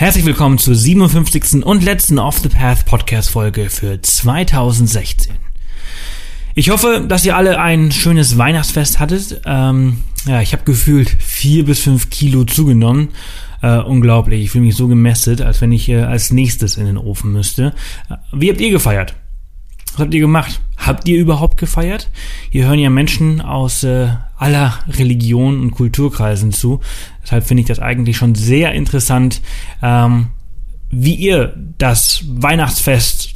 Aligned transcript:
Herzlich 0.00 0.24
willkommen 0.24 0.56
zur 0.56 0.74
57. 0.74 1.62
und 1.62 1.84
letzten 1.84 2.18
Off 2.18 2.38
the 2.38 2.48
Path 2.48 2.86
Podcast 2.86 3.28
Folge 3.28 3.68
für 3.68 4.00
2016. 4.00 5.34
Ich 6.54 6.70
hoffe, 6.70 7.04
dass 7.06 7.26
ihr 7.26 7.36
alle 7.36 7.60
ein 7.60 7.92
schönes 7.92 8.38
Weihnachtsfest 8.38 8.98
hattet. 8.98 9.42
Ähm, 9.44 9.98
ja, 10.24 10.40
ich 10.40 10.54
habe 10.54 10.64
gefühlt 10.64 11.10
vier 11.18 11.66
bis 11.66 11.80
fünf 11.80 12.08
Kilo 12.08 12.44
zugenommen. 12.44 13.10
Äh, 13.60 13.76
unglaublich. 13.76 14.42
Ich 14.42 14.50
fühle 14.52 14.64
mich 14.64 14.74
so 14.74 14.88
gemästet, 14.88 15.42
als 15.42 15.60
wenn 15.60 15.70
ich 15.70 15.86
äh, 15.90 16.00
als 16.00 16.30
nächstes 16.30 16.78
in 16.78 16.86
den 16.86 16.96
Ofen 16.96 17.30
müsste. 17.30 17.74
Wie 18.32 18.48
habt 18.48 18.62
ihr 18.62 18.70
gefeiert? 18.70 19.14
Was 19.92 20.00
habt 20.00 20.14
ihr 20.14 20.20
gemacht? 20.20 20.60
Habt 20.76 21.08
ihr 21.08 21.18
überhaupt 21.18 21.56
gefeiert? 21.58 22.10
Hier 22.50 22.66
hören 22.66 22.78
ja 22.78 22.90
Menschen 22.90 23.40
aus 23.40 23.82
äh, 23.84 24.08
aller 24.38 24.78
Religionen 24.88 25.60
und 25.60 25.72
Kulturkreisen 25.72 26.52
zu. 26.52 26.80
Deshalb 27.22 27.44
finde 27.44 27.62
ich 27.62 27.66
das 27.66 27.80
eigentlich 27.80 28.16
schon 28.16 28.34
sehr 28.34 28.72
interessant, 28.72 29.42
ähm, 29.82 30.28
wie 30.90 31.14
ihr 31.14 31.54
das 31.78 32.24
Weihnachtsfest 32.26 33.34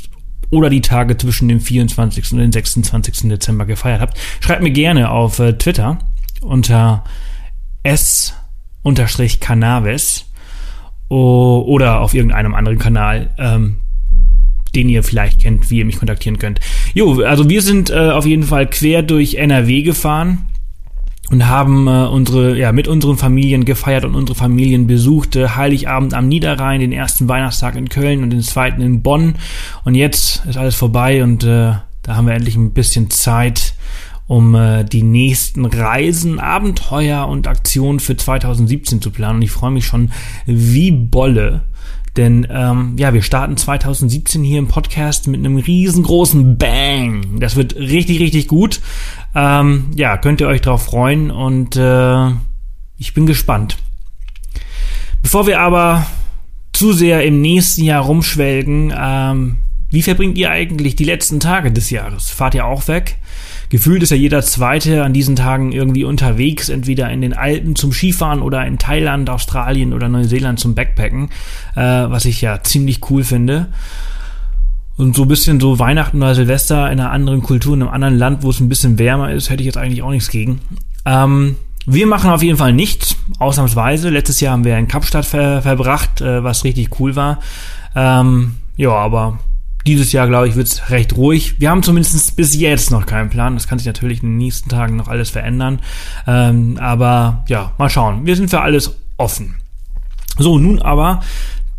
oder 0.51 0.71
die 0.71 0.81
Tage 0.81 1.17
zwischen 1.19 1.49
dem 1.49 1.61
24. 1.61 2.33
und 2.33 2.39
dem 2.39 2.53
26. 2.53 3.29
Dezember 3.29 3.67
gefeiert 3.67 4.01
habt. 4.01 4.17
Schreibt 4.41 4.63
mir 4.63 4.71
gerne 4.71 5.11
auf 5.11 5.39
äh, 5.39 5.53
Twitter 5.55 5.99
unter 6.41 7.05
s-cannabis 7.83 8.95
oder 11.09 12.01
auf 12.01 12.15
irgendeinem 12.15 12.55
anderen 12.55 12.79
Kanal. 12.79 13.31
Ähm, 13.39 13.81
den 14.75 14.89
ihr 14.89 15.03
vielleicht 15.03 15.41
kennt, 15.41 15.71
wie 15.71 15.79
ihr 15.79 15.85
mich 15.85 15.99
kontaktieren 15.99 16.39
könnt. 16.39 16.61
Jo, 16.95 17.23
also 17.23 17.49
wir 17.49 17.63
sind 17.63 17.91
äh, 17.91 18.11
auf 18.11 18.27
jeden 18.27 18.45
Fall 18.45 18.69
quer 18.69 19.03
durch 19.03 19.35
NRW 19.35 19.83
gefahren 19.83 20.47
und 21.31 21.49
haben 21.49 21.87
äh, 21.87 22.07
unsere 22.07 22.57
ja 22.59 22.73
mit 22.73 22.89
unseren 22.89 23.17
Familien 23.17 23.65
gefeiert 23.65 24.05
und 24.05 24.15
unsere 24.15 24.37
Familien 24.37 24.87
besuchte 24.87 25.57
Heiligabend 25.57 26.15
am 26.15 26.29
Niederrhein, 26.29 26.81
den 26.81 26.93
ersten 26.93 27.29
Weihnachtstag 27.29 27.77
in 27.77 27.89
Köln 27.89 28.23
und 28.23 28.31
den 28.31 28.43
zweiten 28.43 28.83
in 28.83 29.03
Bonn 29.03 29.37
und 29.85 29.95
jetzt 29.95 30.45
ist 30.47 30.59
alles 30.59 30.75
vorbei 30.75 31.23
und 31.23 31.45
äh, 31.45 31.73
da 32.03 32.17
haben 32.17 32.27
wir 32.27 32.35
endlich 32.35 32.57
ein 32.57 32.73
bisschen 32.73 33.11
Zeit 33.11 33.75
um 34.27 34.55
äh, 34.55 34.85
die 34.85 35.03
nächsten 35.03 35.67
Reisen, 35.67 36.39
Abenteuer 36.39 37.27
und 37.27 37.47
Aktionen 37.47 38.01
für 38.01 38.17
2017 38.17 39.01
zu 39.01 39.11
planen 39.11 39.37
und 39.37 39.43
ich 39.43 39.51
freue 39.51 39.71
mich 39.71 39.87
schon 39.87 40.11
wie 40.47 40.91
Bolle 40.91 41.63
denn 42.17 42.47
ähm, 42.51 42.95
ja, 42.97 43.13
wir 43.13 43.23
starten 43.23 43.57
2017 43.57 44.45
hier 44.45 44.59
im 44.59 44.69
Podcast 44.69 45.27
mit 45.27 45.41
einem 45.41 45.57
riesengroßen 45.57 46.57
Bang. 46.59 47.41
Das 47.41 47.57
wird 47.57 47.75
richtig, 47.77 48.21
richtig 48.21 48.47
gut. 48.47 48.81
Ähm, 49.35 49.91
ja, 49.97 50.17
könnt 50.17 50.41
ihr 50.41 50.47
euch 50.47 50.61
drauf 50.61 50.85
freuen 50.85 51.31
und 51.31 51.77
äh, 51.77 52.31
ich 52.99 53.15
bin 53.15 53.27
gespannt. 53.27 53.79
Bevor 55.23 55.47
wir 55.47 55.61
aber 55.61 56.07
zu 56.73 56.93
sehr 56.93 57.25
im 57.25 57.41
nächsten 57.41 57.83
Jahr 57.83 58.05
rumschwelgen, 58.05 58.93
ähm, 58.97 59.57
wie 59.91 60.03
verbringt 60.03 60.39
ihr 60.39 60.51
eigentlich 60.51 60.97
die 60.97 61.05
letzten 61.05 61.41
Tage 61.41 61.73
des 61.73 61.91
Jahres? 61.91 62.31
Fahrt 62.31 62.55
ihr 62.55 62.67
auch 62.67 62.87
weg? 62.89 63.17
Gefühlt 63.69 64.03
ist 64.03 64.11
ja 64.11 64.17
jeder 64.17 64.43
Zweite 64.43 65.03
an 65.05 65.13
diesen 65.13 65.37
Tagen 65.37 65.73
irgendwie 65.73 66.05
unterwegs, 66.05 66.69
entweder 66.69 67.11
in 67.11 67.21
den 67.21 67.33
Alpen 67.33 67.77
zum 67.77 67.93
Skifahren 67.93 68.43
oder 68.43 68.67
in 68.67 68.79
Thailand, 68.79 69.31
Australien 69.31 69.93
oder 69.93 70.09
Neuseeland 70.09 70.61
zum 70.61 70.75
Backpacken, 70.75 71.31
äh, 71.75 71.81
was 71.81 72.25
ich 72.25 72.41
ja 72.41 72.63
ziemlich 72.63 73.11
cool 73.11 73.25
finde. 73.25 73.69
Und 74.97 75.17
so 75.17 75.23
ein 75.23 75.29
bisschen 75.29 75.59
so 75.59 75.79
Weihnachten 75.79 76.19
oder 76.19 76.35
Silvester 76.35 76.91
in 76.91 77.01
einer 77.01 77.11
anderen 77.11 77.43
Kultur, 77.43 77.75
in 77.75 77.83
einem 77.83 77.91
anderen 77.91 78.17
Land, 78.17 78.43
wo 78.43 78.51
es 78.51 78.61
ein 78.61 78.69
bisschen 78.69 78.99
wärmer 78.99 79.33
ist, 79.33 79.51
hätte 79.51 79.63
ich 79.63 79.67
jetzt 79.67 79.77
eigentlich 79.77 80.03
auch 80.03 80.11
nichts 80.11 80.31
gegen. 80.31 80.61
Ähm, 81.05 81.57
wir 81.87 82.07
machen 82.07 82.31
auf 82.31 82.43
jeden 82.43 82.57
Fall 82.57 82.73
nichts, 82.73 83.17
ausnahmsweise. 83.39 84.09
Letztes 84.09 84.41
Jahr 84.41 84.53
haben 84.53 84.65
wir 84.65 84.79
in 84.79 84.89
Kapstadt 84.89 85.27
ver 85.27 85.63
verbracht, 85.63 86.21
äh, 86.21 86.45
was 86.45 86.65
richtig 86.65 87.01
cool 87.01 87.17
war. 87.17 87.41
Ähm, 87.97 88.55
ja, 88.77 88.91
aber 88.91 89.39
dieses 89.87 90.13
Jahr, 90.13 90.27
glaube 90.29 90.49
ich, 90.49 90.57
wird 90.57 90.67
es 90.67 90.91
recht 90.91 91.17
ruhig. 91.17 91.61
Wir 91.61 91.71
haben 91.71 91.83
zumindest 91.83 92.37
bis 92.37 92.55
jetzt 92.55 92.91
noch 92.91 93.07
keinen 93.07 93.31
Plan. 93.31 93.55
Das 93.55 93.69
kann 93.69 93.79
sich 93.79 93.87
natürlich 93.87 94.23
in 94.23 94.31
den 94.31 94.39
nächsten 94.39 94.69
Tagen 94.71 94.97
noch 94.97 95.09
alles 95.09 95.31
verändern. 95.31 95.81
Ähm, 96.27 96.79
aber 96.81 97.45
ja, 97.49 97.73
mal 97.79 97.91
schauen. 97.91 98.25
Wir 98.27 98.37
sind 98.37 98.51
für 98.51 98.61
alles 98.61 98.97
offen. 99.17 99.57
So, 100.39 100.59
nun 100.59 100.81
aber 100.81 101.21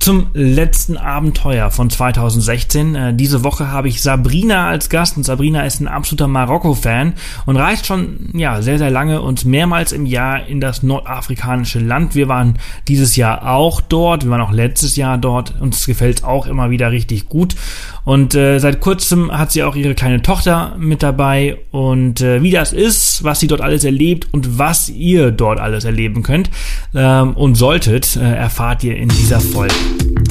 zum 0.05 0.27
letzten 0.35 0.97
Abenteuer 0.97 1.71
von 1.71 1.89
2016. 1.89 2.93
Äh, 2.93 3.13
diese 3.15 3.43
Woche 3.43 3.71
habe 3.71 3.87
ich 3.87 4.03
Sabrina 4.03 4.67
als 4.67 4.89
Gast 4.89 5.17
und 5.17 5.23
Sabrina 5.23 5.65
ist 5.65 5.79
ein 5.79 5.87
absoluter 5.87 6.27
Marokko-Fan 6.27 7.13
und 7.47 7.57
reist 7.57 7.87
schon 7.87 8.29
ja 8.35 8.61
sehr 8.61 8.77
sehr 8.77 8.91
lange 8.91 9.23
und 9.23 9.45
mehrmals 9.45 9.93
im 9.93 10.05
Jahr 10.05 10.45
in 10.45 10.61
das 10.61 10.83
nordafrikanische 10.83 11.79
Land. 11.79 12.13
Wir 12.13 12.27
waren 12.27 12.59
dieses 12.87 13.15
Jahr 13.15 13.49
auch 13.49 13.81
dort, 13.81 14.25
wir 14.25 14.29
waren 14.29 14.41
auch 14.41 14.51
letztes 14.51 14.95
Jahr 14.95 15.17
dort. 15.17 15.59
Uns 15.59 15.87
gefällt 15.87 16.17
es 16.17 16.23
auch 16.23 16.45
immer 16.45 16.69
wieder 16.69 16.91
richtig 16.91 17.27
gut 17.27 17.55
und 18.03 18.35
äh, 18.35 18.59
seit 18.59 18.81
kurzem 18.81 19.35
hat 19.35 19.51
sie 19.51 19.63
auch 19.63 19.75
ihre 19.75 19.95
kleine 19.95 20.21
Tochter 20.21 20.75
mit 20.77 21.01
dabei 21.01 21.57
und 21.71 22.21
äh, 22.21 22.43
wie 22.43 22.51
das 22.51 22.73
ist, 22.73 23.23
was 23.23 23.39
sie 23.39 23.47
dort 23.47 23.61
alles 23.61 23.83
erlebt 23.83 24.27
und 24.31 24.59
was 24.59 24.87
ihr 24.89 25.31
dort 25.31 25.59
alles 25.59 25.83
erleben 25.83 26.21
könnt 26.21 26.51
ähm, 26.93 27.33
und 27.33 27.55
solltet, 27.55 28.15
äh, 28.15 28.35
erfahrt 28.35 28.83
ihr 28.83 28.95
in 28.97 29.09
dieser 29.09 29.39
Folge. 29.39 29.73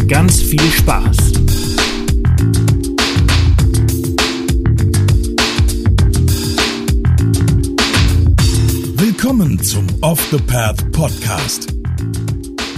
Ganz 0.08 0.40
viel 0.42 0.60
Spaß! 0.60 1.16
Willkommen 8.96 9.58
zum 9.62 9.86
Off 10.02 10.20
the 10.30 10.38
Path 10.38 10.92
Podcast. 10.92 11.68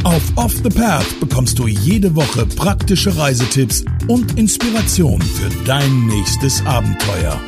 Auf 0.05 0.23
Off 0.37 0.55
the 0.63 0.71
Path 0.71 1.19
bekommst 1.19 1.59
du 1.59 1.67
jede 1.67 2.15
Woche 2.15 2.47
praktische 2.47 3.17
Reisetipps 3.17 3.85
und 4.07 4.39
Inspiration 4.39 5.21
für 5.21 5.49
dein 5.65 6.07
nächstes 6.07 6.65
Abenteuer. 6.65 7.41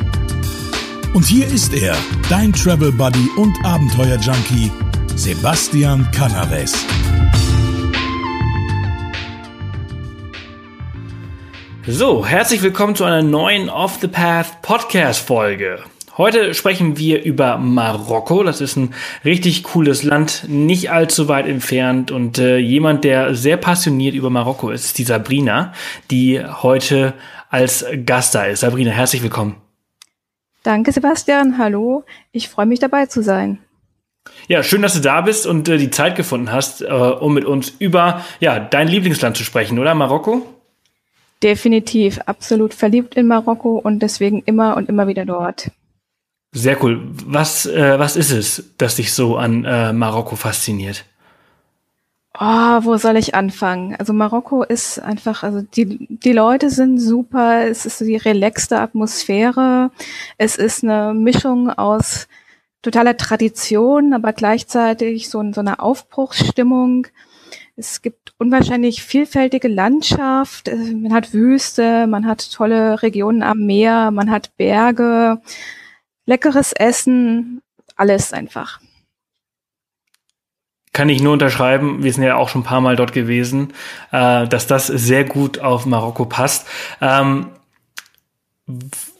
Und 1.13 1.25
hier 1.25 1.47
ist 1.47 1.73
er, 1.73 1.95
dein 2.29 2.53
Travel 2.53 2.91
Buddy 2.91 3.29
und 3.37 3.55
Abenteuer 3.63 4.17
Junkie, 4.17 4.69
Sebastian 5.15 6.05
Canaves. 6.11 6.73
So, 11.91 12.23
herzlich 12.23 12.61
willkommen 12.61 12.93
zu 12.93 13.03
einer 13.03 13.23
neuen 13.23 13.67
Off 13.67 13.97
the 13.99 14.07
Path 14.07 14.61
Podcast 14.61 15.25
Folge. 15.25 15.79
Heute 16.19 16.53
sprechen 16.53 16.99
wir 16.99 17.23
über 17.23 17.57
Marokko. 17.57 18.43
Das 18.43 18.61
ist 18.61 18.75
ein 18.75 18.93
richtig 19.25 19.63
cooles 19.63 20.03
Land, 20.03 20.45
nicht 20.47 20.91
allzu 20.91 21.27
weit 21.27 21.47
entfernt. 21.47 22.11
Und 22.11 22.37
äh, 22.37 22.57
jemand, 22.57 23.05
der 23.05 23.33
sehr 23.33 23.57
passioniert 23.57 24.13
über 24.13 24.29
Marokko 24.29 24.69
ist, 24.69 24.85
ist 24.85 24.99
die 24.99 25.03
Sabrina, 25.03 25.73
die 26.11 26.45
heute 26.45 27.15
als 27.49 27.83
Gast 28.05 28.35
da 28.35 28.43
ist. 28.43 28.59
Sabrina, 28.59 28.91
herzlich 28.91 29.23
willkommen. 29.23 29.55
Danke, 30.61 30.91
Sebastian. 30.91 31.57
Hallo. 31.57 32.03
Ich 32.31 32.49
freue 32.49 32.67
mich 32.67 32.77
dabei 32.77 33.07
zu 33.07 33.23
sein. 33.23 33.57
Ja, 34.47 34.61
schön, 34.61 34.83
dass 34.83 34.93
du 34.93 34.99
da 34.99 35.21
bist 35.21 35.47
und 35.47 35.67
äh, 35.67 35.79
die 35.79 35.89
Zeit 35.89 36.15
gefunden 36.15 36.51
hast, 36.51 36.83
äh, 36.83 36.85
um 36.85 37.33
mit 37.33 37.45
uns 37.45 37.73
über 37.79 38.23
ja, 38.39 38.59
dein 38.59 38.87
Lieblingsland 38.87 39.35
zu 39.35 39.43
sprechen, 39.43 39.79
oder 39.79 39.95
Marokko? 39.95 40.45
Definitiv, 41.41 42.19
absolut 42.25 42.73
verliebt 42.73 43.15
in 43.15 43.27
Marokko 43.27 43.77
und 43.77 43.99
deswegen 43.99 44.43
immer 44.45 44.75
und 44.75 44.89
immer 44.89 45.07
wieder 45.07 45.25
dort. 45.25 45.71
Sehr 46.51 46.83
cool. 46.83 47.01
Was, 47.25 47.65
äh, 47.65 47.99
was 47.99 48.15
ist 48.15 48.31
es, 48.31 48.73
das 48.77 48.95
dich 48.95 49.13
so 49.13 49.37
an 49.37 49.65
äh, 49.65 49.93
Marokko 49.93 50.35
fasziniert? 50.35 51.05
Oh, 52.41 52.79
wo 52.83 52.97
soll 52.97 53.17
ich 53.17 53.35
anfangen? 53.35 53.95
Also 53.97 54.13
Marokko 54.13 54.63
ist 54.63 54.99
einfach, 54.99 55.43
also 55.43 55.61
die, 55.61 56.07
die 56.09 56.31
Leute 56.31 56.69
sind 56.69 56.97
super, 56.99 57.67
es 57.67 57.85
ist 57.85 57.99
die 57.99 58.15
relaxte 58.15 58.79
Atmosphäre, 58.79 59.91
es 60.37 60.55
ist 60.55 60.83
eine 60.83 61.13
Mischung 61.13 61.69
aus 61.69 62.27
totaler 62.81 63.17
Tradition, 63.17 64.13
aber 64.13 64.31
gleichzeitig 64.33 65.29
so, 65.29 65.43
so 65.51 65.59
eine 65.59 65.79
Aufbruchsstimmung. 65.79 67.07
Es 67.79 68.01
gibt 68.01 68.33
unwahrscheinlich 68.37 69.01
vielfältige 69.03 69.69
Landschaft. 69.69 70.67
Äh, 70.67 70.75
man 70.75 71.13
hat 71.13 71.33
Wüste, 71.33 72.07
man 72.07 72.27
hat 72.27 72.51
tolle 72.51 73.01
Regionen 73.01 73.41
am 73.41 73.59
Meer, 73.59 74.11
man 74.11 74.29
hat 74.29 74.55
Berge, 74.57 75.41
leckeres 76.25 76.73
Essen, 76.73 77.61
alles 77.95 78.33
einfach. 78.33 78.81
Kann 80.91 81.07
ich 81.07 81.21
nur 81.21 81.33
unterschreiben, 81.33 82.03
wir 82.03 82.11
sind 82.11 82.23
ja 82.23 82.35
auch 82.35 82.49
schon 82.49 82.61
ein 82.61 82.65
paar 82.65 82.81
Mal 82.81 82.97
dort 82.97 83.13
gewesen, 83.13 83.73
äh, 84.11 84.45
dass 84.47 84.67
das 84.67 84.87
sehr 84.87 85.23
gut 85.23 85.59
auf 85.59 85.85
Marokko 85.85 86.25
passt. 86.25 86.67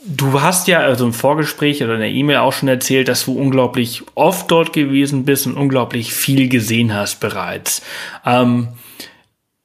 Du 0.06 0.42
hast 0.42 0.68
ja 0.68 0.80
also 0.80 1.06
im 1.06 1.14
Vorgespräch 1.14 1.84
oder 1.84 1.96
in 1.96 2.00
der 2.00 2.10
E-Mail 2.10 2.38
auch 2.38 2.54
schon 2.54 2.70
erzählt, 2.70 3.10
dass 3.10 3.26
du 3.26 3.34
unglaublich 3.34 4.04
oft 4.16 4.50
dort 4.50 4.72
gewesen 4.72 5.26
bist 5.26 5.46
und 5.46 5.58
unglaublich 5.58 6.14
viel 6.14 6.48
gesehen 6.48 6.94
hast 6.94 7.20
bereits. 7.20 7.82
Ähm, 8.26 8.70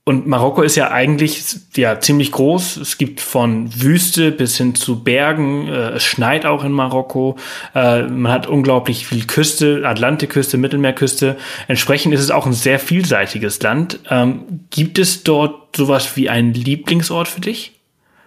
Und 0.07 0.27
Marokko 0.27 0.61
ist 0.63 0.77
ja 0.77 0.91
eigentlich 0.91 1.43
ja 1.77 1.99
ziemlich 2.01 2.31
groß. 2.33 2.77
Es 2.77 2.99
gibt 2.99 3.21
von 3.23 3.71
Wüste 3.81 4.33
bis 4.33 4.59
hin 4.59 4.75
zu 4.75 5.03
Bergen. 5.03 5.69
Äh, 5.69 5.93
es 5.93 6.05
schneit 6.05 6.45
auch 6.45 6.63
in 6.65 6.73
Marokko. 6.73 7.37
Äh, 7.75 8.03
man 8.03 8.31
hat 8.33 8.47
unglaublich 8.47 9.07
viel 9.07 9.25
Küste, 9.27 9.83
Atlantikküste, 9.87 10.59
Mittelmeerküste. 10.59 11.39
Entsprechend 11.69 12.13
ist 12.13 12.21
es 12.21 12.31
auch 12.31 12.45
ein 12.45 12.53
sehr 12.53 12.79
vielseitiges 12.81 13.63
Land. 13.63 14.01
Ähm, 14.11 14.67
gibt 14.71 14.99
es 14.99 15.23
dort 15.23 15.77
sowas 15.77 16.17
wie 16.17 16.29
einen 16.29 16.53
Lieblingsort 16.53 17.29
für 17.29 17.41
dich? 17.41 17.74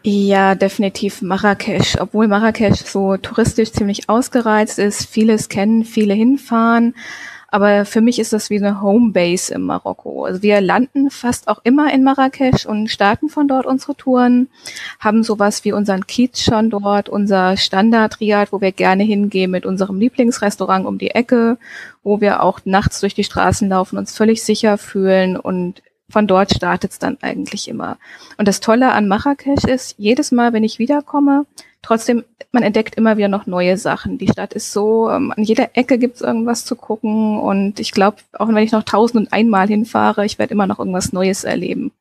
Ja, 0.03 0.55
definitiv 0.55 1.21
Marrakesch. 1.21 1.97
Obwohl 1.99 2.27
Marrakesch 2.27 2.83
so 2.85 3.17
touristisch 3.17 3.73
ziemlich 3.73 4.09
ausgereizt 4.09 4.79
ist, 4.79 5.05
vieles 5.05 5.49
kennen, 5.49 5.83
viele 5.83 6.13
hinfahren. 6.13 6.93
Aber 7.49 7.85
für 7.85 8.01
mich 8.01 8.19
ist 8.19 8.33
das 8.33 8.49
wie 8.49 8.57
eine 8.57 8.81
Homebase 8.81 9.53
im 9.53 9.61
Marokko. 9.61 10.25
Also 10.25 10.41
wir 10.41 10.59
landen 10.59 11.09
fast 11.09 11.47
auch 11.47 11.61
immer 11.63 11.93
in 11.93 12.03
Marrakesch 12.03 12.65
und 12.65 12.89
starten 12.89 13.29
von 13.29 13.47
dort 13.47 13.65
unsere 13.65 13.95
Touren, 13.95 14.49
haben 14.99 15.23
sowas 15.23 15.63
wie 15.63 15.71
unseren 15.71 16.05
Kiez 16.07 16.43
schon 16.43 16.69
dort, 16.69 17.07
unser 17.07 17.55
Standard-Riad, 17.55 18.51
wo 18.51 18.59
wir 18.59 18.73
gerne 18.73 19.03
hingehen 19.03 19.51
mit 19.51 19.65
unserem 19.65 19.97
Lieblingsrestaurant 19.97 20.85
um 20.85 20.97
die 20.97 21.11
Ecke, 21.11 21.57
wo 22.03 22.19
wir 22.19 22.43
auch 22.43 22.59
nachts 22.65 22.99
durch 22.99 23.15
die 23.15 23.23
Straßen 23.23 23.69
laufen, 23.69 23.97
uns 23.97 24.15
völlig 24.15 24.43
sicher 24.43 24.77
fühlen 24.77 25.37
und 25.37 25.81
von 26.09 26.27
dort 26.27 26.53
startet 26.53 26.91
es 26.91 26.99
dann 26.99 27.17
eigentlich 27.21 27.67
immer. 27.67 27.97
Und 28.37 28.47
das 28.47 28.59
Tolle 28.59 28.91
an 28.91 29.07
Marrakesch 29.07 29.65
ist, 29.65 29.95
jedes 29.97 30.31
Mal, 30.31 30.53
wenn 30.53 30.63
ich 30.63 30.79
wiederkomme, 30.79 31.45
trotzdem, 31.81 32.23
man 32.51 32.63
entdeckt 32.63 32.95
immer 32.95 33.17
wieder 33.17 33.27
noch 33.27 33.45
neue 33.45 33.77
Sachen. 33.77 34.17
Die 34.17 34.27
Stadt 34.27 34.53
ist 34.53 34.71
so, 34.71 35.09
ähm, 35.09 35.33
an 35.35 35.43
jeder 35.43 35.75
Ecke 35.75 35.97
gibt 35.97 36.15
es 36.15 36.21
irgendwas 36.21 36.65
zu 36.65 36.75
gucken 36.75 37.39
und 37.39 37.79
ich 37.79 37.91
glaube, 37.91 38.17
auch 38.33 38.47
wenn 38.47 38.57
ich 38.57 38.71
noch 38.71 38.83
tausend 38.83 39.17
und 39.17 39.33
einmal 39.33 39.67
hinfahre, 39.67 40.25
ich 40.25 40.39
werde 40.39 40.53
immer 40.53 40.67
noch 40.67 40.79
irgendwas 40.79 41.13
Neues 41.13 41.43
erleben. 41.43 41.91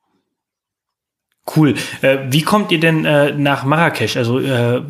Cool. 1.54 1.74
Äh, 2.02 2.18
wie 2.30 2.42
kommt 2.42 2.72
ihr 2.72 2.80
denn 2.80 3.04
äh, 3.04 3.32
nach 3.32 3.64
Marrakesch? 3.64 4.16
Also 4.16 4.40
äh, 4.40 4.82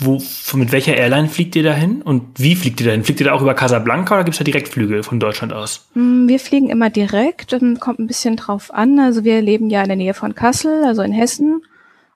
wo, 0.00 0.22
mit 0.54 0.72
welcher 0.72 0.96
Airline 0.96 1.28
fliegt 1.28 1.56
ihr 1.56 1.62
dahin 1.62 2.02
und 2.02 2.38
wie 2.38 2.56
fliegt 2.56 2.80
ihr 2.80 2.86
dahin? 2.86 3.04
Fliegt 3.04 3.20
ihr 3.20 3.26
da 3.26 3.32
auch 3.32 3.42
über 3.42 3.54
Casablanca 3.54 4.14
oder 4.14 4.24
gibt 4.24 4.34
es 4.34 4.38
da 4.38 4.44
Direktflüge 4.44 5.02
von 5.02 5.20
Deutschland 5.20 5.52
aus? 5.52 5.88
Mm, 5.94 6.28
wir 6.28 6.38
fliegen 6.38 6.70
immer 6.70 6.90
direkt, 6.90 7.56
kommt 7.80 7.98
ein 7.98 8.06
bisschen 8.06 8.36
drauf 8.36 8.72
an. 8.72 8.98
Also 8.98 9.24
wir 9.24 9.40
leben 9.42 9.70
ja 9.70 9.82
in 9.82 9.88
der 9.88 9.96
Nähe 9.96 10.14
von 10.14 10.34
Kassel, 10.34 10.84
also 10.84 11.02
in 11.02 11.12
Hessen 11.12 11.62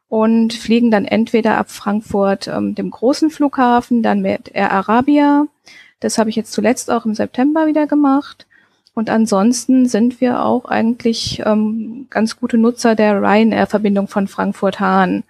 und 0.09 0.53
fliegen 0.53 0.91
dann 0.91 1.07
entweder 1.07 1.57
ab 1.57 1.71
Frankfurt, 1.71 2.47
ähm, 2.47 2.75
dem 2.75 2.91
großen 2.91 3.31
Flughafen, 3.31 4.03
dann 4.03 4.21
mit 4.21 4.51
Air 4.53 4.71
Arabia. 4.71 5.47
Das 6.01 6.19
habe 6.19 6.29
ich 6.29 6.37
jetzt 6.37 6.53
zuletzt 6.53 6.91
auch 6.91 7.07
im 7.07 7.15
September 7.15 7.67
wieder 7.67 7.87
gemacht. 7.87 8.47
Und 8.95 9.09
ansonsten 9.09 9.87
sind 9.87 10.21
wir 10.21 10.45
auch 10.45 10.67
eigentlich 10.67 11.43
ähm, 11.47 12.09
ganz 12.11 12.39
gute 12.39 12.59
Nutzer 12.59 12.95
der 12.95 13.23
Ryanair-Verbindung 13.23 14.07
von 14.07 14.29
Frankfurt-Hahn. 14.29 15.25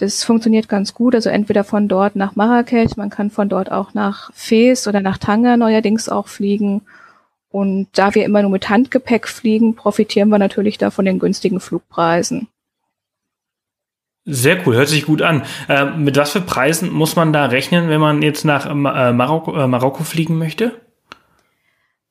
Das 0.00 0.24
funktioniert 0.24 0.66
ganz 0.66 0.94
gut, 0.94 1.14
also 1.14 1.28
entweder 1.28 1.62
von 1.62 1.86
dort 1.86 2.16
nach 2.16 2.34
Marrakesch, 2.34 2.96
man 2.96 3.10
kann 3.10 3.28
von 3.28 3.50
dort 3.50 3.70
auch 3.70 3.92
nach 3.92 4.30
Fes 4.32 4.88
oder 4.88 5.00
nach 5.00 5.18
Tanger 5.18 5.58
neuerdings 5.58 6.08
auch 6.08 6.26
fliegen. 6.26 6.80
Und 7.50 7.88
da 7.92 8.14
wir 8.14 8.24
immer 8.24 8.40
nur 8.40 8.50
mit 8.50 8.70
Handgepäck 8.70 9.28
fliegen, 9.28 9.74
profitieren 9.74 10.30
wir 10.30 10.38
natürlich 10.38 10.78
da 10.78 10.90
von 10.90 11.04
den 11.04 11.18
günstigen 11.18 11.60
Flugpreisen. 11.60 12.48
Sehr 14.24 14.66
cool, 14.66 14.74
hört 14.74 14.88
sich 14.88 15.04
gut 15.04 15.20
an. 15.20 15.42
Äh, 15.68 15.84
mit 15.84 16.16
was 16.16 16.32
für 16.32 16.40
Preisen 16.40 16.90
muss 16.90 17.14
man 17.14 17.34
da 17.34 17.44
rechnen, 17.44 17.90
wenn 17.90 18.00
man 18.00 18.22
jetzt 18.22 18.46
nach 18.46 18.70
äh, 18.70 18.74
Marokko, 19.12 19.54
äh, 19.54 19.66
Marokko 19.66 20.04
fliegen 20.04 20.38
möchte? 20.38 20.80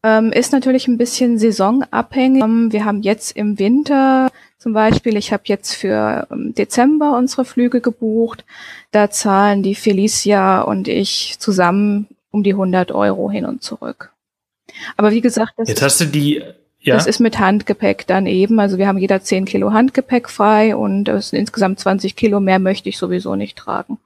Ähm, 0.04 0.32
ist 0.32 0.54
natürlich 0.54 0.88
ein 0.88 1.00
bisschen 1.00 1.40
saisonabhängig. 1.40 2.44
Ähm, 2.44 2.72
wir 2.72 2.86
haben 2.86 3.02
jetzt 3.02 3.36
im 3.36 3.58
Winter 3.58 4.30
zum 4.60 4.74
Beispiel, 4.74 5.16
ich 5.16 5.32
habe 5.34 5.44
jetzt 5.46 5.74
für 5.74 6.28
ähm, 6.32 6.54
Dezember 6.54 7.18
unsere 7.18 7.46
Flüge 7.46 7.80
gebucht. 7.82 8.44
Da 8.92 9.10
zahlen 9.10 9.64
die 9.64 9.76
Felicia 9.76 10.62
und 10.62 10.88
ich 10.88 11.38
zusammen 11.40 12.08
um 12.30 12.44
die 12.44 12.54
100 12.54 12.92
Euro 12.92 13.32
hin 13.32 13.46
und 13.46 13.64
zurück. 13.64 14.12
Aber 14.98 15.12
wie 15.12 15.22
gesagt, 15.22 15.54
das 15.58 15.70
jetzt 15.70 15.82
hast 15.82 16.02
du 16.02 16.06
die 16.06 16.44
ja. 16.82 16.96
Das 16.96 17.08
ist 17.08 17.20
mit 17.20 17.40
Handgepäck 17.40 18.08
dann 18.08 18.26
eben. 18.26 18.60
Also 18.60 18.78
wir 18.78 18.88
haben 18.88 18.98
jeder 18.98 19.22
10 19.22 19.44
Kilo 19.44 19.74
Handgepäck 19.74 20.30
frei 20.30 20.76
und 20.76 21.10
es 21.10 21.30
sind 21.30 21.40
insgesamt 21.40 21.80
20 21.80 22.16
Kilo. 22.16 22.40
Mehr 22.40 22.60
möchte 22.60 22.88
ich 22.88 22.98
sowieso 22.98 23.36
nicht 23.36 23.58
tragen. 23.58 23.98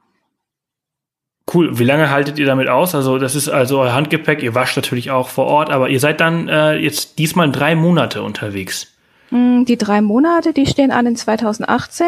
Cool. 1.54 1.78
Wie 1.78 1.84
lange 1.84 2.10
haltet 2.10 2.40
ihr 2.40 2.48
damit 2.48 2.70
aus? 2.70 2.96
Also 2.96 3.20
das 3.20 3.36
ist 3.36 3.48
also 3.48 3.82
euer 3.82 3.94
Handgepäck. 3.94 4.42
Ihr 4.42 4.56
wascht 4.56 4.76
natürlich 4.76 5.12
auch 5.12 5.30
vor 5.30 5.46
Ort, 5.46 5.70
aber 5.70 5.90
ihr 5.90 6.00
seid 6.00 6.20
dann 6.20 6.48
äh, 6.48 6.74
jetzt 6.76 7.20
diesmal 7.20 7.52
drei 7.52 7.76
Monate 7.76 8.24
unterwegs. 8.24 8.93
Hm, 9.34 9.66
die 9.66 9.78
drei 9.78 10.02
Monate, 10.02 10.54
die 10.54 10.68
stehen 10.68 10.92
an 10.92 11.08
in 11.08 11.16
2018. 11.16 12.06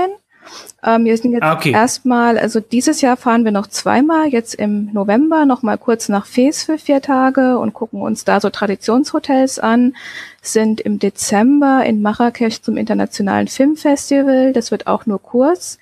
Ähm, 0.84 1.06
wir 1.06 1.18
sind 1.18 1.32
jetzt 1.32 1.42
ah, 1.42 1.56
okay. 1.56 1.72
erstmal, 1.72 2.38
also 2.38 2.60
dieses 2.60 3.02
Jahr 3.02 3.18
fahren 3.18 3.44
wir 3.46 3.52
noch 3.52 3.66
zweimal, 3.66 4.28
jetzt 4.28 4.54
im 4.54 4.94
November 4.94 5.48
noch 5.48 5.64
mal 5.64 5.80
kurz 5.80 6.08
nach 6.08 6.28
Fes 6.28 6.62
für 6.62 6.78
vier 6.78 7.02
Tage 7.02 7.58
und 7.58 7.74
gucken 7.74 8.00
uns 8.04 8.26
da 8.26 8.40
so 8.40 8.52
Traditionshotels 8.52 9.58
an, 9.58 9.96
sind 10.44 10.80
im 10.82 11.00
Dezember 11.00 11.84
in 11.84 12.04
Marrakesch 12.04 12.62
zum 12.62 12.78
Internationalen 12.78 13.48
Filmfestival, 13.48 14.54
das 14.54 14.70
wird 14.70 14.86
auch 14.86 15.08
nur 15.08 15.20
kurz. 15.20 15.80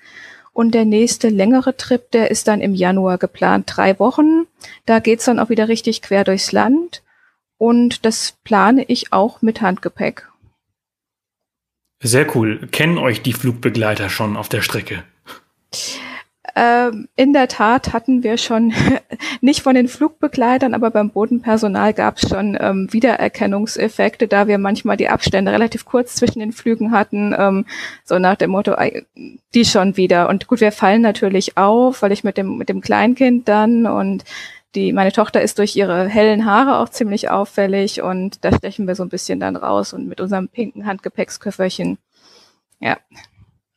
Und 0.54 0.72
der 0.72 0.86
nächste 0.86 1.28
längere 1.28 1.76
Trip, 1.76 2.10
der 2.12 2.30
ist 2.30 2.48
dann 2.48 2.62
im 2.62 2.74
Januar 2.74 3.18
geplant, 3.18 3.66
drei 3.66 3.98
Wochen. 3.98 4.46
Da 4.86 5.00
geht's 5.00 5.26
dann 5.26 5.40
auch 5.40 5.50
wieder 5.50 5.68
richtig 5.68 6.00
quer 6.00 6.24
durchs 6.24 6.52
Land. 6.52 7.02
Und 7.58 8.06
das 8.06 8.34
plane 8.44 8.84
ich 8.84 9.12
auch 9.12 9.42
mit 9.42 9.60
Handgepäck. 9.60 10.28
Sehr 12.04 12.26
cool. 12.36 12.68
Kennen 12.70 12.98
euch 12.98 13.22
die 13.22 13.32
Flugbegleiter 13.32 14.10
schon 14.10 14.36
auf 14.36 14.50
der 14.50 14.60
Strecke? 14.60 15.04
Ähm, 16.54 17.08
in 17.16 17.32
der 17.32 17.48
Tat 17.48 17.94
hatten 17.94 18.22
wir 18.22 18.36
schon, 18.36 18.74
nicht 19.40 19.62
von 19.62 19.74
den 19.74 19.88
Flugbegleitern, 19.88 20.74
aber 20.74 20.90
beim 20.90 21.08
Bodenpersonal 21.08 21.94
gab 21.94 22.18
es 22.18 22.28
schon 22.28 22.58
ähm, 22.60 22.92
Wiedererkennungseffekte, 22.92 24.28
da 24.28 24.46
wir 24.46 24.58
manchmal 24.58 24.98
die 24.98 25.08
Abstände 25.08 25.50
relativ 25.50 25.86
kurz 25.86 26.14
zwischen 26.14 26.40
den 26.40 26.52
Flügen 26.52 26.92
hatten, 26.92 27.34
ähm, 27.36 27.64
so 28.04 28.18
nach 28.18 28.36
dem 28.36 28.50
Motto, 28.50 28.76
die 29.54 29.64
schon 29.64 29.96
wieder. 29.96 30.28
Und 30.28 30.46
gut, 30.46 30.60
wir 30.60 30.72
fallen 30.72 31.00
natürlich 31.00 31.56
auf, 31.56 32.02
weil 32.02 32.12
ich 32.12 32.22
mit 32.22 32.36
dem, 32.36 32.58
mit 32.58 32.68
dem 32.68 32.82
Kleinkind 32.82 33.48
dann 33.48 33.86
und 33.86 34.24
die, 34.74 34.92
meine 34.92 35.12
Tochter 35.12 35.40
ist 35.42 35.58
durch 35.58 35.76
ihre 35.76 36.08
hellen 36.08 36.44
Haare 36.44 36.78
auch 36.78 36.88
ziemlich 36.88 37.30
auffällig 37.30 38.02
und 38.02 38.44
da 38.44 38.54
stechen 38.56 38.86
wir 38.86 38.94
so 38.94 39.02
ein 39.02 39.08
bisschen 39.08 39.40
dann 39.40 39.56
raus 39.56 39.92
und 39.92 40.06
mit 40.06 40.20
unserem 40.20 40.48
pinken 40.48 40.86
Handgepäcksköfferchen. 40.86 41.98
Ja. 42.80 42.98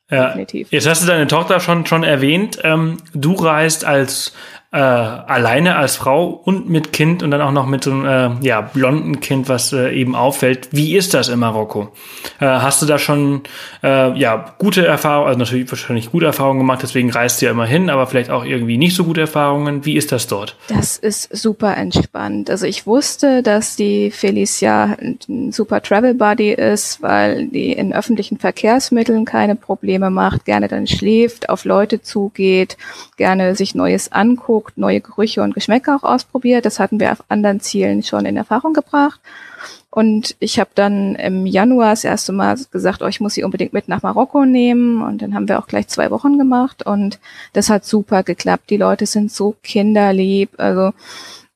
Ja, 0.09 0.27
definitiv. 0.27 0.71
Jetzt 0.71 0.87
hast 0.87 1.03
du 1.03 1.07
deine 1.07 1.27
Tochter 1.27 1.59
schon, 1.59 1.85
schon 1.85 2.03
erwähnt. 2.03 2.59
Ähm, 2.63 2.97
du 3.13 3.33
reist 3.33 3.83
als 3.83 4.33
äh, 4.73 4.77
alleine 4.77 5.77
als 5.77 5.95
Frau 5.95 6.27
und 6.27 6.69
mit 6.69 6.91
Kind 6.91 7.23
und 7.23 7.31
dann 7.31 7.41
auch 7.41 7.53
noch 7.53 7.65
mit 7.67 7.85
so 7.85 7.91
einem 7.91 8.41
äh, 8.41 8.45
ja, 8.45 8.59
blonden 8.59 9.21
Kind, 9.21 9.47
was 9.47 9.71
äh, 9.71 9.93
eben 9.93 10.13
auffällt. 10.13 10.69
Wie 10.71 10.97
ist 10.97 11.13
das 11.13 11.29
in 11.29 11.39
Marokko? 11.39 11.93
Äh, 12.41 12.45
hast 12.47 12.81
du 12.81 12.85
da 12.85 12.99
schon 12.99 13.43
äh, 13.81 14.17
ja, 14.19 14.55
gute 14.57 14.85
Erfahrungen, 14.85 15.27
also 15.27 15.39
natürlich 15.39 15.71
wahrscheinlich 15.71 16.11
gute 16.11 16.25
Erfahrungen 16.25 16.59
gemacht, 16.59 16.81
deswegen 16.83 17.09
reist 17.11 17.41
du 17.41 17.45
ja 17.45 17.51
immer 17.51 17.65
hin, 17.65 17.89
aber 17.89 18.07
vielleicht 18.07 18.29
auch 18.29 18.43
irgendwie 18.43 18.77
nicht 18.77 18.93
so 18.93 19.05
gute 19.05 19.21
Erfahrungen. 19.21 19.85
Wie 19.85 19.95
ist 19.95 20.11
das 20.11 20.27
dort? 20.27 20.57
Das 20.67 20.97
ist 20.97 21.35
super 21.35 21.77
entspannt. 21.77 22.49
Also 22.49 22.65
ich 22.65 22.85
wusste, 22.85 23.43
dass 23.43 23.77
die 23.77 24.11
Felicia 24.11 24.97
ein 24.99 25.53
super 25.53 25.81
Travel 25.81 26.13
Buddy 26.13 26.51
ist, 26.51 27.01
weil 27.01 27.47
die 27.47 27.71
in 27.71 27.93
öffentlichen 27.93 28.37
Verkehrsmitteln 28.37 29.23
keine 29.23 29.55
Probleme 29.55 30.09
macht, 30.09 30.43
gerne 30.43 30.67
dann 30.67 30.87
schläft, 30.87 31.47
auf 31.47 31.63
Leute 31.63 32.01
zugeht, 32.01 32.75
gerne 33.15 33.55
sich 33.55 33.73
Neues 33.73 34.11
anguckt 34.11 34.56
angeguckt, 34.57 34.77
neue 34.77 35.01
Gerüche 35.01 35.41
und 35.41 35.53
Geschmäcker 35.53 35.95
auch 35.95 36.03
ausprobiert. 36.03 36.65
Das 36.65 36.79
hatten 36.79 36.99
wir 36.99 37.11
auf 37.11 37.23
anderen 37.29 37.59
Zielen 37.59 38.03
schon 38.03 38.25
in 38.25 38.37
Erfahrung 38.37 38.73
gebracht. 38.73 39.19
Und 39.89 40.35
ich 40.39 40.59
habe 40.59 40.69
dann 40.75 41.15
im 41.15 41.45
Januar 41.45 41.91
das 41.91 42.03
erste 42.03 42.31
Mal 42.31 42.57
gesagt, 42.71 43.01
oh, 43.01 43.07
ich 43.07 43.19
muss 43.19 43.33
sie 43.33 43.43
unbedingt 43.43 43.73
mit 43.73 43.87
nach 43.87 44.03
Marokko 44.03 44.45
nehmen. 44.45 45.01
Und 45.01 45.21
dann 45.21 45.33
haben 45.33 45.47
wir 45.47 45.59
auch 45.59 45.67
gleich 45.67 45.87
zwei 45.87 46.11
Wochen 46.11 46.37
gemacht. 46.37 46.85
Und 46.85 47.19
das 47.53 47.69
hat 47.69 47.85
super 47.85 48.23
geklappt. 48.23 48.69
Die 48.69 48.77
Leute 48.77 49.05
sind 49.05 49.31
so 49.31 49.55
kinderlieb. 49.63 50.51
Also 50.57 50.91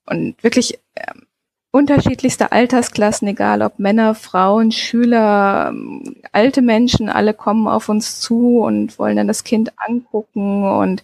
und 0.06 0.36
wirklich 0.44 0.80
ähm, 0.96 1.24
unterschiedlichste 1.72 2.52
Altersklassen, 2.52 3.30
egal 3.30 3.62
ob 3.62 3.80
Männer, 3.80 4.14
Frauen, 4.14 4.72
Schüler, 4.72 5.74
alte 6.34 6.62
Menschen, 6.62 7.08
alle 7.08 7.34
kommen 7.34 7.68
auf 7.68 7.88
uns 7.88 8.20
zu 8.20 8.60
und 8.60 9.00
wollen 9.00 9.16
dann 9.16 9.28
das 9.28 9.46
Kind 9.46 9.72
angucken 9.78 10.66
und 10.70 11.02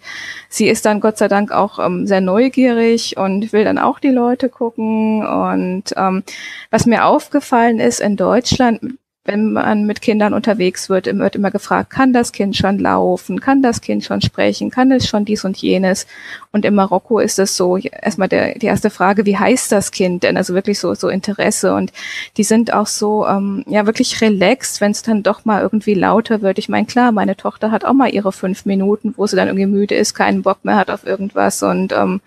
sie 0.49 0.67
ist 0.67 0.85
dann 0.85 0.99
Gott 0.99 1.17
sei 1.17 1.29
Dank 1.29 1.51
auch 1.51 1.79
ähm, 1.79 2.05
sehr 2.05 2.21
neugierig 2.21 3.15
und 3.17 3.53
will 3.53 3.63
dann 3.63 3.77
auch 3.77 3.99
die 3.99 4.09
Leute 4.09 4.49
gucken 4.49 5.25
und 5.25 5.85
ähm, 5.95 6.23
was 6.69 6.85
mir 6.85 7.05
aufgefallen 7.05 7.79
ist 7.79 8.01
in 8.01 8.17
Deutschland, 8.17 8.81
wenn 9.27 9.51
man 9.51 9.85
mit 9.85 10.01
Kindern 10.01 10.33
unterwegs 10.33 10.89
wird, 10.89 11.05
wird 11.05 11.35
immer 11.35 11.51
gefragt, 11.51 11.89
kann 11.89 12.13
das 12.13 12.31
Kind 12.31 12.55
schon 12.55 12.79
laufen, 12.79 13.41
kann 13.41 13.61
das 13.61 13.81
Kind 13.81 14.05
schon 14.05 14.21
sprechen, 14.21 14.71
kann 14.71 14.91
es 14.91 15.07
schon 15.07 15.25
dies 15.25 15.43
und 15.43 15.57
jenes. 15.57 16.07
Und 16.53 16.63
in 16.63 16.73
Marokko 16.73 17.19
ist 17.19 17.37
es 17.37 17.57
so, 17.57 17.77
erstmal 17.77 18.29
der, 18.29 18.57
die 18.57 18.67
erste 18.67 18.89
Frage, 18.89 19.25
wie 19.25 19.37
heißt 19.37 19.71
das 19.71 19.91
Kind 19.91 20.23
denn? 20.23 20.37
Also 20.37 20.53
wirklich 20.53 20.79
so, 20.79 20.93
so 20.93 21.09
Interesse. 21.09 21.73
Und 21.73 21.91
die 22.37 22.43
sind 22.43 22.73
auch 22.73 22.87
so, 22.87 23.27
ähm, 23.27 23.65
ja, 23.67 23.85
wirklich 23.85 24.21
relaxed, 24.21 24.79
wenn 24.79 24.91
es 24.91 25.01
dann 25.01 25.23
doch 25.23 25.43
mal 25.43 25.61
irgendwie 25.61 25.93
lauter 25.93 26.41
wird. 26.41 26.57
Ich 26.57 26.69
meine, 26.69 26.87
klar, 26.87 27.11
meine 27.11 27.35
Tochter 27.35 27.69
hat 27.69 27.83
auch 27.83 27.93
mal 27.93 28.09
ihre 28.09 28.31
fünf 28.31 28.65
Minuten, 28.65 29.13
wo 29.17 29.27
sie 29.27 29.35
dann 29.35 29.49
irgendwie 29.49 29.65
müde 29.65 29.95
ist, 29.95 30.13
keinen 30.13 30.41
Bock 30.41 30.63
mehr 30.63 30.77
hat 30.77 30.89
auf 30.89 31.05
irgendwas 31.05 31.61
und 31.63 31.91
ähm, 31.91 32.21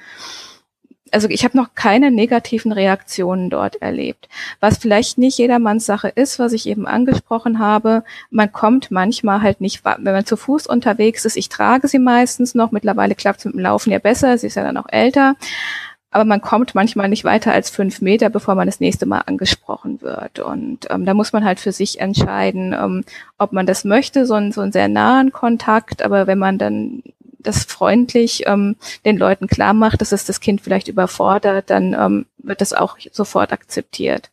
also 1.12 1.28
ich 1.28 1.44
habe 1.44 1.56
noch 1.56 1.74
keine 1.74 2.10
negativen 2.10 2.72
Reaktionen 2.72 3.50
dort 3.50 3.82
erlebt. 3.82 4.28
Was 4.60 4.78
vielleicht 4.78 5.18
nicht 5.18 5.38
jedermanns 5.38 5.86
Sache 5.86 6.08
ist, 6.08 6.38
was 6.38 6.52
ich 6.52 6.66
eben 6.66 6.86
angesprochen 6.86 7.58
habe, 7.58 8.04
man 8.30 8.52
kommt 8.52 8.90
manchmal 8.90 9.42
halt 9.42 9.60
nicht, 9.60 9.84
wenn 9.84 10.02
man 10.04 10.26
zu 10.26 10.36
Fuß 10.36 10.66
unterwegs 10.66 11.24
ist, 11.24 11.36
ich 11.36 11.48
trage 11.48 11.88
sie 11.88 11.98
meistens 11.98 12.54
noch, 12.54 12.70
mittlerweile 12.70 13.14
klappt 13.14 13.40
es 13.40 13.44
mit 13.46 13.54
dem 13.54 13.60
Laufen 13.60 13.92
ja 13.92 13.98
besser, 13.98 14.38
sie 14.38 14.46
ist 14.46 14.56
ja 14.56 14.62
dann 14.64 14.76
auch 14.76 14.88
älter, 14.88 15.36
aber 16.10 16.24
man 16.24 16.40
kommt 16.40 16.74
manchmal 16.74 17.08
nicht 17.08 17.24
weiter 17.24 17.52
als 17.52 17.70
fünf 17.70 18.00
Meter, 18.00 18.30
bevor 18.30 18.56
man 18.56 18.66
das 18.66 18.80
nächste 18.80 19.06
Mal 19.06 19.22
angesprochen 19.26 20.02
wird. 20.02 20.40
Und 20.40 20.88
ähm, 20.90 21.04
da 21.04 21.14
muss 21.14 21.32
man 21.32 21.44
halt 21.44 21.60
für 21.60 21.70
sich 21.70 22.00
entscheiden, 22.00 22.72
ähm, 22.72 23.04
ob 23.38 23.52
man 23.52 23.66
das 23.66 23.84
möchte, 23.84 24.26
so 24.26 24.34
einen, 24.34 24.50
so 24.50 24.60
einen 24.60 24.72
sehr 24.72 24.88
nahen 24.88 25.30
Kontakt, 25.30 26.02
aber 26.02 26.26
wenn 26.26 26.38
man 26.38 26.58
dann 26.58 27.04
das 27.42 27.64
freundlich 27.64 28.44
ähm, 28.46 28.76
den 29.04 29.16
Leuten 29.16 29.46
klar 29.46 29.74
macht, 29.74 30.00
dass 30.00 30.12
es 30.12 30.24
das 30.24 30.40
Kind 30.40 30.60
vielleicht 30.60 30.88
überfordert, 30.88 31.70
dann 31.70 31.94
ähm, 31.94 32.26
wird 32.38 32.60
das 32.60 32.72
auch 32.72 32.96
sofort 33.12 33.52
akzeptiert. 33.52 34.30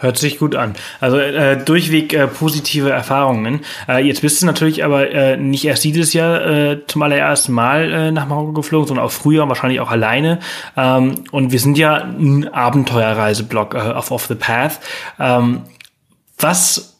Hört 0.00 0.18
sich 0.18 0.38
gut 0.38 0.56
an. 0.56 0.74
Also 1.00 1.18
äh, 1.18 1.56
durchweg 1.56 2.12
äh, 2.12 2.26
positive 2.26 2.90
Erfahrungen. 2.90 3.60
Äh, 3.88 4.04
jetzt 4.04 4.22
bist 4.22 4.42
du 4.42 4.46
natürlich 4.46 4.84
aber 4.84 5.10
äh, 5.10 5.36
nicht 5.36 5.64
erst 5.64 5.84
dieses 5.84 6.12
Jahr 6.12 6.44
äh, 6.44 6.86
zum 6.86 7.02
allerersten 7.02 7.52
Mal 7.52 7.92
äh, 7.92 8.10
nach 8.10 8.26
Marokko 8.26 8.52
geflogen, 8.52 8.88
sondern 8.88 9.06
auch 9.06 9.12
früher 9.12 9.48
wahrscheinlich 9.48 9.80
auch 9.80 9.90
alleine. 9.90 10.40
Ähm, 10.76 11.24
und 11.30 11.52
wir 11.52 11.60
sind 11.60 11.78
ja 11.78 11.94
ein 11.94 12.48
Abenteuerreiseblog 12.52 13.74
äh, 13.74 13.78
auf 13.78 14.10
Off 14.10 14.26
the 14.26 14.34
Path. 14.34 14.80
Ähm, 15.18 15.62
was 16.38 16.93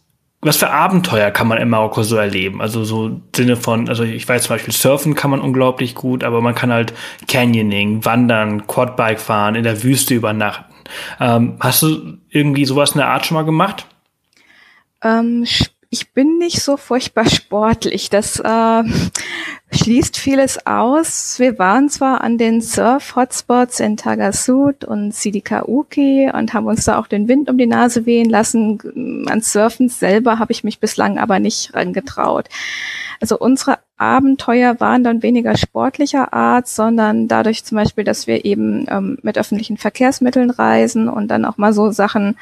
was 0.44 0.56
für 0.56 0.70
Abenteuer 0.70 1.30
kann 1.30 1.48
man 1.48 1.58
in 1.58 1.68
Marokko 1.68 2.02
so 2.02 2.16
erleben? 2.16 2.60
Also 2.60 2.84
so 2.84 3.20
Sinne 3.34 3.56
von, 3.56 3.88
also 3.88 4.04
ich 4.04 4.28
weiß 4.28 4.44
zum 4.44 4.54
Beispiel, 4.54 4.74
Surfen 4.74 5.14
kann 5.14 5.30
man 5.30 5.40
unglaublich 5.40 5.94
gut, 5.94 6.22
aber 6.24 6.40
man 6.40 6.54
kann 6.54 6.72
halt 6.72 6.92
Canyoning, 7.26 8.04
Wandern, 8.04 8.66
Quadbike 8.66 9.20
fahren, 9.20 9.54
in 9.54 9.64
der 9.64 9.82
Wüste 9.82 10.14
übernachten. 10.14 10.72
Ähm, 11.20 11.56
hast 11.60 11.82
du 11.82 12.18
irgendwie 12.28 12.64
sowas 12.64 12.92
in 12.92 12.98
der 12.98 13.08
Art 13.08 13.26
schon 13.26 13.36
mal 13.36 13.44
gemacht? 13.44 13.86
Ähm, 15.02 15.44
ich 15.90 16.12
bin 16.12 16.38
nicht 16.38 16.60
so 16.60 16.76
furchtbar 16.76 17.26
sportlich. 17.26 18.10
Das 18.10 18.40
äh, 18.40 18.82
schließt 19.74 20.16
vieles 20.16 20.66
aus. 20.66 21.38
Wir 21.38 21.58
waren 21.58 21.88
zwar 21.88 22.20
an 22.22 22.38
den 22.38 22.60
Surf-Hotspots 22.60 23.80
in 23.80 23.96
Tagasud 23.96 24.84
und 24.84 25.14
Sidikauki 25.14 26.30
und 26.32 26.54
haben 26.54 26.66
uns 26.66 26.84
da 26.84 26.98
auch 26.98 27.06
den 27.06 27.28
Wind 27.28 27.50
um 27.50 27.58
die 27.58 27.66
Nase 27.66 28.06
wehen 28.06 28.30
lassen. 28.30 29.26
An 29.28 29.40
Surfen 29.40 29.88
selber 29.88 30.38
habe 30.38 30.52
ich 30.52 30.64
mich 30.64 30.80
bislang 30.80 31.18
aber 31.18 31.38
nicht 31.38 31.74
rangetraut. 31.74 32.48
Also 33.20 33.38
unsere 33.38 33.78
Abenteuer 33.96 34.80
waren 34.80 35.04
dann 35.04 35.22
weniger 35.22 35.56
sportlicher 35.56 36.32
Art, 36.32 36.66
sondern 36.66 37.28
dadurch 37.28 37.64
zum 37.64 37.76
Beispiel, 37.76 38.02
dass 38.02 38.26
wir 38.26 38.44
eben 38.44 38.86
ähm, 38.90 39.18
mit 39.22 39.38
öffentlichen 39.38 39.76
Verkehrsmitteln 39.76 40.50
reisen 40.50 41.08
und 41.08 41.28
dann 41.28 41.44
auch 41.44 41.56
mal 41.56 41.72
so 41.72 41.92
Sachen 41.92 42.36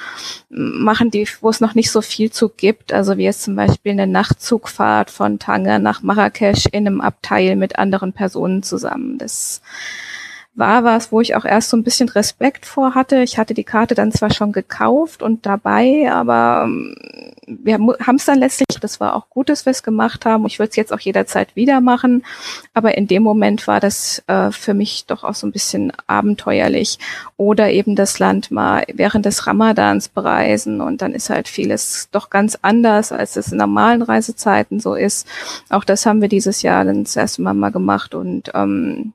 machen, 0.49 1.11
die, 1.11 1.29
wo 1.43 1.51
es 1.51 1.61
noch 1.61 1.75
nicht 1.75 1.91
so 1.91 2.01
viel 2.01 2.33
zu 2.33 2.49
gibt. 2.49 2.93
Also 2.93 3.19
wie 3.19 3.27
es 3.27 3.41
zum 3.43 3.55
Beispiel 3.55 3.93
eine 3.93 4.07
Nachtzugfahrt 4.07 5.11
von 5.11 5.39
Tanger 5.39 5.79
nach 5.79 6.03
Marrakesch 6.03 6.67
in 6.73 6.87
einem 6.87 7.01
Abteil 7.23 7.55
mit 7.57 7.79
anderen 7.79 8.13
Personen 8.13 8.63
zusammen. 8.63 9.17
Das 9.19 9.63
war 10.55 10.85
was, 10.85 11.13
wo 11.13 11.21
ich 11.21 11.35
auch 11.35 11.47
erst 11.47 11.71
so 11.71 11.77
ein 11.77 11.83
bisschen 11.83 12.11
Respekt 12.11 12.67
vor 12.67 12.95
hatte. 12.95 13.23
Ich 13.23 13.39
hatte 13.39 13.55
die 13.55 13.65
Karte 13.65 13.95
dann 13.95 14.13
zwar 14.13 14.33
schon 14.33 14.53
gekauft 14.53 15.23
und 15.23 15.47
dabei, 15.47 16.11
aber 16.13 16.65
ähm, 16.65 16.95
wir 17.47 17.75
haben 17.75 18.17
es 18.17 18.27
dann 18.27 18.39
letztlich, 18.39 18.67
das 18.81 19.01
war 19.01 19.17
auch 19.17 19.31
gut, 19.31 19.49
dass 19.49 19.65
wir 19.67 19.71
es 19.71 19.83
gemacht 19.83 20.27
haben. 20.27 20.47
Ich 20.47 20.59
würde 20.59 20.71
es 20.71 20.77
jetzt 20.77 20.93
auch 20.93 21.01
jederzeit 21.01 21.57
wieder 21.57 21.81
machen. 21.81 22.25
Aber 22.75 22.97
in 22.97 23.07
dem 23.07 23.23
Moment 23.23 23.67
war 23.67 23.81
das 23.81 24.23
äh, 24.27 24.51
für 24.51 24.75
mich 24.75 25.07
doch 25.07 25.25
auch 25.25 25.35
so 25.35 25.47
ein 25.47 25.53
bisschen 25.53 25.93
abenteuerlich. 26.07 26.99
Oder 27.37 27.71
eben 27.71 27.97
das 27.97 28.19
Land 28.19 28.51
mal 28.51 28.85
während 28.93 29.25
des 29.25 29.47
Ramadans 29.47 30.09
bereisen. 30.09 30.81
Und 30.81 31.03
dann 31.03 31.15
ist 31.15 31.31
halt 31.31 31.49
vieles 31.49 32.09
doch 32.13 32.31
ganz 32.31 32.59
anders, 32.61 33.11
als 33.11 33.37
es 33.37 33.53
in 33.53 33.59
normalen 33.59 34.03
Reisezeiten 34.03 34.81
so 34.81 34.95
ist. 34.95 35.27
Auch 35.71 35.85
das 35.85 36.05
haben 36.05 36.21
wir 36.21 36.29
dieses 36.29 36.63
Jahr 36.63 36.85
dann 36.85 37.05
das 37.05 37.17
erste 37.17 37.43
Mal 37.43 37.55
mal 37.55 37.73
gemacht. 37.73 38.15
Und 38.15 38.51
ähm, 38.55 39.15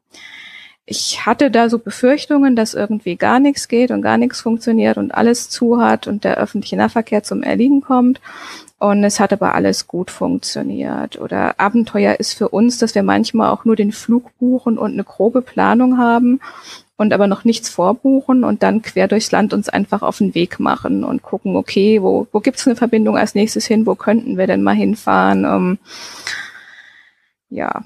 ich 0.90 1.26
hatte 1.26 1.52
da 1.52 1.70
so 1.70 1.80
Befürchtungen, 1.80 2.56
dass 2.56 2.74
irgendwie 2.74 3.18
gar 3.18 3.42
nichts 3.42 3.68
geht 3.68 3.92
und 3.92 4.02
gar 4.02 4.18
nichts 4.18 4.40
funktioniert 4.40 4.98
und 4.98 5.14
alles 5.14 5.50
zu 5.50 5.82
hat 5.82 6.08
und 6.08 6.24
der 6.24 6.38
öffentliche 6.38 6.78
Nahverkehr 6.78 7.24
zum 7.24 7.44
Erliegen 7.44 7.82
kommt. 7.82 8.22
Und 8.80 9.04
es 9.04 9.20
hat 9.20 9.34
aber 9.34 9.54
alles 9.54 9.88
gut 9.88 10.10
funktioniert. 10.10 11.20
Oder 11.20 11.60
Abenteuer 11.60 12.20
ist 12.20 12.36
für 12.36 12.48
uns, 12.48 12.78
dass 12.78 12.96
wir 12.96 13.04
manchmal 13.04 13.52
auch 13.52 13.66
nur 13.66 13.76
den 13.76 13.92
Flug 13.92 14.32
buchen 14.40 14.78
und 14.78 14.94
eine 14.94 15.04
grobe 15.04 15.42
Planung 15.42 15.98
haben 15.98 16.40
und 16.96 17.12
aber 17.12 17.28
noch 17.28 17.44
nichts 17.44 17.68
vorbuchen 17.68 18.46
und 18.46 18.64
dann 18.64 18.82
quer 18.82 19.10
durchs 19.10 19.32
Land 19.32 19.54
uns 19.54 19.68
einfach 19.68 20.04
auf 20.04 20.20
den 20.20 20.36
Weg 20.36 20.58
machen 20.58 21.04
und 21.04 21.22
gucken, 21.22 21.58
okay, 21.58 22.02
wo, 22.02 22.28
wo 22.32 22.40
gibt's 22.40 22.66
eine 22.66 22.78
Verbindung 22.78 23.18
als 23.18 23.36
nächstes 23.36 23.66
hin, 23.66 23.86
wo 23.86 23.96
könnten 23.96 24.38
wir 24.38 24.48
denn 24.48 24.64
mal 24.64 24.76
hinfahren? 24.76 25.44
Um, 25.44 25.80
ja, 27.50 27.84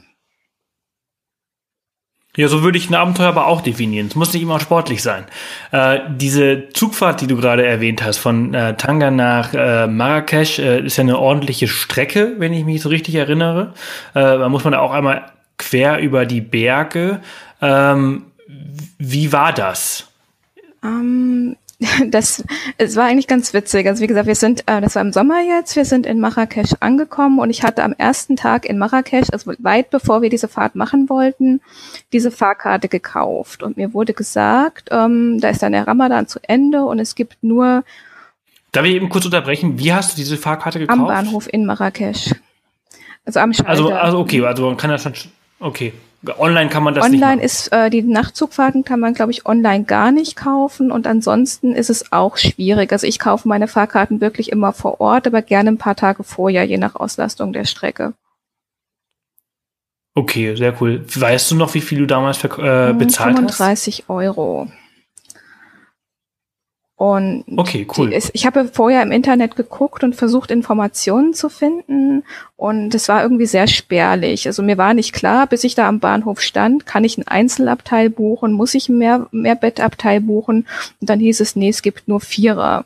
ja, 2.38 2.48
so 2.48 2.64
würde 2.64 2.78
ich 2.78 2.90
ein 2.90 2.96
Abenteuer 2.96 3.28
aber 3.28 3.48
auch 3.48 3.62
definieren. 3.62 4.08
Es 4.08 4.16
muss 4.16 4.32
nicht 4.32 4.42
immer 4.42 4.60
sportlich 4.60 5.04
sein. 5.04 5.26
Äh, 5.72 6.00
diese 6.16 6.70
Zugfahrt, 6.70 7.20
die 7.20 7.28
du 7.28 7.36
gerade 7.36 7.66
erwähnt 7.66 8.04
hast, 8.04 8.20
von 8.20 8.54
äh, 8.54 8.78
Tanga 8.78 9.12
nach 9.12 9.54
äh, 9.54 9.88
Marrakesch, 9.88 10.60
äh, 10.60 10.86
ist 10.86 10.98
ja 10.98 11.04
eine 11.04 11.20
ordentliche 11.20 11.68
Strecke, 11.68 12.36
wenn 12.38 12.54
ich 12.54 12.64
mich 12.64 12.82
so 12.82 12.90
richtig 12.90 13.16
erinnere. 13.16 13.74
Äh, 14.14 14.22
da 14.22 14.48
muss 14.48 14.64
man 14.64 14.74
auch 14.76 14.92
einmal 14.92 15.26
quer 15.58 16.00
über 16.00 16.26
die 16.26 16.42
Berge. 16.42 17.20
Ähm, 17.62 18.28
wie 18.98 19.34
war 19.34 19.52
das? 19.52 20.08
Um, 20.82 20.90
ähm, 20.90 21.58
das, 22.10 22.44
es 22.78 22.96
war 22.96 23.06
eigentlich 23.06 23.28
ganz 23.28 23.54
witzig. 23.54 23.88
Also 23.88 24.02
wie 24.02 24.08
gesagt, 24.08 24.28
wir 24.28 24.36
sind, 24.36 24.62
äh, 24.68 24.82
das 24.82 24.96
war 24.96 25.02
im 25.02 25.12
Sommer 25.12 25.42
jetzt, 25.42 25.76
wir 25.76 25.86
sind 25.86 26.06
in 26.06 26.20
Marrakesch 26.20 26.74
angekommen 26.80 27.40
und 27.40 27.50
ich 27.50 27.64
hatte 27.64 27.84
am 27.84 27.94
ersten 27.94 28.36
Tag 28.36 28.66
in 28.66 28.78
Marrakesch, 28.78 29.28
also 29.32 29.54
weit 29.60 29.90
bevor 29.90 30.22
wir 30.22 30.30
diese 30.30 30.48
Fahrt 30.48 30.76
machen 30.76 31.10
wollten, 31.10 31.62
diese 32.14 32.30
Fahrkarte 32.30 32.88
gekauft. 32.88 33.64
Und 33.64 33.78
mir 33.78 33.94
wurde 33.94 34.14
gesagt, 34.14 34.90
ähm, 34.92 35.40
da 35.40 35.50
ist 35.50 35.64
dann 35.64 35.72
der 35.72 35.88
Ramadan 35.88 36.28
zu 36.28 36.40
Ende 36.44 36.84
und 36.84 37.00
es 37.00 37.16
gibt 37.16 37.38
nur. 37.42 37.84
Darf 38.72 38.86
ich 38.86 38.94
eben 38.94 39.10
kurz 39.10 39.26
unterbrechen? 39.26 39.80
Wie 39.80 39.92
hast 39.92 40.14
du 40.14 40.16
diese 40.18 40.38
Fahrkarte 40.38 40.80
gekauft? 40.80 41.00
Am 41.00 41.08
Bahnhof 41.08 41.52
in 41.52 41.66
Marrakesch. 41.66 42.34
Also 43.26 43.40
am 43.40 43.54
Schalter. 43.54 43.70
Also, 43.70 43.92
also 43.92 44.20
okay, 44.20 44.46
also 44.46 44.68
man 44.68 44.78
kann 44.78 44.90
das 44.92 45.04
schon. 45.04 45.14
Okay. 45.60 45.94
Online 46.38 46.70
kann 46.70 46.84
man 46.84 46.94
das 46.94 47.04
online 47.04 47.18
nicht 47.18 47.26
Online 47.26 47.44
ist, 47.44 47.72
äh, 47.72 47.90
die 47.90 48.04
Nachtzugfahrten 48.04 48.84
kann 48.84 49.00
man, 49.00 49.14
glaube 49.14 49.32
ich, 49.32 49.46
online 49.46 49.86
gar 49.86 50.12
nicht 50.12 50.36
kaufen 50.36 50.92
und 50.92 51.08
ansonsten 51.08 51.74
ist 51.74 51.90
es 51.90 52.12
auch 52.12 52.38
schwierig. 52.38 52.92
Also 52.92 53.08
ich 53.08 53.18
kaufe 53.18 53.48
meine 53.48 53.68
Fahrkarten 53.68 54.22
wirklich 54.22 54.52
immer 54.52 54.72
vor 54.72 55.02
Ort, 55.02 55.26
aber 55.26 55.42
gerne 55.42 55.72
ein 55.72 55.78
paar 55.78 55.96
Tage 55.96 56.24
vorher, 56.24 56.64
je 56.64 56.78
nach 56.78 56.96
Auslastung 56.96 57.54
der 57.54 57.66
Strecke. 57.66 58.14
Okay, 60.14 60.56
sehr 60.56 60.80
cool. 60.82 61.04
Weißt 61.08 61.52
du 61.52 61.56
noch, 61.56 61.74
wie 61.74 61.82
viel 61.82 62.00
du 62.00 62.06
damals 62.06 62.44
äh, 62.44 62.94
bezahlt 62.94 63.38
35 63.38 63.48
hast? 63.48 63.58
35 63.58 64.10
Euro. 64.10 64.68
Und 67.02 67.46
okay, 67.58 67.88
cool. 67.98 68.14
Ist, 68.14 68.30
ich 68.34 68.46
habe 68.46 68.66
vorher 68.66 69.02
im 69.02 69.12
Internet 69.12 69.56
geguckt 69.56 70.04
und 70.04 70.16
versucht, 70.16 70.52
Informationen 70.52 71.34
zu 71.34 71.50
finden. 71.50 72.24
Und 72.58 72.94
es 72.94 73.10
war 73.10 73.24
irgendwie 73.24 73.48
sehr 73.48 73.66
spärlich. 73.66 74.46
Also 74.46 74.62
mir 74.62 74.78
war 74.78 74.94
nicht 74.94 75.12
klar, 75.12 75.48
bis 75.48 75.64
ich 75.64 75.74
da 75.74 75.88
am 75.88 76.00
Bahnhof 76.00 76.42
stand, 76.42 76.86
kann 76.86 77.04
ich 77.04 77.18
ein 77.18 77.28
Einzelabteil 77.28 78.12
buchen, 78.12 78.52
muss 78.52 78.76
ich 78.76 78.88
ein 78.88 79.00
mehr, 79.00 79.26
mehr 79.32 79.56
Bettabteil 79.56 80.22
buchen? 80.22 80.68
Und 81.00 81.10
dann 81.10 81.20
hieß 81.20 81.40
es, 81.40 81.56
nee, 81.56 81.70
es 81.70 81.82
gibt 81.82 82.08
nur 82.08 82.22
Vierer. 82.22 82.86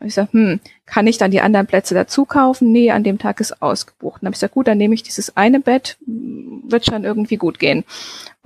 Ich 0.00 0.14
sag, 0.14 0.32
hm, 0.32 0.60
kann 0.86 1.08
ich 1.08 1.18
dann 1.18 1.32
die 1.32 1.40
anderen 1.40 1.66
Plätze 1.66 1.94
dazu 1.94 2.24
kaufen? 2.24 2.70
Nee, 2.70 2.92
an 2.92 3.02
dem 3.02 3.18
Tag 3.18 3.40
ist 3.40 3.60
ausgebucht. 3.60 4.22
Dann 4.22 4.28
habe 4.28 4.34
ich 4.34 4.38
gesagt, 4.38 4.54
gut, 4.54 4.68
dann 4.68 4.78
nehme 4.78 4.94
ich 4.94 5.02
dieses 5.02 5.36
eine 5.36 5.58
Bett, 5.58 5.98
wird 6.06 6.86
schon 6.86 7.02
irgendwie 7.02 7.36
gut 7.36 7.58
gehen. 7.58 7.82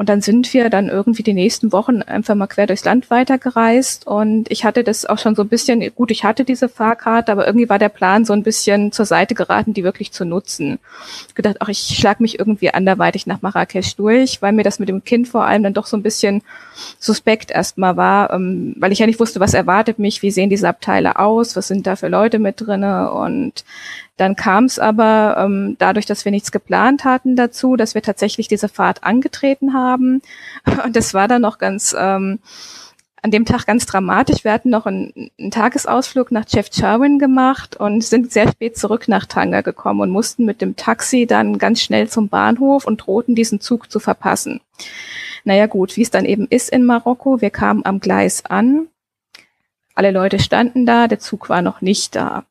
Und 0.03 0.09
dann 0.09 0.21
sind 0.21 0.53
wir 0.53 0.69
dann 0.69 0.89
irgendwie 0.89 1.23
die 1.23 1.33
nächsten 1.33 1.71
Wochen 1.71 2.03
einfach 2.03 2.35
mal 2.35 2.49
quer 2.49 2.67
durchs 2.67 2.85
Land 2.85 3.09
weitergereist. 3.09 4.05
Und 4.05 4.51
ich 4.51 4.65
hatte 4.65 4.83
das 4.83 5.07
auch 5.07 5.19
schon 5.19 5.37
so 5.37 5.43
ein 5.43 5.49
bisschen, 5.49 5.81
gut, 5.95 6.11
ich 6.11 6.25
hatte 6.25 6.45
diese 6.45 6.69
Fahrkarte, 6.69 7.31
aber 7.31 7.47
irgendwie 7.47 7.69
war 7.69 7.79
der 7.79 7.89
Plan 7.89 8.25
so 8.25 8.33
ein 8.33 8.43
bisschen 8.43 8.91
zur 8.91 9.07
Seite 9.07 9.37
geraten, 9.37 9.75
die 9.75 9.85
wirklich 9.85 10.11
zu 10.11 10.25
nutzen. 10.25 10.81
Ich 11.29 11.37
gedacht, 11.37 11.59
ach, 11.61 11.69
ich 11.69 11.79
schlag 11.97 12.19
mich 12.19 12.37
irgendwie 12.41 12.75
anderweitig 12.75 13.29
nach 13.29 13.43
Marrakesch 13.43 13.95
durch, 13.95 14.43
weil 14.43 14.53
mir 14.53 14.65
das 14.65 14.81
mit 14.81 14.89
dem 14.89 15.05
Kind 15.05 15.29
vor 15.29 15.45
allem 15.45 15.63
dann 15.63 15.73
doch 15.73 15.87
so 15.87 15.97
ein 15.97 16.03
bisschen 16.03 16.43
suspekt 16.99 17.53
erstmal 17.53 17.97
war, 17.97 18.33
ähm, 18.33 18.75
weil 18.81 18.91
ich 18.91 18.99
ja 18.99 19.07
nicht 19.07 19.21
wusste, 19.21 19.39
was 19.39 19.55
erwartet 19.55 20.01
mich, 20.01 20.21
wie 20.23 20.33
sehen 20.33 20.51
diese 20.51 20.69
Abteile 20.69 21.21
aus, 21.21 21.55
was 21.55 21.69
sind 21.69 21.87
da 21.87 21.95
für 21.95 22.09
Leute 22.09 22.41
mit 22.41 22.61
drinne 22.61 23.13
und 23.13 23.65
dann 24.17 24.37
kam 24.37 24.65
es 24.65 24.79
aber 24.79 25.37
ähm, 25.39 25.77
dadurch, 25.79 26.07
dass 26.07 26.25
wir 26.25 26.33
nichts 26.33 26.53
geplant 26.53 27.05
hatten 27.05 27.35
dazu, 27.35 27.77
dass 27.77 27.95
wir 27.95 28.03
tatsächlich 28.03 28.47
diese 28.47 28.69
Fahrt 28.69 29.05
angetreten 29.05 29.73
haben. 29.73 30.23
Und 30.85 30.97
das 30.97 31.15
war 31.15 31.29
dann 31.29 31.43
noch 31.43 31.59
ganz 31.59 31.95
ähm, 31.99 32.39
an 33.23 33.31
dem 33.31 33.45
Tag 33.45 33.67
ganz 33.67 33.87
dramatisch. 33.87 34.45
Wir 34.45 34.53
hatten 34.53 34.69
noch 34.69 34.85
einen, 34.85 35.31
einen 35.39 35.51
Tagesausflug 35.53 36.33
nach 36.33 36.45
Cherwin 36.45 37.21
gemacht 37.21 37.77
und 37.77 38.03
sind 38.03 38.33
sehr 38.33 38.49
spät 38.49 38.77
zurück 38.77 39.07
nach 39.07 39.27
Tanga 39.27 39.61
gekommen 39.61 40.01
und 40.01 40.11
mussten 40.11 40.45
mit 40.45 40.61
dem 40.61 40.75
Taxi 40.75 41.27
dann 41.27 41.59
ganz 41.59 41.81
schnell 41.81 42.09
zum 42.09 42.29
Bahnhof 42.29 42.85
und 42.85 43.07
drohten 43.07 43.37
diesen 43.37 43.61
Zug 43.61 43.93
zu 43.93 44.01
verpassen. 44.01 44.61
Naja 45.45 45.67
gut, 45.67 45.97
wie 45.97 46.03
es 46.03 46.11
dann 46.11 46.25
eben 46.25 46.49
ist 46.51 46.69
in 46.71 46.85
Marokko, 46.85 47.41
wir 47.41 47.51
kamen 47.51 47.85
am 47.85 48.01
Gleis 48.01 48.45
an, 48.45 48.89
alle 49.95 50.11
Leute 50.11 50.39
standen 50.39 50.87
da, 50.87 51.07
der 51.07 51.19
Zug 51.19 51.49
war 51.49 51.63
noch 51.63 51.81
nicht 51.81 52.17
da. 52.17 52.45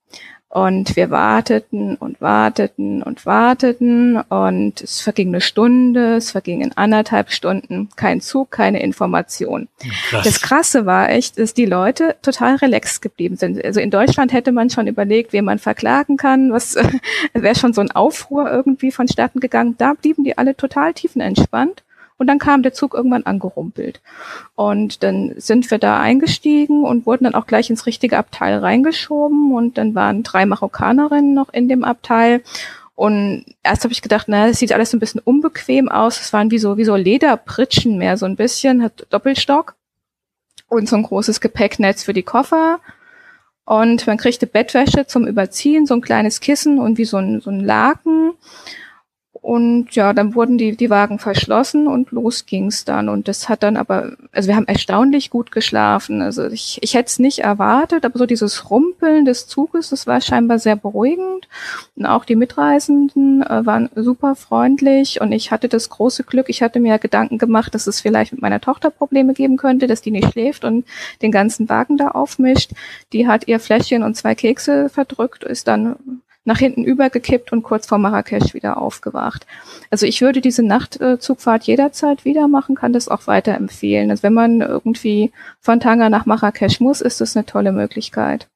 Und 0.52 0.98
wir 0.98 1.10
warteten 1.12 1.96
und 1.96 2.20
warteten 2.20 3.02
und 3.04 3.26
warteten 3.26 4.18
und 4.18 4.82
es 4.82 5.00
verging 5.00 5.30
eine 5.30 5.40
Stunde, 5.40 6.16
es 6.16 6.32
vergingen 6.32 6.74
anderthalb 6.76 7.32
Stunden, 7.32 7.88
kein 7.96 8.20
Zug, 8.20 8.52
keine 8.52 8.84
Information. 8.84 9.70
Krass. 10.10 10.26
Das 10.26 10.42
Krasse 10.42 10.86
war 10.86 11.10
echt, 11.10 11.40
dass 11.40 11.54
die 11.54 11.66
Leute 11.66 12.18
total 12.22 12.58
relaxed 12.58 13.02
geblieben 13.02 13.38
sind. 13.38 13.64
Also 13.64 13.80
in 13.80 13.92
Deutschland 13.92 14.34
hätte 14.34 14.52
man 14.52 14.70
schon 14.70 14.88
überlegt, 14.88 15.32
wen 15.32 15.46
man 15.46 15.58
verklagen 15.58 16.18
kann, 16.18 16.52
was 16.52 16.76
wäre 17.34 17.56
schon 17.56 17.72
so 17.72 17.80
ein 17.80 17.92
Aufruhr 17.92 18.52
irgendwie 18.52 18.92
vonstatten 18.92 19.40
gegangen. 19.40 19.76
Da 19.78 19.94
blieben 19.94 20.26
die 20.26 20.38
alle 20.38 20.58
total 20.58 20.94
tiefenentspannt 20.94 21.82
und 22.22 22.28
dann 22.28 22.38
kam 22.38 22.62
der 22.62 22.72
Zug 22.72 22.94
irgendwann 22.94 23.24
angerumpelt. 23.24 24.00
Und 24.54 25.02
dann 25.02 25.34
sind 25.38 25.72
wir 25.72 25.80
da 25.80 26.00
eingestiegen 26.00 26.84
und 26.84 27.08
wurden 27.08 27.24
dann 27.24 27.34
auch 27.34 27.48
gleich 27.48 27.72
ins 27.72 27.88
richtige 27.88 28.20
Abteil 28.20 28.60
reingeschoben. 28.60 29.52
Und 29.56 29.80
dann 29.80 29.96
waren 29.96 30.22
drei 30.22 30.46
Marokkanerinnen 30.46 31.34
noch 31.34 31.52
in 31.52 31.68
dem 31.68 31.84
Abteil. 31.84 32.44
Und 32.94 33.46
erst 33.64 33.86
habe 33.86 33.92
ich 33.92 34.04
gedacht, 34.04 34.28
na, 34.28 34.46
das 34.48 34.60
sieht 34.60 34.72
alles 34.72 34.92
so 34.92 34.98
ein 34.98 35.00
bisschen 35.00 35.20
unbequem 35.20 35.90
aus. 35.90 36.22
Es 36.22 36.32
waren 36.32 36.52
wie 36.52 36.60
so, 36.60 36.78
wie 36.78 36.86
so 36.86 36.96
Lederpritschen 36.96 37.98
mehr, 37.98 38.18
so 38.18 38.28
ein 38.28 38.36
bisschen, 38.36 38.84
hat 38.84 39.08
Doppelstock 39.10 39.74
und 40.68 40.88
so 40.88 40.98
ein 40.98 41.04
großes 41.04 41.42
Gepäcknetz 41.42 42.04
für 42.04 42.14
die 42.14 42.22
Koffer. 42.22 42.82
Und 43.66 44.06
man 44.06 44.18
kriegte 44.18 44.46
Bettwäsche 44.46 45.08
zum 45.08 45.26
Überziehen, 45.26 45.88
so 45.88 45.96
ein 45.96 46.02
kleines 46.02 46.40
Kissen 46.40 46.78
und 46.78 47.00
wie 47.00 47.06
so 47.06 47.18
ein, 47.18 47.42
so 47.42 47.50
ein 47.50 47.62
Laken. 47.62 48.34
Und 49.42 49.96
ja, 49.96 50.14
dann 50.14 50.36
wurden 50.36 50.60
die, 50.60 50.78
die 50.78 50.92
Wagen 50.92 51.18
verschlossen 51.18 51.88
und 51.88 52.12
los 52.12 52.46
ging's 52.46 52.86
dann. 52.86 53.10
Und 53.10 53.28
das 53.28 53.50
hat 53.50 53.64
dann 53.64 53.76
aber, 53.76 54.12
also 54.32 54.48
wir 54.48 54.56
haben 54.56 54.68
erstaunlich 54.68 55.32
gut 55.32 55.52
geschlafen. 55.52 56.22
Also 56.22 56.46
ich, 56.46 56.78
ich 56.82 56.94
hätte 56.94 57.08
es 57.08 57.18
nicht 57.18 57.40
erwartet, 57.40 58.06
aber 58.06 58.20
so 58.20 58.28
dieses 58.28 58.70
Rumpeln 58.70 59.26
des 59.26 59.48
Zuges, 59.48 59.90
das 59.90 60.06
war 60.06 60.22
scheinbar 60.22 60.60
sehr 60.60 60.76
beruhigend. 60.76 61.48
Und 61.96 62.06
auch 62.06 62.24
die 62.24 62.36
Mitreisenden 62.36 63.42
äh, 63.42 63.66
waren 63.66 63.90
super 63.96 64.36
freundlich. 64.36 65.22
Und 65.22 65.32
ich 65.32 65.50
hatte 65.50 65.68
das 65.68 65.90
große 65.90 66.24
Glück, 66.24 66.48
ich 66.48 66.62
hatte 66.62 66.80
mir 66.80 67.00
Gedanken 67.00 67.40
gemacht, 67.40 67.74
dass 67.74 67.88
es 67.88 68.00
vielleicht 68.00 68.34
mit 68.34 68.44
meiner 68.44 68.62
Tochter 68.62 68.92
Probleme 68.92 69.34
geben 69.34 69.58
könnte, 69.58 69.88
dass 69.88 70.04
die 70.04 70.12
nicht 70.12 70.34
schläft 70.34 70.64
und 70.66 70.86
den 71.24 71.32
ganzen 71.32 71.68
Wagen 71.68 71.98
da 71.98 72.10
aufmischt. 72.10 72.74
Die 73.12 73.28
hat 73.28 73.48
ihr 73.48 73.60
Fläschchen 73.60 74.04
und 74.04 74.16
zwei 74.16 74.36
Kekse 74.36 74.88
verdrückt, 74.90 75.44
ist 75.44 75.68
dann 75.68 75.96
nach 76.44 76.58
hinten 76.58 76.84
übergekippt 76.84 77.52
und 77.52 77.64
kurz 77.64 77.86
vor 77.88 77.98
Marrakesch 77.98 78.54
wieder 78.54 78.78
aufgewacht. 78.78 79.46
Also 79.90 80.06
ich 80.06 80.22
würde 80.22 80.42
diese 80.42 80.64
Nachtzugfahrt 80.64 81.64
jederzeit 81.64 82.26
wieder 82.26 82.48
machen, 82.48 82.76
kann 82.76 82.94
das 82.94 83.08
auch 83.08 83.28
weiterempfehlen. 83.28 84.10
Also 84.10 84.24
wenn 84.24 84.34
man 84.34 84.62
irgendwie 84.62 85.32
von 85.60 85.80
Tanga 85.80 86.10
nach 86.10 86.26
Marrakesch 86.26 86.80
muss, 86.80 87.02
ist 87.02 87.22
das 87.22 87.36
eine 87.36 87.46
tolle 87.46 87.72
Möglichkeit. 87.72 88.48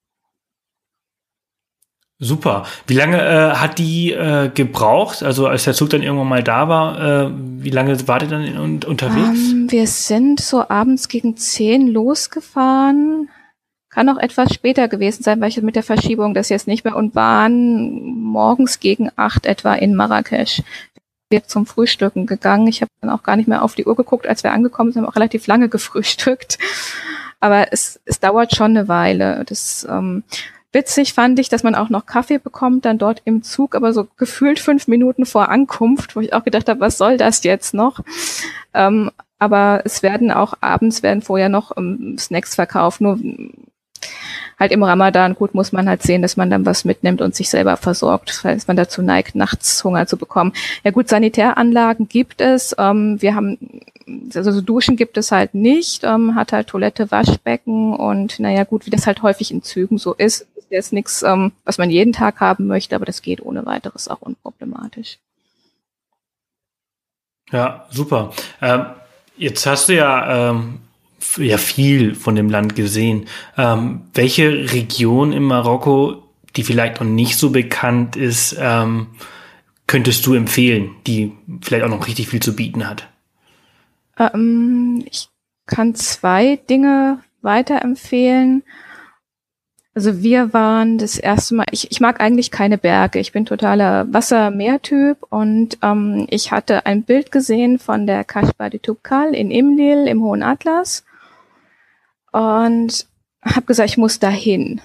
Super. 2.18 2.66
Wie 2.88 2.94
lange 2.94 3.18
äh, 3.18 3.56
hat 3.56 3.78
die 3.78 4.14
äh, 4.14 4.50
gebraucht? 4.50 5.22
Also 5.22 5.48
als 5.48 5.66
der 5.66 5.74
Zug 5.74 5.90
dann 5.90 6.02
irgendwann 6.02 6.30
mal 6.30 6.44
da 6.44 6.70
war, 6.70 7.26
äh, 7.26 7.32
wie 7.36 7.70
lange 7.70 8.08
war 8.08 8.20
der 8.20 8.30
dann 8.30 8.44
in, 8.44 8.84
unterwegs? 8.86 9.52
Um, 9.52 9.64
ähm, 9.64 9.72
wir 9.72 9.86
sind 9.86 10.40
so 10.40 10.70
abends 10.70 11.10
gegen 11.10 11.36
zehn 11.36 11.88
losgefahren, 11.88 13.30
kann 13.96 14.10
auch 14.10 14.18
etwas 14.18 14.54
später 14.54 14.90
gewesen 14.90 15.24
sein, 15.24 15.40
weil 15.40 15.48
ich 15.48 15.62
mit 15.62 15.78
der 15.78 15.82
Verschiebung 15.82 16.34
das 16.34 16.50
jetzt 16.50 16.68
nicht 16.68 16.84
mehr 16.84 16.98
und 16.98 17.16
waren 17.16 18.14
morgens 18.20 18.82
gegen 18.82 19.10
acht 19.16 19.46
etwa 19.46 19.74
in 19.74 19.96
Marrakesch. 19.96 20.62
Wir 21.30 21.46
zum 21.46 21.66
Frühstücken 21.66 22.26
gegangen. 22.26 22.68
Ich 22.68 22.82
habe 22.82 22.92
dann 23.00 23.10
auch 23.10 23.24
gar 23.24 23.38
nicht 23.38 23.48
mehr 23.48 23.64
auf 23.64 23.74
die 23.74 23.86
Uhr 23.86 23.96
geguckt, 23.96 24.28
als 24.28 24.44
wir 24.44 24.52
angekommen 24.52 24.92
sind, 24.92 25.02
haben 25.02 25.10
auch 25.10 25.16
relativ 25.16 25.48
lange 25.48 25.70
gefrühstückt. 25.76 26.60
Aber 27.40 27.72
es, 27.72 28.02
es 28.04 28.20
dauert 28.20 28.54
schon 28.54 28.72
eine 28.72 28.90
Weile. 28.90 29.46
Das 29.48 29.88
ähm, 29.90 30.24
witzig 30.74 31.14
fand 31.14 31.40
ich, 31.40 31.48
dass 31.48 31.64
man 31.64 31.74
auch 31.74 31.88
noch 31.88 32.06
Kaffee 32.06 32.38
bekommt, 32.38 32.84
dann 32.84 32.98
dort 32.98 33.22
im 33.24 33.44
Zug, 33.44 33.76
aber 33.76 33.94
so 33.94 34.08
gefühlt 34.18 34.60
fünf 34.60 34.90
Minuten 34.90 35.26
vor 35.26 35.48
Ankunft, 35.48 36.18
wo 36.18 36.20
ich 36.20 36.34
auch 36.34 36.44
gedacht 36.44 36.68
habe, 36.68 36.82
was 36.82 36.98
soll 36.98 37.16
das 37.16 37.46
jetzt 37.46 37.74
noch? 37.74 38.02
Ähm, 38.74 39.10
aber 39.40 39.84
es 39.86 40.04
werden 40.04 40.32
auch 40.32 40.54
abends 40.60 41.02
werden 41.02 41.22
vorher 41.22 41.48
noch 41.48 41.78
ähm, 41.78 42.18
Snacks 42.18 42.56
verkauft, 42.56 43.00
nur 43.00 43.20
halt 44.60 44.72
im 44.72 44.84
Ramadan, 44.84 45.36
gut, 45.36 45.54
muss 45.54 45.72
man 45.72 45.88
halt 45.88 46.04
sehen, 46.04 46.22
dass 46.22 46.38
man 46.38 46.50
dann 46.50 46.66
was 46.66 46.86
mitnimmt 46.86 47.22
und 47.22 47.36
sich 47.36 47.50
selber 47.50 47.78
versorgt, 47.78 48.32
falls 48.32 48.68
man 48.68 48.78
dazu 48.78 49.02
neigt, 49.02 49.36
nachts 49.36 49.84
Hunger 49.84 50.08
zu 50.08 50.18
bekommen. 50.18 50.54
Ja 50.84 50.92
gut, 50.92 51.10
Sanitäranlagen 51.10 52.08
gibt 52.08 52.42
es. 52.42 52.76
Ähm, 52.78 53.22
wir 53.22 53.36
haben, 53.36 53.58
also 54.34 54.52
so 54.52 54.62
Duschen 54.62 54.96
gibt 54.96 55.18
es 55.18 55.32
halt 55.32 55.54
nicht, 55.54 56.04
ähm, 56.04 56.36
hat 56.36 56.54
halt 56.54 56.68
Toilette, 56.68 57.12
Waschbecken 57.12 57.94
und 57.94 58.40
naja 58.40 58.64
gut, 58.64 58.86
wie 58.86 58.92
das 58.92 59.08
halt 59.08 59.22
häufig 59.22 59.52
in 59.52 59.64
Zügen 59.64 59.98
so 59.98 60.14
ist, 60.14 60.48
ist 60.56 60.68
jetzt 60.70 60.94
nichts, 60.94 61.22
ähm, 61.24 61.52
was 61.66 61.78
man 61.78 61.90
jeden 61.90 62.14
Tag 62.14 62.40
haben 62.40 62.68
möchte, 62.68 62.96
aber 62.96 63.06
das 63.06 63.22
geht 63.22 63.42
ohne 63.42 63.66
weiteres 63.66 64.08
auch 64.08 64.22
unproblematisch. 64.22 65.20
Ja, 67.52 67.86
super. 67.92 68.32
Ähm, 68.62 68.86
jetzt 69.38 69.66
hast 69.66 69.90
du 69.90 69.96
ja 69.96 70.50
ähm, 70.50 70.80
ja 71.38 71.58
viel 71.58 72.16
von 72.16 72.36
dem 72.36 72.50
Land 72.50 72.76
gesehen. 72.76 73.26
Ähm, 73.58 74.02
welche 74.14 74.74
Region 74.74 75.34
in 75.34 75.44
Marokko, 75.44 76.24
die 76.56 76.64
vielleicht 76.64 77.00
noch 77.00 77.08
nicht 77.08 77.38
so 77.38 77.52
bekannt 77.52 78.16
ist, 78.16 78.56
ähm, 78.60 79.08
könntest 79.88 80.26
du 80.26 80.34
empfehlen, 80.34 80.92
die 81.06 81.34
vielleicht 81.62 81.86
auch 81.86 81.90
noch 81.90 82.08
richtig 82.08 82.28
viel 82.30 82.42
zu 82.42 82.56
bieten 82.56 82.88
hat? 82.88 83.08
Ähm, 84.18 85.04
ich 85.10 85.30
kann 85.66 85.96
zwei 85.96 86.58
Dinge 86.70 87.20
weiterempfehlen. 87.42 88.64
Also 89.94 90.22
wir 90.22 90.54
waren 90.54 90.98
das 90.98 91.18
erste 91.18 91.56
Mal, 91.56 91.66
ich, 91.72 91.90
ich 91.90 92.02
mag 92.02 92.20
eigentlich 92.20 92.52
keine 92.52 92.78
Berge, 92.78 93.20
ich 93.20 93.32
bin 93.32 93.46
totaler 93.46 94.12
Wasser-Meer-Typ 94.14 95.20
und 95.30 95.78
ähm, 95.82 96.28
ich 96.30 96.52
hatte 96.52 96.86
ein 96.86 97.04
Bild 97.04 97.32
gesehen 97.32 97.80
von 97.80 98.06
der 98.06 98.26
Kashba 98.26 98.70
de 98.70 98.82
Tubkal 98.82 99.34
in 99.34 99.52
Imlil 99.52 100.06
im 100.08 100.22
Hohen 100.22 100.44
Atlas 100.44 101.06
und 102.36 103.08
habe 103.42 103.66
gesagt, 103.66 103.90
ich 103.90 103.98
muss 103.98 104.20
dahin. 104.20 104.82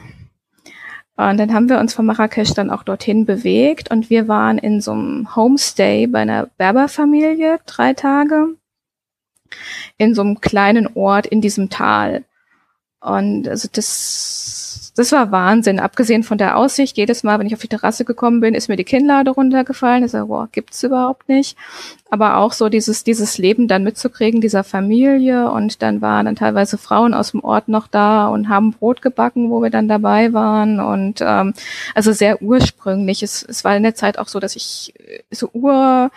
Und 1.16 1.36
dann 1.36 1.52
haben 1.52 1.68
wir 1.68 1.80
uns 1.80 1.92
von 1.92 2.06
Marrakesch 2.06 2.54
dann 2.54 2.70
auch 2.70 2.84
dorthin 2.84 3.26
bewegt 3.26 3.90
und 3.90 4.08
wir 4.08 4.28
waren 4.28 4.56
in 4.56 4.80
so 4.80 4.92
einem 4.92 5.34
Homestay 5.34 6.06
bei 6.06 6.20
einer 6.20 6.46
Berberfamilie 6.58 7.58
drei 7.66 7.92
Tage 7.92 8.54
in 9.98 10.14
so 10.14 10.22
einem 10.22 10.40
kleinen 10.40 10.90
Ort 10.94 11.26
in 11.26 11.40
diesem 11.40 11.70
Tal. 11.70 12.24
Und 13.00 13.48
also 13.48 13.68
das, 13.70 14.69
das 14.96 15.12
war 15.12 15.30
Wahnsinn. 15.30 15.78
Abgesehen 15.78 16.22
von 16.22 16.38
der 16.38 16.56
Aussicht, 16.56 16.96
jedes 16.96 17.22
Mal, 17.22 17.38
wenn 17.38 17.46
ich 17.46 17.54
auf 17.54 17.60
die 17.60 17.68
Terrasse 17.68 18.04
gekommen 18.04 18.40
bin, 18.40 18.54
ist 18.54 18.68
mir 18.68 18.76
die 18.76 18.84
Kinnlade 18.84 19.30
runtergefallen. 19.30 20.04
Ich 20.04 20.10
sage, 20.10 20.26
boah, 20.26 20.48
gibt's 20.50 20.82
überhaupt 20.82 21.28
nicht. 21.28 21.56
Aber 22.10 22.38
auch 22.38 22.52
so 22.52 22.68
dieses, 22.68 23.04
dieses 23.04 23.38
Leben 23.38 23.68
dann 23.68 23.84
mitzukriegen, 23.84 24.40
dieser 24.40 24.64
Familie. 24.64 25.50
Und 25.50 25.82
dann 25.82 26.00
waren 26.00 26.26
dann 26.26 26.36
teilweise 26.36 26.76
Frauen 26.76 27.14
aus 27.14 27.30
dem 27.30 27.44
Ort 27.44 27.68
noch 27.68 27.86
da 27.86 28.28
und 28.28 28.48
haben 28.48 28.72
Brot 28.72 29.00
gebacken, 29.00 29.50
wo 29.50 29.62
wir 29.62 29.70
dann 29.70 29.88
dabei 29.88 30.32
waren. 30.32 30.80
Und 30.80 31.20
ähm, 31.20 31.54
also 31.94 32.12
sehr 32.12 32.42
ursprünglich. 32.42 33.22
Es, 33.22 33.42
es 33.42 33.64
war 33.64 33.76
in 33.76 33.84
der 33.84 33.94
Zeit 33.94 34.18
auch 34.18 34.28
so, 34.28 34.40
dass 34.40 34.56
ich 34.56 34.92
so 35.30 35.50
ur 35.52 36.10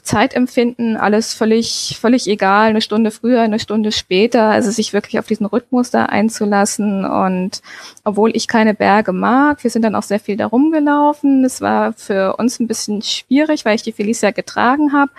Zeitempfinden, 0.00 0.96
alles 0.96 1.34
völlig, 1.34 1.98
völlig 2.00 2.26
egal, 2.26 2.70
eine 2.70 2.80
Stunde 2.80 3.10
früher, 3.10 3.42
eine 3.42 3.58
Stunde 3.58 3.92
später, 3.92 4.44
also 4.44 4.70
sich 4.70 4.94
wirklich 4.94 5.18
auf 5.18 5.26
diesen 5.26 5.44
Rhythmus 5.44 5.90
da 5.90 6.06
einzulassen. 6.06 7.04
Und 7.04 7.60
obwohl 8.02 8.34
ich 8.34 8.48
keine 8.48 8.72
Berge 8.72 9.12
mag, 9.12 9.62
wir 9.62 9.70
sind 9.70 9.82
dann 9.82 9.94
auch 9.94 10.02
sehr 10.02 10.20
viel 10.20 10.38
da 10.38 10.46
rumgelaufen, 10.46 11.44
es 11.44 11.60
war 11.60 11.92
für 11.92 12.36
uns 12.36 12.58
ein 12.58 12.68
bisschen 12.68 13.02
schwierig, 13.02 13.66
weil 13.66 13.74
ich 13.74 13.82
die 13.82 13.92
Felicia 13.92 14.30
getragen 14.30 14.94
habe 14.94 15.12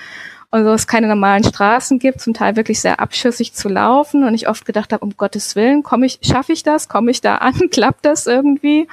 und 0.53 0.63
so 0.63 0.71
es 0.71 0.85
keine 0.85 1.07
normalen 1.07 1.43
Straßen 1.43 1.97
gibt, 1.97 2.21
zum 2.21 2.35
Teil 2.35 2.55
wirklich 2.55 2.79
sehr 2.79 2.99
abschüssig 2.99 3.53
zu 3.53 3.69
laufen. 3.69 4.23
Und 4.23 4.35
ich 4.35 4.47
oft 4.47 4.65
gedacht 4.65 4.93
habe, 4.93 5.03
um 5.03 5.17
Gottes 5.17 5.55
Willen, 5.55 5.81
komme 5.81 6.05
ich, 6.05 6.19
schaffe 6.21 6.53
ich 6.53 6.61
das, 6.61 6.87
komme 6.87 7.09
ich 7.09 7.21
da 7.21 7.37
an, 7.37 7.55
klappt 7.71 8.05
das 8.05 8.27
irgendwie? 8.27 8.87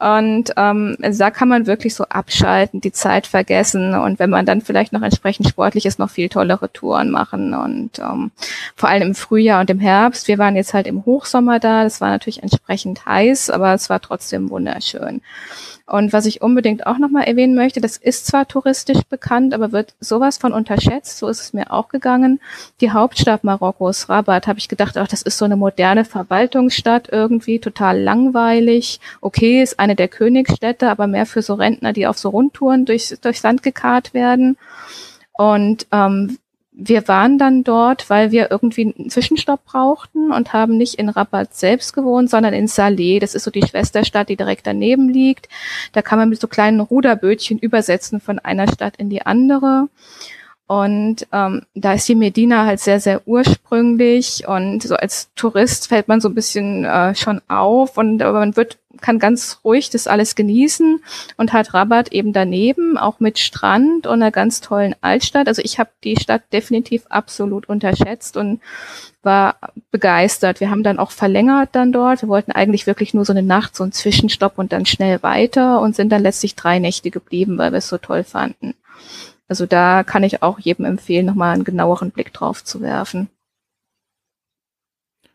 Und 0.00 0.54
ähm, 0.56 0.96
da 0.98 1.30
kann 1.30 1.48
man 1.48 1.66
wirklich 1.66 1.94
so 1.94 2.04
abschalten, 2.04 2.80
die 2.80 2.90
Zeit 2.90 3.26
vergessen 3.26 3.94
und 3.94 4.18
wenn 4.18 4.30
man 4.30 4.46
dann 4.46 4.62
vielleicht 4.62 4.94
noch 4.94 5.02
entsprechend 5.02 5.46
sportlich 5.48 5.84
ist, 5.84 5.98
noch 5.98 6.08
viel 6.08 6.30
tollere 6.30 6.72
Touren 6.72 7.10
machen. 7.10 7.52
Und 7.52 7.98
ähm, 7.98 8.30
vor 8.76 8.88
allem 8.88 9.08
im 9.08 9.14
Frühjahr 9.14 9.60
und 9.60 9.68
im 9.68 9.78
Herbst. 9.78 10.26
Wir 10.26 10.38
waren 10.38 10.56
jetzt 10.56 10.72
halt 10.72 10.86
im 10.86 11.04
Hochsommer 11.04 11.60
da, 11.60 11.84
das 11.84 12.00
war 12.00 12.08
natürlich 12.08 12.42
entsprechend 12.42 13.04
heiß, 13.04 13.50
aber 13.50 13.74
es 13.74 13.90
war 13.90 14.00
trotzdem 14.00 14.48
wunderschön. 14.48 15.20
Und 15.90 16.12
was 16.12 16.26
ich 16.26 16.40
unbedingt 16.40 16.86
auch 16.86 16.98
nochmal 16.98 17.24
erwähnen 17.24 17.56
möchte, 17.56 17.80
das 17.80 17.96
ist 17.96 18.24
zwar 18.24 18.46
touristisch 18.46 19.02
bekannt, 19.08 19.52
aber 19.52 19.72
wird 19.72 19.94
sowas 19.98 20.38
von 20.38 20.52
unterschätzt, 20.52 21.18
so 21.18 21.26
ist 21.26 21.40
es 21.40 21.52
mir 21.52 21.72
auch 21.72 21.88
gegangen. 21.88 22.38
Die 22.80 22.92
Hauptstadt 22.92 23.42
Marokkos, 23.42 24.08
Rabat, 24.08 24.46
habe 24.46 24.60
ich 24.60 24.68
gedacht, 24.68 24.96
ach, 24.96 25.08
das 25.08 25.22
ist 25.22 25.36
so 25.36 25.44
eine 25.44 25.56
moderne 25.56 26.04
Verwaltungsstadt 26.04 27.08
irgendwie, 27.10 27.58
total 27.58 28.00
langweilig. 28.00 29.00
Okay, 29.20 29.62
ist 29.62 29.80
eine 29.80 29.96
der 29.96 30.06
Königsstädte, 30.06 30.88
aber 30.88 31.08
mehr 31.08 31.26
für 31.26 31.42
so 31.42 31.54
Rentner, 31.54 31.92
die 31.92 32.06
auf 32.06 32.18
so 32.18 32.28
Rundtouren 32.28 32.84
durch, 32.84 33.12
durchs 33.20 33.42
Land 33.42 33.64
gekarrt 33.64 34.14
werden. 34.14 34.58
Und 35.32 35.88
ähm, 35.90 36.38
wir 36.72 37.08
waren 37.08 37.36
dann 37.36 37.64
dort, 37.64 38.08
weil 38.10 38.30
wir 38.30 38.50
irgendwie 38.50 38.94
einen 38.96 39.10
Zwischenstopp 39.10 39.64
brauchten 39.64 40.32
und 40.32 40.52
haben 40.52 40.76
nicht 40.76 40.94
in 40.94 41.08
Rabat 41.08 41.54
selbst 41.54 41.92
gewohnt, 41.92 42.30
sondern 42.30 42.54
in 42.54 42.68
Saleh. 42.68 43.18
Das 43.18 43.34
ist 43.34 43.44
so 43.44 43.50
die 43.50 43.66
Schwesterstadt, 43.66 44.28
die 44.28 44.36
direkt 44.36 44.66
daneben 44.66 45.08
liegt. 45.08 45.48
Da 45.92 46.00
kann 46.00 46.18
man 46.18 46.28
mit 46.28 46.40
so 46.40 46.46
kleinen 46.46 46.80
Ruderbötchen 46.80 47.58
übersetzen 47.58 48.20
von 48.20 48.38
einer 48.38 48.68
Stadt 48.68 48.96
in 48.96 49.10
die 49.10 49.26
andere. 49.26 49.88
Und 50.70 51.26
ähm, 51.32 51.62
da 51.74 51.94
ist 51.94 52.08
die 52.08 52.14
Medina 52.14 52.64
halt 52.64 52.78
sehr, 52.78 53.00
sehr 53.00 53.26
ursprünglich 53.26 54.46
und 54.46 54.84
so 54.84 54.94
als 54.94 55.28
Tourist 55.34 55.88
fällt 55.88 56.06
man 56.06 56.20
so 56.20 56.28
ein 56.28 56.34
bisschen 56.36 56.84
äh, 56.84 57.12
schon 57.16 57.40
auf 57.48 57.98
und 57.98 58.22
aber 58.22 58.38
man 58.38 58.54
wird 58.56 58.78
kann 59.00 59.18
ganz 59.18 59.58
ruhig 59.64 59.90
das 59.90 60.06
alles 60.06 60.36
genießen 60.36 61.02
und 61.36 61.52
hat 61.52 61.74
Rabat 61.74 62.12
eben 62.12 62.32
daneben, 62.32 62.98
auch 62.98 63.18
mit 63.18 63.40
Strand 63.40 64.06
und 64.06 64.22
einer 64.22 64.30
ganz 64.30 64.60
tollen 64.60 64.94
Altstadt. 65.00 65.48
Also 65.48 65.60
ich 65.60 65.80
habe 65.80 65.90
die 66.04 66.14
Stadt 66.20 66.42
definitiv 66.52 67.02
absolut 67.08 67.68
unterschätzt 67.68 68.36
und 68.36 68.60
war 69.24 69.56
begeistert. 69.90 70.60
Wir 70.60 70.70
haben 70.70 70.84
dann 70.84 71.00
auch 71.00 71.10
verlängert 71.10 71.70
dann 71.72 71.90
dort. 71.90 72.22
Wir 72.22 72.28
wollten 72.28 72.52
eigentlich 72.52 72.86
wirklich 72.86 73.12
nur 73.12 73.24
so 73.24 73.32
eine 73.32 73.42
Nacht, 73.42 73.74
so 73.74 73.82
einen 73.82 73.92
Zwischenstopp 73.92 74.56
und 74.56 74.72
dann 74.72 74.86
schnell 74.86 75.20
weiter 75.24 75.80
und 75.80 75.96
sind 75.96 76.10
dann 76.10 76.22
letztlich 76.22 76.54
drei 76.54 76.78
Nächte 76.78 77.10
geblieben, 77.10 77.58
weil 77.58 77.72
wir 77.72 77.78
es 77.78 77.88
so 77.88 77.98
toll 77.98 78.22
fanden. 78.22 78.74
Also 79.50 79.66
da 79.66 80.04
kann 80.04 80.22
ich 80.22 80.44
auch 80.44 80.60
jedem 80.60 80.84
empfehlen, 80.84 81.26
nochmal 81.26 81.54
einen 81.54 81.64
genaueren 81.64 82.12
Blick 82.12 82.32
drauf 82.32 82.62
zu 82.62 82.80
werfen. 82.80 83.28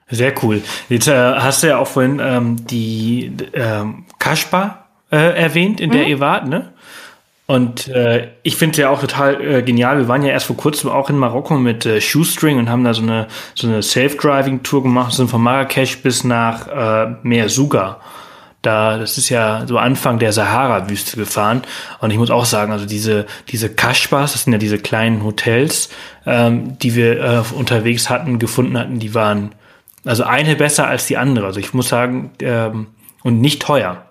Sehr 0.09 0.33
cool. 0.41 0.63
Jetzt 0.87 1.07
äh, 1.07 1.33
hast 1.35 1.63
du 1.63 1.67
ja 1.67 1.79
auch 1.79 1.87
vorhin 1.87 2.21
ähm, 2.23 2.65
die 2.65 3.33
ähm, 3.53 4.05
Kaschba 4.17 4.85
äh, 5.11 5.17
erwähnt, 5.17 5.81
in 5.81 5.89
mhm. 5.89 5.93
der 5.93 6.07
ihr 6.07 6.19
wart, 6.21 6.47
ne? 6.47 6.71
Und 7.47 7.89
äh, 7.89 8.29
ich 8.41 8.55
finde 8.55 8.71
es 8.71 8.77
ja 8.77 8.89
auch 8.89 9.01
total 9.01 9.41
äh, 9.41 9.61
genial. 9.63 9.97
Wir 9.97 10.07
waren 10.07 10.23
ja 10.23 10.31
erst 10.31 10.47
vor 10.47 10.57
kurzem 10.57 10.89
auch 10.89 11.09
in 11.09 11.17
Marokko 11.17 11.57
mit 11.57 11.85
äh, 11.85 11.99
Shoestring 11.99 12.57
und 12.57 12.69
haben 12.69 12.85
da 12.85 12.93
so 12.93 13.01
eine 13.01 13.27
so 13.53 13.67
eine 13.67 13.83
Self-Driving-Tour 13.83 14.81
gemacht, 14.81 15.13
sind 15.13 15.29
von 15.29 15.41
Marrakesch 15.41 16.01
bis 16.01 16.23
nach 16.23 16.67
äh, 16.67 17.15
Meersuga 17.21 17.99
da, 18.65 18.97
das 18.97 19.17
ist 19.17 19.29
ja 19.29 19.65
so 19.67 19.77
Anfang 19.77 20.19
der 20.19 20.31
Sahara-Wüste 20.31 21.17
gefahren. 21.17 21.61
Und 21.99 22.11
ich 22.11 22.17
muss 22.17 22.31
auch 22.31 22.45
sagen, 22.45 22.71
also 22.71 22.85
diese, 22.85 23.25
diese 23.49 23.69
Kaschbas, 23.69 24.33
das 24.33 24.43
sind 24.43 24.53
ja 24.53 24.59
diese 24.59 24.77
kleinen 24.77 25.23
Hotels, 25.23 25.89
ähm, 26.25 26.77
die 26.79 26.95
wir 26.95 27.21
äh, 27.21 27.43
unterwegs 27.55 28.09
hatten, 28.09 28.39
gefunden 28.39 28.77
hatten, 28.77 28.99
die 28.99 29.13
waren 29.13 29.53
also 30.03 30.23
eine 30.23 30.55
besser 30.55 30.87
als 30.87 31.07
die 31.07 31.17
andere. 31.17 31.47
Also 31.47 31.59
ich 31.59 31.73
muss 31.73 31.89
sagen, 31.89 32.31
ähm, 32.41 32.87
und 33.23 33.41
nicht 33.41 33.61
teuer. 33.61 34.05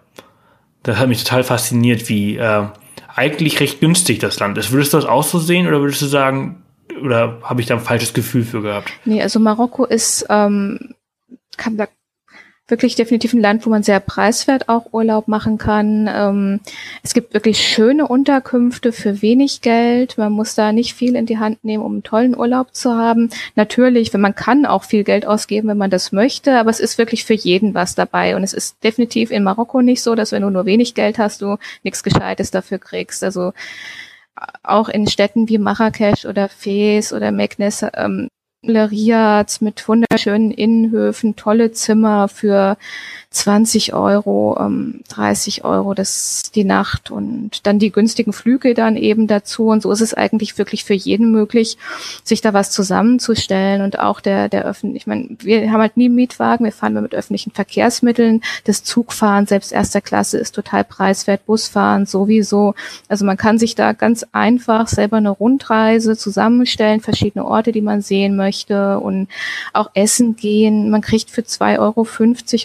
Das 0.83 0.99
hat 0.99 1.09
mich 1.09 1.23
total 1.23 1.45
fasziniert, 1.45 2.09
wie 2.09 2.37
äh, 2.37 2.67
eigentlich 3.15 3.61
recht 3.61 3.81
günstig 3.81 4.19
das 4.19 4.41
Land 4.41 4.59
ist. 4.59 4.73
Würdest 4.73 4.93
du 4.93 4.99
das 4.99 5.07
auch 5.07 5.23
so 5.23 5.39
sehen 5.39 5.67
oder 5.67 5.81
würdest 5.81 6.03
du 6.03 6.07
sagen, 6.07 6.65
oder 7.01 7.39
habe 7.43 7.61
ich 7.61 7.67
da 7.67 7.75
ein 7.75 7.81
falsches 7.81 8.13
Gefühl 8.13 8.43
für 8.43 8.61
gehabt? 8.61 8.93
Nee, 9.05 9.23
also 9.23 9.39
Marokko 9.39 9.85
ist, 9.85 10.27
ähm, 10.29 10.95
kann, 11.57 11.77
da 11.77 11.87
wirklich 12.67 12.95
definitiv 12.95 13.35
ein 13.35 13.41
Land, 13.41 13.67
wo 13.67 13.71
man 13.71 13.83
sehr 13.83 14.01
preiswert 14.01 14.71
auch 14.71 14.93
Urlaub 14.93 15.29
machen 15.29 15.59
kann. 15.59 16.09
Ähm, 16.11 16.61
es 17.03 17.13
gibt 17.13 17.35
wirklich 17.35 17.59
schöne 17.59 18.09
Unterkünfte 18.09 18.93
für 18.93 19.21
wenig 19.21 19.61
Geld. 19.61 20.17
Man 20.17 20.33
muss 20.33 20.55
da 20.55 20.73
nicht 20.73 20.95
viel 20.95 21.15
in 21.15 21.27
die 21.27 21.39
Hand 21.39 21.63
nehmen, 21.63 21.85
um 21.85 21.93
einen 21.93 22.03
tollen 22.03 22.37
Urlaub 22.37 22.75
zu 22.75 22.95
haben. 22.95 23.29
Natürlich, 23.55 24.15
wenn 24.15 24.23
man 24.23 24.35
kann, 24.35 24.65
auch 24.65 24.85
viel 24.85 25.05
Geld 25.05 25.27
ausgeben, 25.27 25.69
wenn 25.69 25.77
man 25.77 25.91
das 25.91 26.11
möchte, 26.11 26.59
aber 26.59 26.71
es 26.71 26.81
ist 26.81 26.97
wirklich 26.97 27.25
für 27.25 27.35
jeden 27.35 27.75
was 27.75 27.95
dabei. 27.95 28.35
Und 28.35 28.43
es 28.43 28.55
ist 28.55 28.83
definitiv 28.83 29.31
in 29.31 29.45
Marokko 29.45 29.83
nicht 29.83 30.03
so, 30.03 30.15
dass 30.15 30.33
wenn 30.33 30.43
du 30.43 30.51
nur 30.51 30.65
wenig 30.65 30.95
Geld 30.95 31.19
hast, 31.19 31.43
du 31.43 31.59
nichts 31.83 32.03
Gescheites 32.03 32.51
dafür 32.51 32.79
kriegst. 32.79 33.23
Also 33.23 33.53
auch 34.63 34.89
in 34.89 35.07
Städten 35.07 35.49
wie 35.49 35.59
Marrakesch 35.59 36.25
oder 36.25 36.49
Fes 36.49 37.13
oder 37.13 37.31
Meknes 37.31 37.85
ähm, 37.95 38.29
Riyadh 38.91 39.61
mit 39.61 39.87
wunderschönen 39.87 40.51
Innenhöfen, 40.51 41.37
tolle 41.37 41.73
Zimmer 41.73 42.29
für 42.29 42.77
20 43.35 43.95
Euro, 43.95 44.57
ähm, 44.61 45.01
30 45.09 45.65
Euro 45.65 45.93
das 45.95 46.53
die 46.55 46.63
Nacht 46.63 47.11
und 47.11 47.67
dann 47.67 47.81
die 47.81 47.91
günstigen 47.91 48.33
Flüge 48.33 48.75
dann 48.75 48.97
eben 48.97 49.27
dazu. 49.27 49.69
Und 49.69 49.83
so 49.83 49.91
ist 49.91 50.01
es 50.01 50.15
eigentlich 50.15 50.57
wirklich 50.57 50.85
für 50.85 50.95
jeden 50.95 51.33
möglich, 51.33 51.77
sich 52.23 52.41
da 52.41 52.53
was 52.53 52.71
zusammenzustellen 52.71 53.83
und 53.83 53.99
auch 53.99 54.21
der, 54.21 54.49
der 54.49 54.65
öffentliche, 54.65 55.03
ich 55.03 55.07
meine, 55.09 55.37
wir 55.41 55.73
haben 55.73 55.81
halt 55.81 55.97
nie 55.97 56.09
Mietwagen, 56.09 56.65
wir 56.65 56.73
fahren 56.73 56.95
mit 56.95 57.15
öffentlichen 57.15 57.51
Verkehrsmitteln. 57.51 58.41
Das 58.65 58.85
Zugfahren, 58.85 59.47
selbst 59.47 59.73
erster 59.73 60.01
Klasse, 60.01 60.39
ist 60.39 60.55
total 60.55 60.85
preiswert, 60.85 61.45
Busfahren 61.45 62.07
sowieso. 62.07 62.75
Also 63.09 63.25
man 63.25 63.37
kann 63.37 63.59
sich 63.59 63.75
da 63.75 63.93
ganz 63.93 64.25
einfach 64.31 64.87
selber 64.87 65.17
eine 65.17 65.31
Rundreise 65.31 66.17
zusammenstellen, 66.17 67.01
verschiedene 67.01 67.45
Orte, 67.45 67.73
die 67.73 67.83
man 67.83 68.01
sehen 68.01 68.37
möchte 68.37 69.01
und 69.01 69.27
auch 69.73 69.91
essen 69.95 70.37
gehen. 70.37 70.89
Man 70.91 71.01
kriegt 71.01 71.31
für 71.31 71.43
2,50 71.43 71.79
Euro 71.81 72.07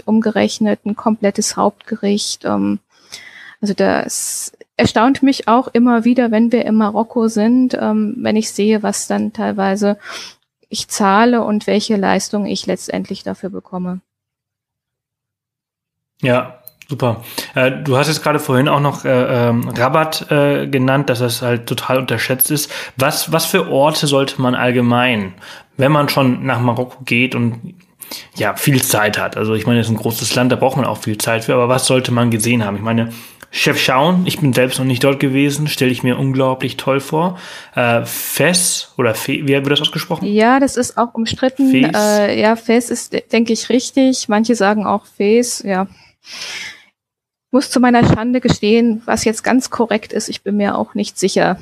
umgerechnet 0.05 0.58
ausgerechnet 0.59 0.85
ein 0.85 0.95
komplettes 0.95 1.57
Hauptgericht. 1.57 2.45
Ähm, 2.45 2.79
also 3.61 3.73
das 3.73 4.53
erstaunt 4.77 5.23
mich 5.23 5.47
auch 5.47 5.67
immer 5.67 6.05
wieder, 6.05 6.31
wenn 6.31 6.51
wir 6.51 6.65
in 6.65 6.75
Marokko 6.75 7.27
sind, 7.27 7.77
ähm, 7.79 8.15
wenn 8.17 8.35
ich 8.35 8.51
sehe, 8.51 8.83
was 8.83 9.07
dann 9.07 9.33
teilweise 9.33 9.97
ich 10.69 10.87
zahle 10.87 11.43
und 11.43 11.67
welche 11.67 11.95
Leistung 11.95 12.45
ich 12.45 12.65
letztendlich 12.65 13.23
dafür 13.23 13.49
bekomme. 13.49 14.01
Ja, 16.21 16.61
super. 16.87 17.23
Äh, 17.55 17.71
du 17.83 17.97
hast 17.97 18.07
jetzt 18.07 18.23
gerade 18.23 18.39
vorhin 18.39 18.67
auch 18.67 18.79
noch 18.79 19.03
äh, 19.03 19.49
ähm, 19.49 19.67
Rabat 19.69 20.31
äh, 20.31 20.67
genannt, 20.67 21.09
dass 21.09 21.19
das 21.19 21.41
halt 21.41 21.65
total 21.65 21.97
unterschätzt 21.97 22.51
ist. 22.51 22.71
Was, 22.97 23.31
was 23.31 23.45
für 23.45 23.69
Orte 23.69 24.05
sollte 24.07 24.41
man 24.41 24.53
allgemein, 24.53 25.33
wenn 25.75 25.91
man 25.91 26.07
schon 26.07 26.45
nach 26.45 26.59
Marokko 26.59 27.03
geht 27.03 27.35
und 27.35 27.75
ja, 28.35 28.55
viel 28.55 28.81
Zeit 28.81 29.17
hat. 29.17 29.37
Also 29.37 29.53
ich 29.53 29.65
meine, 29.65 29.79
es 29.79 29.87
ist 29.87 29.93
ein 29.93 29.97
großes 29.97 30.35
Land, 30.35 30.51
da 30.51 30.55
braucht 30.55 30.77
man 30.77 30.85
auch 30.85 30.97
viel 30.97 31.17
Zeit 31.17 31.45
für, 31.45 31.53
aber 31.53 31.69
was 31.69 31.85
sollte 31.85 32.11
man 32.11 32.31
gesehen 32.31 32.65
haben? 32.65 32.75
Ich 32.75 32.81
meine, 32.81 33.09
Chef 33.51 33.79
Schauen, 33.79 34.27
ich 34.27 34.39
bin 34.39 34.53
selbst 34.53 34.77
noch 34.77 34.85
nicht 34.85 35.03
dort 35.03 35.19
gewesen, 35.19 35.67
stelle 35.67 35.91
ich 35.91 36.03
mir 36.03 36.19
unglaublich 36.19 36.77
toll 36.77 36.99
vor. 36.99 37.39
Äh, 37.73 38.05
Fes 38.05 38.93
oder 38.97 39.15
Fe, 39.15 39.41
wie 39.43 39.47
wird 39.47 39.71
das 39.71 39.81
ausgesprochen? 39.81 40.25
Ja, 40.25 40.59
das 40.59 40.77
ist 40.77 40.97
auch 40.97 41.15
umstritten. 41.15 41.71
Fes. 41.71 41.91
Äh, 41.95 42.39
ja, 42.39 42.55
Fes 42.55 42.91
ist, 42.91 43.15
denke 43.31 43.53
ich, 43.53 43.69
richtig. 43.69 44.29
Manche 44.29 44.53
sagen 44.55 44.85
auch 44.85 45.05
Fes, 45.05 45.63
ja. 45.63 45.87
Muss 47.51 47.71
zu 47.71 47.79
meiner 47.79 48.05
Schande 48.05 48.39
gestehen, 48.39 49.01
was 49.05 49.25
jetzt 49.25 49.43
ganz 49.43 49.71
korrekt 49.71 50.13
ist, 50.13 50.29
ich 50.29 50.43
bin 50.43 50.57
mir 50.57 50.77
auch 50.77 50.93
nicht 50.93 51.17
sicher. 51.17 51.57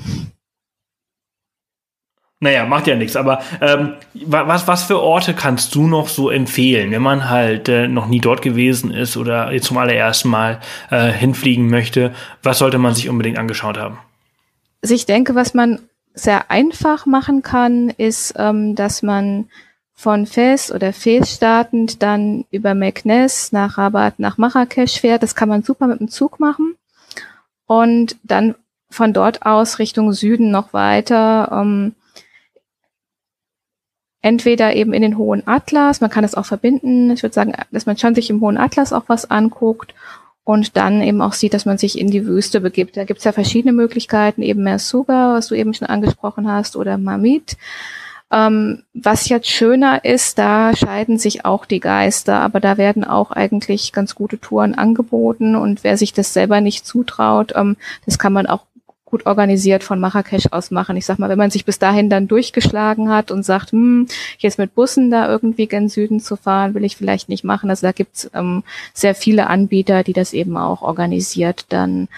Naja, 2.40 2.66
macht 2.66 2.86
ja 2.86 2.96
nichts. 2.96 3.16
Aber 3.16 3.42
ähm, 3.62 3.94
was, 4.14 4.68
was 4.68 4.84
für 4.84 5.00
Orte 5.00 5.34
kannst 5.34 5.74
du 5.74 5.88
noch 5.88 6.08
so 6.08 6.30
empfehlen, 6.30 6.92
wenn 6.92 7.02
man 7.02 7.30
halt 7.30 7.68
äh, 7.68 7.88
noch 7.88 8.08
nie 8.08 8.20
dort 8.20 8.44
gewesen 8.44 8.92
ist 8.92 9.18
oder 9.18 9.52
jetzt 9.52 9.66
zum 9.66 9.78
allerersten 9.78 10.30
Mal 10.30 10.60
äh, 10.92 11.12
hinfliegen 11.12 11.68
möchte? 11.68 12.14
Was 12.44 12.60
sollte 12.60 12.78
man 12.78 12.94
sich 12.94 13.10
unbedingt 13.10 13.40
angeschaut 13.40 13.78
haben? 13.78 13.98
Also 14.84 14.94
ich 14.94 15.08
denke, 15.08 15.34
was 15.34 15.56
man 15.56 15.80
sehr 16.14 16.52
einfach 16.52 17.06
machen 17.08 17.42
kann, 17.42 17.90
ist, 17.90 18.36
ähm, 18.38 18.76
dass 18.76 19.02
man 19.02 19.50
von 19.96 20.28
Fes 20.28 20.72
oder 20.72 20.94
Fes 20.94 21.34
startend 21.34 22.04
dann 22.04 22.46
über 22.52 22.76
Meknes 22.76 23.52
nach 23.52 23.80
Rabat 23.80 24.20
nach 24.20 24.38
Marrakesch 24.38 25.00
fährt. 25.00 25.24
Das 25.24 25.34
kann 25.34 25.50
man 25.50 25.64
super 25.64 25.88
mit 25.88 26.00
dem 26.00 26.10
Zug 26.10 26.40
machen. 26.40 26.76
Und 27.66 28.16
dann 28.22 28.54
von 28.92 29.12
dort 29.12 29.44
aus 29.44 29.80
Richtung 29.80 30.14
Süden 30.14 30.52
noch 30.52 30.72
weiter. 30.72 31.50
Ähm, 31.52 31.96
entweder 34.28 34.76
eben 34.76 34.92
in 34.92 35.02
den 35.02 35.18
Hohen 35.18 35.48
Atlas, 35.48 36.02
man 36.02 36.10
kann 36.10 36.26
es 36.26 36.36
auch 36.36 36.46
verbinden, 36.46 37.10
ich 37.12 37.24
würde 37.24 37.34
sagen, 37.34 37.54
dass 37.72 37.86
man 37.86 37.98
schon 37.98 38.14
sich 38.14 38.30
im 38.30 38.42
Hohen 38.42 38.58
Atlas 38.58 38.92
auch 38.92 39.06
was 39.08 39.32
anguckt 39.32 39.96
und 40.44 40.76
dann 40.76 41.02
eben 41.02 41.22
auch 41.22 41.32
sieht, 41.32 41.54
dass 41.54 41.66
man 41.66 41.78
sich 41.78 41.98
in 41.98 42.12
die 42.12 42.26
Wüste 42.26 42.60
begibt. 42.60 42.98
Da 42.98 43.06
gibt 43.06 43.20
es 43.20 43.24
ja 43.24 43.32
verschiedene 43.32 43.72
Möglichkeiten, 43.72 44.42
eben 44.42 44.64
Mersuga, 44.64 45.36
was 45.36 45.48
du 45.48 45.56
eben 45.56 45.74
schon 45.74 45.88
angesprochen 45.88 46.52
hast, 46.52 46.76
oder 46.76 46.98
Mamit. 46.98 47.56
Ähm, 48.30 48.84
was 48.94 49.30
jetzt 49.30 49.48
schöner 49.48 50.04
ist, 50.04 50.38
da 50.38 50.76
scheiden 50.76 51.18
sich 51.18 51.46
auch 51.46 51.64
die 51.66 51.80
Geister, 51.80 52.42
aber 52.42 52.60
da 52.60 52.78
werden 52.78 53.06
auch 53.06 53.32
eigentlich 53.32 53.94
ganz 53.94 54.14
gute 54.14 54.42
Touren 54.42 54.76
angeboten 54.76 55.56
und 55.56 55.86
wer 55.86 55.96
sich 55.96 56.12
das 56.12 56.34
selber 56.34 56.60
nicht 56.60 56.86
zutraut, 56.86 57.54
ähm, 57.56 57.78
das 58.06 58.20
kann 58.20 58.34
man 58.34 58.46
auch 58.46 58.66
gut 59.10 59.26
organisiert 59.26 59.84
von 59.84 60.00
Marrakesch 60.00 60.48
aus 60.52 60.70
machen. 60.70 60.98
Ich 60.98 61.06
sag 61.06 61.18
mal, 61.18 61.30
wenn 61.30 61.38
man 61.38 61.50
sich 61.50 61.64
bis 61.64 61.80
dahin 61.80 62.10
dann 62.10 62.28
durchgeschlagen 62.28 63.10
hat 63.10 63.32
und 63.32 63.44
sagt, 63.44 63.72
hm, 63.72 64.08
jetzt 64.38 64.60
mit 64.60 64.76
Bussen 64.76 65.10
da 65.10 65.30
irgendwie 65.30 65.68
gen 65.68 65.88
Süden 65.88 66.20
zu 66.20 66.36
fahren, 66.36 66.74
will 66.74 66.84
ich 66.84 66.98
vielleicht 66.98 67.30
nicht 67.30 67.46
machen. 67.46 67.70
Also 67.70 67.88
da 67.88 67.94
gibt's 67.94 68.30
ähm, 68.34 68.64
sehr 68.94 69.16
viele 69.16 69.48
Anbieter, 69.48 70.04
die 70.04 70.14
das 70.14 70.34
eben 70.34 70.58
auch 70.58 70.82
organisiert 70.82 71.66
dann 71.70 72.10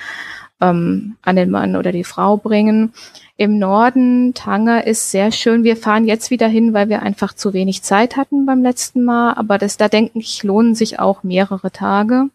ähm, 0.62 1.16
an 1.22 1.36
den 1.36 1.52
Mann 1.52 1.76
oder 1.76 1.92
die 1.92 2.04
Frau 2.04 2.38
bringen. 2.38 2.92
Im 3.38 3.60
Norden, 3.60 4.34
Tanger 4.34 4.86
ist 4.86 5.12
sehr 5.12 5.32
schön. 5.32 5.64
Wir 5.64 5.78
fahren 5.78 6.08
jetzt 6.08 6.32
wieder 6.32 6.48
hin, 6.48 6.74
weil 6.74 6.90
wir 6.90 7.04
einfach 7.04 7.34
zu 7.34 7.54
wenig 7.54 7.84
Zeit 7.84 8.18
hatten 8.18 8.46
beim 8.48 8.64
letzten 8.64 9.06
Mal. 9.06 9.34
Aber 9.36 9.58
das, 9.58 9.78
da 9.78 9.88
denke 9.88 10.18
ich, 10.20 10.44
lohnen 10.44 10.76
sich 10.76 11.00
auch 11.00 11.24
mehrere 11.24 11.72
Tage. 11.72 12.30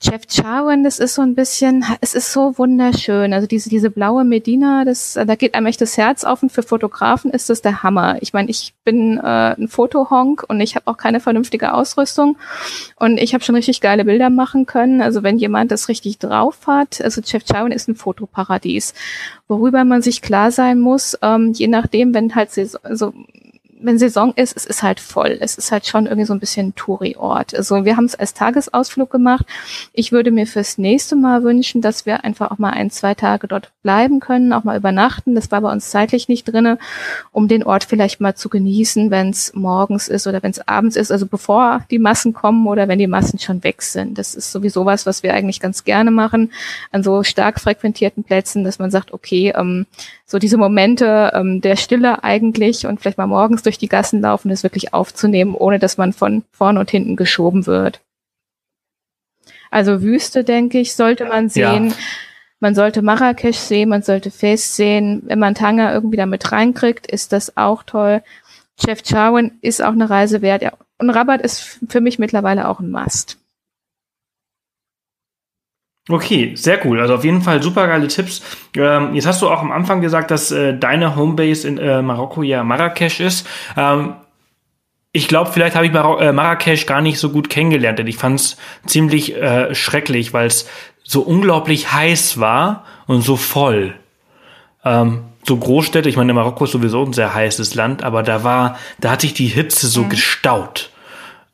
Jeff 0.00 0.22
Charwen, 0.28 0.84
das 0.84 0.98
ist 0.98 1.14
so 1.14 1.22
ein 1.22 1.34
bisschen, 1.34 1.84
es 2.02 2.14
ist 2.14 2.32
so 2.32 2.58
wunderschön. 2.58 3.32
Also 3.32 3.46
diese, 3.46 3.70
diese 3.70 3.90
blaue 3.90 4.24
Medina, 4.24 4.84
das, 4.84 5.14
da 5.14 5.34
geht 5.36 5.54
einem 5.54 5.66
echt 5.66 5.80
das 5.80 5.96
Herz 5.96 6.22
auf 6.22 6.42
und 6.42 6.52
für 6.52 6.62
Fotografen 6.62 7.30
ist 7.30 7.48
das 7.48 7.62
der 7.62 7.82
Hammer. 7.82 8.18
Ich 8.20 8.34
meine, 8.34 8.50
ich 8.50 8.74
bin 8.84 9.18
äh, 9.18 9.54
ein 9.56 9.68
Fotohonk 9.68 10.44
und 10.48 10.60
ich 10.60 10.76
habe 10.76 10.86
auch 10.86 10.98
keine 10.98 11.20
vernünftige 11.20 11.72
Ausrüstung 11.72 12.36
und 12.96 13.18
ich 13.18 13.32
habe 13.32 13.42
schon 13.42 13.54
richtig 13.54 13.80
geile 13.80 14.04
Bilder 14.04 14.28
machen 14.28 14.66
können. 14.66 15.00
Also 15.00 15.22
wenn 15.22 15.38
jemand 15.38 15.70
das 15.70 15.88
richtig 15.88 16.18
drauf 16.18 16.66
hat, 16.66 17.00
also 17.00 17.22
Jeff 17.24 17.44
Charwen 17.50 17.72
ist 17.72 17.88
ein 17.88 17.96
Fotoparadies, 17.96 18.92
worüber 19.48 19.84
man 19.84 20.02
sich 20.02 20.20
klar 20.20 20.50
sein 20.50 20.78
muss, 20.78 21.16
ähm, 21.22 21.52
je 21.52 21.68
nachdem, 21.68 22.12
wenn 22.12 22.34
halt 22.34 22.50
so, 22.52 22.64
so 22.92 23.14
wenn 23.80 23.98
Saison 23.98 24.32
ist, 24.34 24.56
es 24.56 24.64
ist 24.64 24.82
halt 24.82 25.00
voll. 25.00 25.38
Es 25.40 25.58
ist 25.58 25.70
halt 25.72 25.86
schon 25.86 26.06
irgendwie 26.06 26.26
so 26.26 26.32
ein 26.32 26.40
bisschen 26.40 26.74
Touri-Ort. 26.74 27.54
Also 27.54 27.84
wir 27.84 27.96
haben 27.96 28.06
es 28.06 28.14
als 28.14 28.34
Tagesausflug 28.34 29.10
gemacht. 29.10 29.46
Ich 29.92 30.12
würde 30.12 30.30
mir 30.30 30.46
fürs 30.46 30.78
nächste 30.78 31.16
Mal 31.16 31.42
wünschen, 31.42 31.80
dass 31.82 32.06
wir 32.06 32.24
einfach 32.24 32.50
auch 32.50 32.58
mal 32.58 32.70
ein, 32.70 32.90
zwei 32.90 33.14
Tage 33.14 33.48
dort 33.48 33.72
bleiben 33.82 34.20
können, 34.20 34.52
auch 34.52 34.64
mal 34.64 34.76
übernachten. 34.76 35.34
Das 35.34 35.50
war 35.50 35.60
bei 35.60 35.70
uns 35.70 35.90
zeitlich 35.90 36.28
nicht 36.28 36.44
drinne, 36.44 36.78
um 37.32 37.48
den 37.48 37.62
Ort 37.62 37.84
vielleicht 37.84 38.20
mal 38.20 38.34
zu 38.34 38.48
genießen, 38.48 39.10
wenn 39.10 39.30
es 39.30 39.52
morgens 39.54 40.08
ist 40.08 40.26
oder 40.26 40.42
wenn 40.42 40.50
es 40.50 40.66
abends 40.66 40.96
ist, 40.96 41.12
also 41.12 41.26
bevor 41.26 41.84
die 41.90 41.98
Massen 41.98 42.32
kommen 42.32 42.66
oder 42.66 42.88
wenn 42.88 42.98
die 42.98 43.06
Massen 43.06 43.38
schon 43.38 43.62
weg 43.62 43.82
sind. 43.82 44.18
Das 44.18 44.34
ist 44.34 44.52
sowieso 44.52 44.86
was, 44.86 45.06
was 45.06 45.22
wir 45.22 45.34
eigentlich 45.34 45.60
ganz 45.60 45.84
gerne 45.84 46.10
machen 46.10 46.52
an 46.92 47.02
so 47.02 47.22
stark 47.22 47.60
frequentierten 47.60 48.24
Plätzen, 48.24 48.64
dass 48.64 48.78
man 48.78 48.90
sagt, 48.90 49.12
okay, 49.12 49.52
ähm, 49.56 49.86
so 50.28 50.40
diese 50.40 50.56
Momente 50.56 51.30
ähm, 51.34 51.60
der 51.60 51.76
Stille 51.76 52.24
eigentlich 52.24 52.86
und 52.86 53.00
vielleicht 53.00 53.18
mal 53.18 53.28
morgens 53.28 53.62
durch 53.66 53.78
die 53.78 53.88
Gassen 53.88 54.20
laufen, 54.20 54.48
das 54.48 54.62
wirklich 54.62 54.94
aufzunehmen, 54.94 55.54
ohne 55.54 55.78
dass 55.78 55.98
man 55.98 56.12
von 56.12 56.44
vorn 56.52 56.78
und 56.78 56.90
hinten 56.90 57.16
geschoben 57.16 57.66
wird. 57.66 58.00
Also 59.70 60.02
Wüste, 60.02 60.44
denke 60.44 60.78
ich, 60.78 60.94
sollte 60.94 61.24
man 61.24 61.48
sehen. 61.48 61.88
Ja. 61.90 61.96
Man 62.60 62.74
sollte 62.74 63.02
Marrakesch 63.02 63.58
sehen, 63.58 63.90
man 63.90 64.02
sollte 64.02 64.30
Fes 64.30 64.76
sehen. 64.76 65.22
Wenn 65.26 65.38
man 65.38 65.54
Tanger 65.54 65.92
irgendwie 65.92 66.16
damit 66.16 66.52
reinkriegt, 66.52 67.06
ist 67.06 67.32
das 67.32 67.56
auch 67.56 67.82
toll. 67.82 68.22
Chef 68.82 69.02
Charwin 69.04 69.58
ist 69.60 69.82
auch 69.82 69.92
eine 69.92 70.08
Reise 70.08 70.40
wert. 70.40 70.62
Ja. 70.62 70.72
Und 70.98 71.10
Rabat 71.10 71.42
ist 71.42 71.78
für 71.88 72.00
mich 72.00 72.18
mittlerweile 72.18 72.68
auch 72.68 72.80
ein 72.80 72.90
Must. 72.90 73.38
Okay, 76.08 76.54
sehr 76.54 76.84
cool. 76.86 77.00
Also 77.00 77.16
auf 77.16 77.24
jeden 77.24 77.42
Fall 77.42 77.62
super 77.62 77.88
geile 77.88 78.06
Tipps. 78.06 78.40
Ähm, 78.76 79.14
jetzt 79.14 79.26
hast 79.26 79.42
du 79.42 79.48
auch 79.48 79.60
am 79.60 79.72
Anfang 79.72 80.00
gesagt, 80.00 80.30
dass 80.30 80.52
äh, 80.52 80.78
deine 80.78 81.16
Homebase 81.16 81.66
in 81.66 81.78
äh, 81.78 82.00
Marokko 82.00 82.42
ja 82.42 82.62
Marrakesch 82.62 83.18
ist. 83.20 83.46
Ähm, 83.76 84.14
ich 85.10 85.26
glaube, 85.26 85.50
vielleicht 85.50 85.74
habe 85.74 85.86
ich 85.86 85.92
Mar 85.92 86.20
äh, 86.20 86.32
Marrakesch 86.32 86.86
gar 86.86 87.00
nicht 87.00 87.18
so 87.18 87.30
gut 87.30 87.50
kennengelernt, 87.50 87.98
denn 87.98 88.06
ich 88.06 88.18
fand 88.18 88.38
es 88.38 88.56
ziemlich 88.86 89.34
äh, 89.34 89.74
schrecklich, 89.74 90.32
weil 90.32 90.46
es 90.46 90.68
so 91.02 91.22
unglaublich 91.22 91.92
heiß 91.92 92.38
war 92.38 92.84
und 93.06 93.22
so 93.22 93.36
voll. 93.36 93.94
Ähm, 94.84 95.24
so 95.44 95.56
Großstädte, 95.56 96.08
ich 96.08 96.16
meine, 96.16 96.34
Marokko 96.34 96.64
ist 96.64 96.72
sowieso 96.72 97.04
ein 97.04 97.12
sehr 97.12 97.34
heißes 97.34 97.74
Land, 97.74 98.04
aber 98.04 98.22
da 98.22 98.44
war, 98.44 98.78
da 99.00 99.10
hat 99.10 99.22
sich 99.22 99.34
die 99.34 99.46
Hitze 99.46 99.86
so 99.86 100.04
mhm. 100.04 100.10
gestaut. 100.10 100.90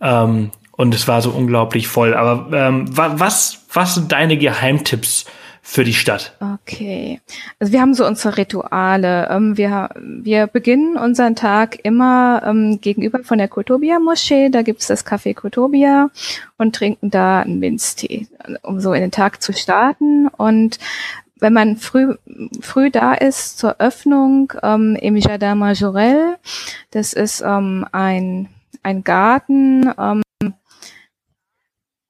Ähm, 0.00 0.50
und 0.72 0.94
es 0.94 1.06
war 1.06 1.22
so 1.22 1.30
unglaublich 1.30 1.88
voll. 1.88 2.14
Aber 2.14 2.48
ähm, 2.56 2.86
was, 2.96 3.64
was 3.72 3.94
sind 3.94 4.12
deine 4.12 4.36
Geheimtipps 4.36 5.26
für 5.64 5.84
die 5.84 5.94
Stadt? 5.94 6.36
Okay. 6.40 7.20
Also 7.60 7.72
wir 7.72 7.80
haben 7.80 7.94
so 7.94 8.04
unsere 8.04 8.36
Rituale. 8.36 9.28
Ähm, 9.30 9.56
wir, 9.56 9.90
wir 9.96 10.48
beginnen 10.48 10.96
unseren 10.96 11.36
Tag 11.36 11.78
immer 11.84 12.42
ähm, 12.44 12.80
gegenüber 12.80 13.20
von 13.22 13.38
der 13.38 13.48
Kotobia-Moschee. 13.48 14.50
Da 14.50 14.62
gibt's 14.62 14.88
das 14.88 15.06
Café 15.06 15.34
Kotobia 15.34 16.10
und 16.58 16.74
trinken 16.74 17.10
da 17.10 17.40
einen 17.40 17.60
Minztee, 17.60 18.26
um 18.62 18.80
so 18.80 18.92
in 18.92 19.02
den 19.02 19.12
Tag 19.12 19.40
zu 19.40 19.52
starten. 19.52 20.26
Und 20.26 20.78
wenn 21.38 21.52
man 21.52 21.76
früh, 21.76 22.14
früh 22.60 22.90
da 22.90 23.14
ist 23.14 23.58
zur 23.58 23.76
Öffnung 23.78 24.52
ähm, 24.62 24.96
im 25.00 25.16
Jardin 25.16 25.58
Majorel, 25.58 26.36
das 26.90 27.12
ist 27.12 27.40
ähm, 27.40 27.86
ein, 27.92 28.48
ein 28.82 29.04
Garten, 29.04 29.92
ähm, 29.98 30.22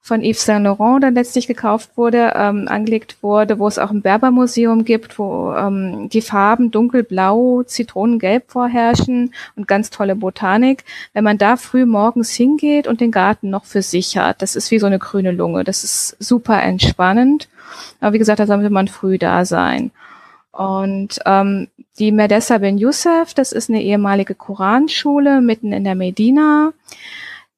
von 0.04 0.20
Yves 0.20 0.44
Saint 0.44 0.64
Laurent 0.64 1.04
dann 1.04 1.14
letztlich 1.14 1.46
gekauft 1.46 1.90
wurde, 1.96 2.32
ähm, 2.34 2.66
angelegt 2.66 3.18
wurde, 3.22 3.60
wo 3.60 3.68
es 3.68 3.78
auch 3.78 3.92
ein 3.92 4.02
Berbermuseum 4.02 4.84
gibt, 4.84 5.16
wo 5.16 5.54
ähm, 5.56 6.08
die 6.08 6.22
Farben 6.22 6.72
dunkelblau, 6.72 7.62
zitronengelb 7.62 8.50
vorherrschen 8.50 9.32
und 9.54 9.68
ganz 9.68 9.90
tolle 9.90 10.16
Botanik. 10.16 10.84
Wenn 11.12 11.22
man 11.22 11.38
da 11.38 11.56
früh 11.56 11.86
morgens 11.86 12.32
hingeht 12.32 12.88
und 12.88 13.00
den 13.00 13.12
Garten 13.12 13.48
noch 13.48 13.64
für 13.64 13.82
sich 13.82 14.18
hat, 14.18 14.42
das 14.42 14.56
ist 14.56 14.72
wie 14.72 14.80
so 14.80 14.86
eine 14.86 14.98
grüne 14.98 15.30
Lunge. 15.30 15.62
Das 15.62 15.84
ist 15.84 16.16
super 16.18 16.60
entspannend. 16.60 17.48
Aber 18.00 18.12
wie 18.12 18.18
gesagt, 18.18 18.40
da 18.40 18.46
sollte 18.46 18.70
man 18.70 18.88
früh 18.88 19.18
da 19.18 19.44
sein. 19.44 19.92
Und 20.50 21.20
ähm, 21.24 21.68
die 22.00 22.10
Medessa 22.10 22.58
Ben 22.58 22.76
Youssef, 22.76 23.34
das 23.34 23.52
ist 23.52 23.70
eine 23.70 23.82
ehemalige 23.82 24.34
Koranschule 24.34 25.40
mitten 25.40 25.72
in 25.72 25.84
der 25.84 25.94
Medina. 25.94 26.72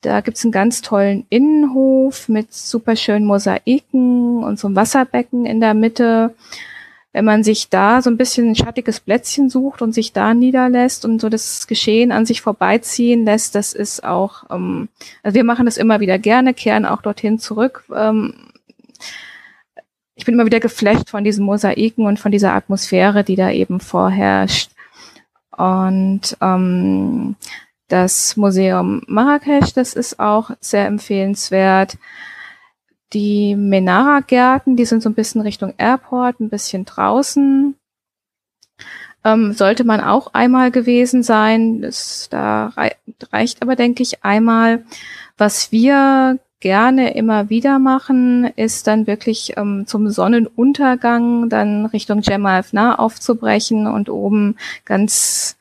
Da 0.04 0.20
gibt's 0.20 0.44
einen 0.44 0.52
ganz 0.52 0.82
tollen 0.82 1.26
Innenhof 1.30 2.28
mit 2.28 2.52
super 2.52 2.94
schönen 2.94 3.24
Mosaiken 3.24 4.44
und 4.44 4.58
so 4.58 4.68
einem 4.68 4.76
Wasserbecken 4.76 5.46
in 5.46 5.60
der 5.60 5.72
Mitte. 5.74 6.34
Wenn 7.12 7.24
man 7.24 7.44
sich 7.44 7.70
da 7.70 8.02
so 8.02 8.10
ein 8.10 8.16
bisschen 8.16 8.50
ein 8.50 8.56
schattiges 8.56 9.00
Plätzchen 9.00 9.48
sucht 9.48 9.80
und 9.82 9.92
sich 9.94 10.12
da 10.12 10.34
niederlässt 10.34 11.04
und 11.04 11.20
so 11.20 11.28
das 11.28 11.66
Geschehen 11.66 12.12
an 12.12 12.26
sich 12.26 12.42
vorbeiziehen 12.42 13.24
lässt, 13.24 13.54
das 13.54 13.72
ist 13.72 14.04
auch, 14.04 14.50
ähm, 14.50 14.88
also 15.22 15.34
wir 15.34 15.44
machen 15.44 15.64
das 15.64 15.76
immer 15.76 16.00
wieder 16.00 16.18
gerne, 16.18 16.52
kehren 16.52 16.84
auch 16.84 17.00
dorthin 17.00 17.38
zurück. 17.38 17.84
Ähm, 17.94 18.34
ich 20.16 20.24
bin 20.24 20.34
immer 20.34 20.46
wieder 20.46 20.60
geflasht 20.60 21.08
von 21.08 21.24
diesen 21.24 21.46
Mosaiken 21.46 22.04
und 22.04 22.18
von 22.18 22.32
dieser 22.32 22.52
Atmosphäre, 22.52 23.24
die 23.24 23.36
da 23.36 23.50
eben 23.50 23.80
vorherrscht. 23.80 24.70
Und 25.56 26.36
ähm, 26.40 27.36
das 27.94 28.37
Museum 28.37 29.02
Marrakesch, 29.07 29.72
das 29.72 29.94
ist 29.94 30.18
auch 30.18 30.50
sehr 30.59 30.87
empfehlenswert. 30.87 31.96
Die 33.12 33.54
Menara-Gärten, 33.54 34.74
die 34.74 34.85
sind 34.85 35.00
so 35.00 35.09
ein 35.09 35.14
bisschen 35.14 35.40
Richtung 35.42 35.74
Airport, 35.78 36.40
ein 36.40 36.48
bisschen 36.48 36.85
draußen. 36.85 37.76
Ähm, 39.22 39.52
sollte 39.52 39.85
man 39.85 40.00
auch 40.00 40.35
einmal 40.35 40.72
gewesen 40.72 41.22
sein. 41.22 41.83
Das, 41.83 42.28
da 42.30 42.72
reicht 43.33 43.62
aber, 43.62 43.76
denke 43.76 44.02
ich, 44.02 44.24
einmal. 44.24 44.85
Was 45.38 45.70
wir 45.70 46.40
gerne 46.59 47.14
immer 47.14 47.48
wieder 47.48 47.78
machen, 47.78 48.50
ist 48.57 48.88
dann 48.88 49.07
wirklich 49.07 49.57
ähm, 49.57 49.85
zum 49.87 50.11
Sonnenuntergang 50.11 51.48
dann 51.48 51.87
Richtung 51.87 52.22
Jemal 52.22 52.64
Fna 52.64 52.98
aufzubrechen 52.98 53.87
und 53.87 54.09
oben 54.09 54.57
ganz 54.85 55.57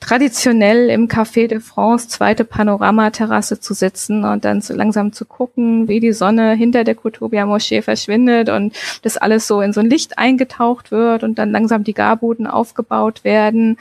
traditionell 0.00 0.88
im 0.88 1.08
Café 1.08 1.46
de 1.46 1.60
France 1.60 2.08
zweite 2.08 2.44
Panoramaterrasse 2.44 3.60
zu 3.60 3.74
sitzen 3.74 4.24
und 4.24 4.44
dann 4.44 4.62
so 4.62 4.74
langsam 4.74 5.12
zu 5.12 5.26
gucken, 5.26 5.88
wie 5.88 6.00
die 6.00 6.12
Sonne 6.12 6.54
hinter 6.54 6.84
der 6.84 6.94
Kutubia 6.94 7.46
Moschee 7.46 7.82
verschwindet 7.82 8.48
und 8.48 8.74
das 9.02 9.18
alles 9.18 9.46
so 9.46 9.60
in 9.60 9.72
so 9.72 9.80
ein 9.80 9.90
Licht 9.90 10.18
eingetaucht 10.18 10.90
wird 10.90 11.22
und 11.22 11.38
dann 11.38 11.52
langsam 11.52 11.84
die 11.84 11.94
Garbuden 11.94 12.46
aufgebaut 12.46 13.24
werden. 13.24 13.76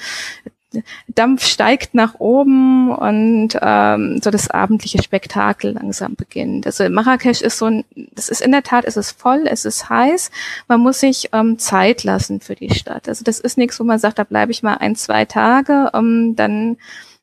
Dampf 1.07 1.45
steigt 1.45 1.95
nach 1.95 2.15
oben 2.19 2.91
und 2.91 3.57
ähm, 3.59 4.19
so 4.21 4.29
das 4.29 4.49
abendliche 4.49 5.01
Spektakel 5.01 5.71
langsam 5.71 6.15
beginnt. 6.15 6.67
Also 6.67 6.87
Marrakesch 6.89 7.41
ist 7.41 7.57
so 7.57 7.65
ein, 7.65 7.85
das 8.13 8.29
ist 8.29 8.41
in 8.41 8.51
der 8.51 8.63
Tat, 8.63 8.85
es 8.85 8.95
ist 8.95 9.19
voll, 9.19 9.45
es 9.45 9.65
ist 9.65 9.89
heiß, 9.89 10.29
man 10.67 10.79
muss 10.79 10.99
sich 10.99 11.29
ähm, 11.33 11.57
Zeit 11.57 12.03
lassen 12.03 12.39
für 12.39 12.55
die 12.55 12.73
Stadt. 12.73 13.09
Also 13.09 13.23
das 13.23 13.39
ist 13.39 13.57
nichts, 13.57 13.79
wo 13.79 13.83
man 13.83 13.99
sagt, 13.99 14.19
da 14.19 14.23
bleibe 14.23 14.51
ich 14.51 14.61
mal 14.61 14.75
ein, 14.75 14.95
zwei 14.95 15.25
Tage, 15.25 15.89
ähm, 15.93 16.35
dann 16.35 16.77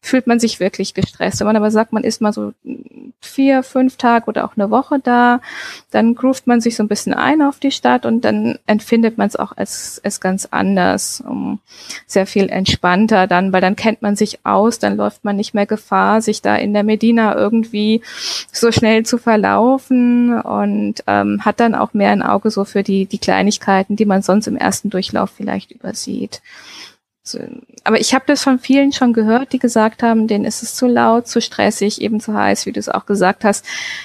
fühlt 0.07 0.27
man 0.27 0.39
sich 0.39 0.61
wirklich 0.61 0.95
gestresst. 0.95 1.41
Wenn 1.41 1.47
man 1.47 1.57
aber 1.57 1.71
sagt, 1.71 1.93
man 1.93 2.05
ist 2.05 2.21
mal 2.21 2.33
so 2.33 2.53
vier, 3.21 3.63
fünf 3.63 3.97
Tage 3.97 4.27
oder 4.27 4.45
auch 4.45 4.57
eine 4.57 4.71
Woche 4.71 5.01
da, 5.03 5.41
dann 5.91 6.15
groovt 6.15 6.47
man 6.47 6.61
sich 6.61 6.77
so 6.77 6.83
ein 6.83 6.89
bisschen 6.89 7.13
ein 7.13 7.43
auf 7.43 7.59
die 7.59 7.73
Stadt 7.73 8.07
und 8.07 8.25
dann 8.25 8.59
empfindet 8.67 9.19
man 9.19 9.27
es 9.27 9.37
auch 9.37 9.53
als, 9.57 10.01
als 10.05 10.21
ganz 10.21 10.47
anders, 10.51 11.23
um, 11.27 11.59
sehr 12.07 12.27
viel 12.27 12.49
entspannter 12.49 13.27
dann, 13.27 13.53
weil 13.53 13.61
dann 13.61 13.77
kennt 13.77 14.03
man 14.03 14.17
sich 14.17 14.45
aus, 14.45 14.79
dann 14.79 14.97
läuft 14.97 15.25
man 15.25 15.37
nicht 15.37 15.55
mehr 15.55 15.67
Gefahr, 15.67 16.23
sich 16.23 16.41
da 16.41 16.57
in 16.57 16.73
der 16.73 16.85
Medina 16.85 17.35
irgendwie 17.35 18.03
so 18.53 18.71
schnell 18.71 19.05
zu 19.05 19.19
verlaufen 19.19 20.41
und 20.41 21.03
ähm, 21.07 21.45
hat 21.45 21.59
dann 21.59 21.75
auch 21.75 21.95
mehr 21.95 22.11
ein 22.11 22.23
Auge 22.23 22.51
so 22.51 22.65
für 22.65 22.83
die, 22.83 23.07
die 23.07 23.19
Kleinigkeiten, 23.19 23.97
die 23.97 24.07
man 24.07 24.23
sonst 24.23 24.47
im 24.47 24.57
ersten 24.57 24.91
Durchlauf 24.91 25.31
vielleicht 25.37 25.73
übersieht. 25.73 26.41
Aber 27.85 28.01
ich 28.01 28.15
habe 28.15 28.25
das 28.27 28.43
von 28.43 28.59
vielen 28.59 28.93
schon 28.93 29.13
gehört, 29.13 29.53
die 29.53 29.59
gesagt 29.59 30.03
haben, 30.03 30.27
denen 30.27 30.45
ist 30.45 30.63
es 30.63 30.75
zu 30.75 30.87
laut, 30.87 31.29
zu 31.29 31.41
stressig, 31.41 32.01
eben 32.01 32.21
zu 32.21 32.35
heiß, 32.35 32.67
wie 32.67 32.73
du 32.73 32.81
es 32.81 32.89
auch 32.89 33.07
gesagt 33.07 33.45
hast. 33.45 33.65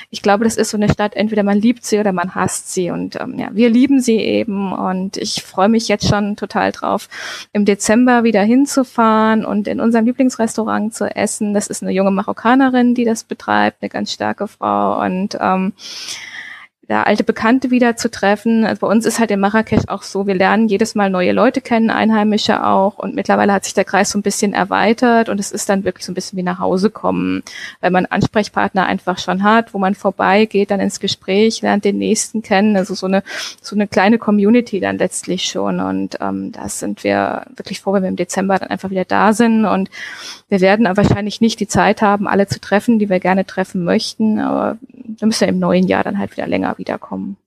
Ich 0.10 0.22
glaube, 0.22 0.44
das 0.44 0.56
ist 0.56 0.70
so 0.70 0.78
eine 0.78 0.92
Stadt, 0.92 1.16
entweder 1.16 1.44
man 1.44 1.60
liebt 1.60 1.86
sie 1.86 2.00
oder 2.00 2.12
man 2.12 2.36
hasst 2.36 2.74
sie. 2.74 2.92
Und 2.92 3.20
ähm, 3.20 3.38
ja, 3.38 3.50
wir 3.52 3.70
lieben 3.70 4.02
sie 4.02 4.18
eben. 4.18 4.72
Und 4.74 5.18
ich 5.18 5.44
freue 5.44 5.70
mich 5.70 5.88
jetzt 5.88 6.08
schon 6.08 6.36
total 6.36 6.72
drauf, 6.72 7.10
im 7.54 7.66
Dezember 7.66 8.24
wieder 8.24 8.44
hinzufahren 8.44 9.46
und 9.46 9.68
in 9.68 9.80
unserem 9.80 10.06
Lieblingsrestaurant 10.06 10.94
zu 10.94 11.06
essen. 11.16 11.54
Das 11.54 11.68
ist 11.68 11.84
eine 11.84 11.92
junge 11.92 12.12
Marokkanerin, 12.12 12.96
die 12.96 13.06
das 13.06 13.24
betreibt, 13.24 13.82
eine 13.82 13.90
ganz 13.90 14.12
starke 14.12 14.48
Frau. 14.48 15.02
Und 15.04 15.38
ähm, 15.40 15.74
da 16.88 17.04
alte 17.04 17.24
Bekannte 17.24 17.72
wieder 17.72 17.96
zu 17.96 18.10
treffen. 18.10 18.66
Also 18.66 18.82
bei 18.82 18.88
uns 18.88 19.06
ist 19.06 19.20
halt 19.20 19.32
in 19.32 19.40
Marrakesch 19.40 19.88
auch 19.88 20.02
so, 20.02 20.28
wir 20.28 20.36
lernen 20.36 20.68
jedes 20.68 20.94
Mal 20.94 21.10
neue 21.10 21.32
Leute 21.32 21.62
kennen, 21.62 21.90
Einheimische 21.90 22.66
auch. 22.66 22.98
Und 22.98 23.16
mittlerweile 23.16 23.54
hat 23.54 23.64
sich 23.64 23.74
der 23.74 23.86
Kreis 23.86 24.10
so 24.10 24.20
ein 24.20 24.24
bisschen 24.24 24.54
erweitert 24.54 25.30
und 25.30 25.40
es 25.40 25.52
ist 25.52 25.70
dann 25.70 25.84
wirklich 25.84 26.06
so 26.06 26.12
ein 26.12 26.16
bisschen 26.16 26.38
wie 26.38 26.44
nach 26.44 26.60
Hause 26.60 26.90
kommen, 26.90 27.44
weil 27.80 27.92
man 27.92 28.08
Ansprechpartner 28.08 28.86
einfach 28.86 29.20
schon 29.20 29.44
hat, 29.44 29.74
wo 29.74 29.78
man 29.78 29.96
vorbeigeht, 29.96 30.72
dann 30.72 30.80
ins 30.80 31.00
Gespräch, 31.00 31.62
lernt 31.62 31.86
den 31.86 31.98
Nächsten 31.98 32.42
kennen. 32.42 32.76
Also 32.76 32.94
so 32.94 33.06
eine, 33.06 33.24
so 33.62 33.76
eine 33.76 33.88
kleine 33.88 34.18
Community 34.18 34.80
dann 34.80 34.98
letztlich 34.98 35.46
schon. 35.46 35.80
Und 35.80 36.18
ähm, 36.20 36.52
da 36.52 36.68
sind 36.68 37.04
wir 37.04 37.46
wirklich 37.56 37.80
froh, 37.80 37.94
wenn 37.94 38.04
wir 38.04 38.10
im 38.10 38.16
Dezember 38.16 38.58
dann 38.58 38.70
einfach 38.70 38.90
wieder 38.90 39.06
da 39.06 39.34
sind. 39.34 39.66
Und 39.66 39.90
wir 40.50 40.60
werden 40.60 40.86
wahrscheinlich 40.98 41.40
nicht 41.40 41.60
die 41.60 41.68
Zeit 41.68 42.02
haben, 42.02 42.28
alle 42.28 42.48
zu 42.48 42.60
treffen, 42.60 43.00
die 43.00 43.10
wir 43.10 43.22
gerne 43.22 43.46
treffen 43.46 43.86
möchten. 43.86 44.40
Aber 44.40 44.78
wir 45.20 45.26
müssen 45.26 45.44
ja 45.44 45.50
im 45.50 45.60
neuen 45.60 45.88
Jahr 45.88 46.04
dann 46.04 46.18
halt 46.18 46.32
wieder 46.36 46.48
länger 46.48 46.78
wiederkommen. 46.82 47.38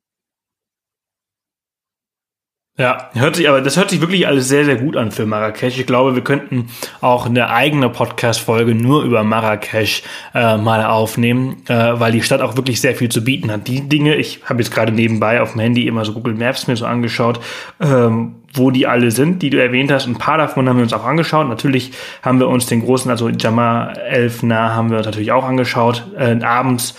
Ja, 2.76 3.08
hört 3.12 3.36
sich 3.36 3.48
aber, 3.48 3.60
das 3.60 3.76
hört 3.76 3.90
sich 3.90 4.00
wirklich 4.00 4.26
alles 4.26 4.48
sehr, 4.48 4.64
sehr 4.64 4.74
gut 4.74 4.96
an 4.96 5.12
für 5.12 5.26
Marrakesch. 5.26 5.78
Ich 5.78 5.86
glaube, 5.86 6.16
wir 6.16 6.24
könnten 6.24 6.70
auch 7.00 7.26
eine 7.26 7.50
eigene 7.50 7.88
Podcast-Folge 7.88 8.74
nur 8.74 9.04
über 9.04 9.22
Marrakesch 9.22 10.02
äh, 10.34 10.56
mal 10.56 10.84
aufnehmen, 10.84 11.62
äh, 11.68 12.00
weil 12.00 12.10
die 12.10 12.22
Stadt 12.22 12.40
auch 12.40 12.56
wirklich 12.56 12.80
sehr 12.80 12.96
viel 12.96 13.10
zu 13.10 13.22
bieten 13.22 13.52
hat. 13.52 13.68
Die 13.68 13.88
Dinge, 13.88 14.16
ich 14.16 14.40
habe 14.46 14.60
jetzt 14.60 14.72
gerade 14.72 14.90
nebenbei 14.90 15.40
auf 15.40 15.52
dem 15.52 15.60
Handy 15.60 15.86
immer 15.86 16.04
so 16.04 16.14
Google 16.14 16.34
Maps 16.34 16.66
mir 16.66 16.74
so 16.74 16.84
angeschaut, 16.84 17.38
ähm, 17.80 18.42
wo 18.52 18.72
die 18.72 18.88
alle 18.88 19.12
sind, 19.12 19.42
die 19.42 19.50
du 19.50 19.62
erwähnt 19.62 19.92
hast. 19.92 20.08
Ein 20.08 20.18
paar 20.18 20.38
davon 20.38 20.68
haben 20.68 20.78
wir 20.78 20.82
uns 20.82 20.92
auch 20.92 21.04
angeschaut. 21.04 21.48
Natürlich 21.48 21.92
haben 22.22 22.40
wir 22.40 22.48
uns 22.48 22.66
den 22.66 22.84
großen, 22.84 23.08
also 23.08 23.28
Jama 23.28 23.92
Elfna 23.92 24.74
haben 24.74 24.90
wir 24.90 24.96
uns 24.96 25.06
natürlich 25.06 25.30
auch 25.30 25.44
angeschaut, 25.44 26.08
äh, 26.18 26.42
abends 26.42 26.96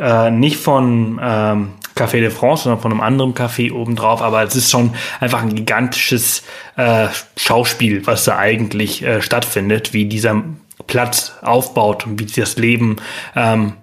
äh, 0.00 0.30
nicht 0.30 0.56
von 0.56 1.20
ähm, 1.22 1.72
Café 1.94 2.20
de 2.20 2.30
France, 2.30 2.64
sondern 2.64 2.80
von 2.80 2.92
einem 2.92 3.00
anderen 3.00 3.34
Café 3.34 3.72
obendrauf. 3.72 4.22
Aber 4.22 4.42
es 4.42 4.56
ist 4.56 4.70
schon 4.70 4.94
einfach 5.20 5.42
ein 5.42 5.54
gigantisches 5.54 6.42
äh, 6.76 7.08
Schauspiel, 7.36 8.06
was 8.06 8.24
da 8.24 8.36
eigentlich 8.38 9.02
äh, 9.02 9.22
stattfindet, 9.22 9.92
wie 9.92 10.06
dieser 10.06 10.42
Platz 10.86 11.34
aufbaut 11.42 12.06
und 12.06 12.18
wie 12.18 12.26
das 12.26 12.56
Leben 12.56 12.96
ähm, 13.36 13.74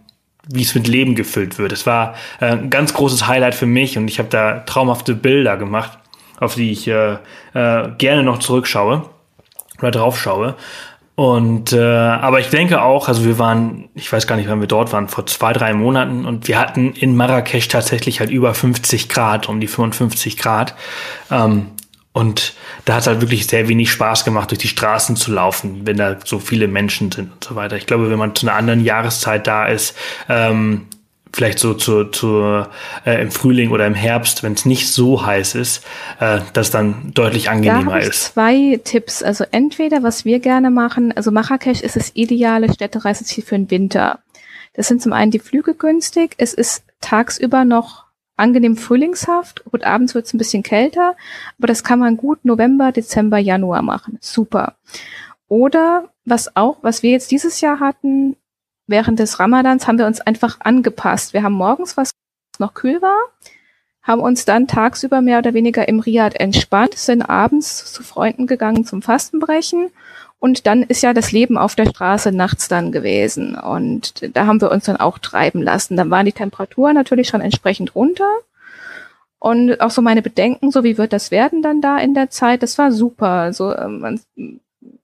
wie 0.50 0.64
es 0.64 0.76
mit 0.76 0.88
Leben 0.88 1.16
gefüllt 1.16 1.58
wird. 1.58 1.72
Es 1.72 1.86
war 1.86 2.16
äh, 2.40 2.46
ein 2.46 2.70
ganz 2.70 2.94
großes 2.94 3.28
Highlight 3.28 3.56
für 3.56 3.66
mich 3.66 3.98
und 3.98 4.08
ich 4.08 4.20
habe 4.20 4.30
da 4.30 4.60
traumhafte 4.60 5.16
Bilder 5.16 5.58
gemacht, 5.58 5.98
auf 6.40 6.56
die 6.56 6.72
ich 6.72 6.88
äh, 6.88 7.18
äh, 7.54 7.90
gerne 7.98 8.24
noch 8.24 8.40
zurückschaue 8.40 9.10
oder 9.80 9.92
drauf 9.92 10.20
schaue. 10.20 10.56
Und 11.18 11.74
äh, 11.74 11.80
aber 11.80 12.40
ich 12.42 12.50
denke 12.50 12.84
auch, 12.84 13.08
also 13.08 13.26
wir 13.26 13.40
waren, 13.40 13.90
ich 13.96 14.14
weiß 14.14 14.28
gar 14.28 14.36
nicht, 14.36 14.48
wann 14.50 14.60
wir 14.60 14.68
dort 14.68 14.94
waren, 14.94 15.08
vor 15.08 15.26
zwei, 15.26 15.52
drei 15.52 15.74
Monaten 15.74 16.26
und 16.26 16.48
wir 16.48 16.60
hatten 16.60 16.94
in 16.94 17.16
Marrakesch 17.16 17.68
tatsächlich 17.70 18.20
halt 18.20 18.30
über 18.30 18.54
50 18.54 19.10
Grad, 19.10 19.50
um 19.50 19.60
die 19.60 19.66
55 19.66 20.38
Grad. 20.38 20.76
Ähm, 21.32 21.72
und 22.14 22.54
da 22.86 22.94
hat 22.94 23.02
es 23.02 23.08
halt 23.08 23.22
wirklich 23.22 23.48
sehr 23.48 23.68
wenig 23.68 23.92
Spaß 23.92 24.26
gemacht, 24.26 24.52
durch 24.52 24.60
die 24.60 24.68
Straßen 24.68 25.16
zu 25.16 25.32
laufen, 25.32 25.88
wenn 25.88 25.98
da 25.98 26.18
so 26.24 26.38
viele 26.38 26.68
Menschen 26.68 27.12
sind 27.12 27.32
und 27.32 27.44
so 27.44 27.56
weiter. 27.56 27.78
Ich 27.78 27.88
glaube, 27.88 28.12
wenn 28.12 28.20
man 28.20 28.36
zu 28.36 28.48
einer 28.48 28.56
anderen 28.56 28.86
Jahreszeit 28.86 29.48
da 29.48 29.66
ist, 29.66 29.98
ähm, 30.30 30.86
vielleicht 31.34 31.60
so 31.60 31.74
zu, 31.74 32.06
zu, 32.06 32.66
äh, 33.06 33.22
im 33.22 33.32
Frühling 33.32 33.72
oder 33.72 33.86
im 33.88 33.94
Herbst, 33.94 34.44
wenn 34.44 34.54
es 34.54 34.66
nicht 34.66 34.92
so 34.92 35.26
heiß 35.26 35.56
ist, 35.56 35.86
äh, 36.20 36.40
das 36.54 36.72
dann 36.72 37.12
deutlich 37.14 37.50
angenehmer 37.50 37.94
da 37.94 37.98
ist. 38.00 38.34
Zwei 38.34 38.80
Tipps. 38.84 39.24
Also 39.24 39.46
entweder, 39.52 40.04
was 40.04 40.26
wir 40.26 40.40
gerne 40.40 40.72
machen, 40.72 41.12
also 41.16 41.32
Marrakesch 41.32 41.82
ist 41.82 41.96
das 41.96 42.12
ideale 42.16 42.72
Städtereiseziel 42.72 43.44
für 43.44 43.56
den 43.56 43.72
Winter. 43.72 44.20
Das 44.74 44.88
sind 44.88 45.02
zum 45.02 45.14
einen 45.14 45.32
die 45.32 45.40
Flüge 45.40 45.74
günstig, 45.74 46.36
es 46.38 46.54
ist 46.54 46.84
tagsüber 47.02 47.66
noch 47.66 48.06
angenehm 48.36 48.78
frühlingshaft, 48.78 49.64
gut, 49.66 49.84
abends 49.84 50.14
wird 50.14 50.28
es 50.28 50.34
ein 50.34 50.38
bisschen 50.38 50.62
kälter, 50.62 51.16
aber 51.58 51.68
das 51.68 51.84
kann 51.84 51.98
man 52.00 52.18
gut 52.18 52.46
November, 52.46 52.92
Dezember, 52.92 53.40
Januar 53.40 53.82
machen. 53.82 54.20
Super. 54.22 54.76
Oder 55.48 56.10
was 56.26 56.56
auch, 56.56 56.78
was 56.84 57.04
wir 57.04 57.12
jetzt 57.12 57.32
dieses 57.32 57.62
Jahr 57.62 57.80
hatten, 57.80 58.36
während 58.88 59.20
des 59.20 59.40
Ramadans 59.40 59.88
haben 59.88 60.00
wir 60.00 60.08
uns 60.08 60.22
einfach 60.22 60.60
angepasst. 60.62 61.34
Wir 61.34 61.44
haben 61.44 61.54
morgens, 61.54 61.98
was 61.98 62.12
noch 62.60 62.74
kühl 62.74 63.02
war, 63.02 63.20
haben 64.02 64.22
uns 64.22 64.46
dann 64.46 64.68
tagsüber 64.68 65.22
mehr 65.22 65.40
oder 65.40 65.54
weniger 65.54 65.88
im 65.88 66.00
Riad 66.00 66.40
entspannt, 66.40 66.96
sind 66.96 67.22
abends 67.22 67.92
zu 67.92 68.04
Freunden 68.04 68.48
gegangen 68.48 68.86
zum 68.86 69.02
Fastenbrechen 69.02 69.92
und 70.40 70.66
dann 70.66 70.84
ist 70.84 71.04
ja 71.04 71.14
das 71.14 71.32
Leben 71.32 71.58
auf 71.58 71.76
der 71.76 71.88
Straße 71.88 72.32
nachts 72.32 72.68
dann 72.68 72.92
gewesen 72.92 73.56
und 73.56 74.36
da 74.36 74.46
haben 74.46 74.62
wir 74.62 74.72
uns 74.72 74.86
dann 74.86 74.98
auch 74.98 75.20
treiben 75.20 75.62
lassen. 75.62 75.98
Dann 75.98 76.10
waren 76.10 76.26
die 76.26 76.32
Temperaturen 76.32 76.96
natürlich 76.96 77.28
schon 77.28 77.42
entsprechend 77.42 77.96
runter 77.96 78.32
und 79.40 79.82
auch 79.82 79.92
so 79.92 80.02
meine 80.02 80.22
Bedenken, 80.22 80.72
so 80.72 80.84
wie 80.84 80.98
wird 80.98 81.12
das 81.12 81.30
werden 81.30 81.62
dann 81.62 81.82
da 81.82 81.98
in 81.98 82.14
der 82.14 82.30
Zeit, 82.30 82.64
das 82.64 82.78
war 82.78 82.92
super. 82.92 83.28
Also 83.28 83.74
man 83.88 84.20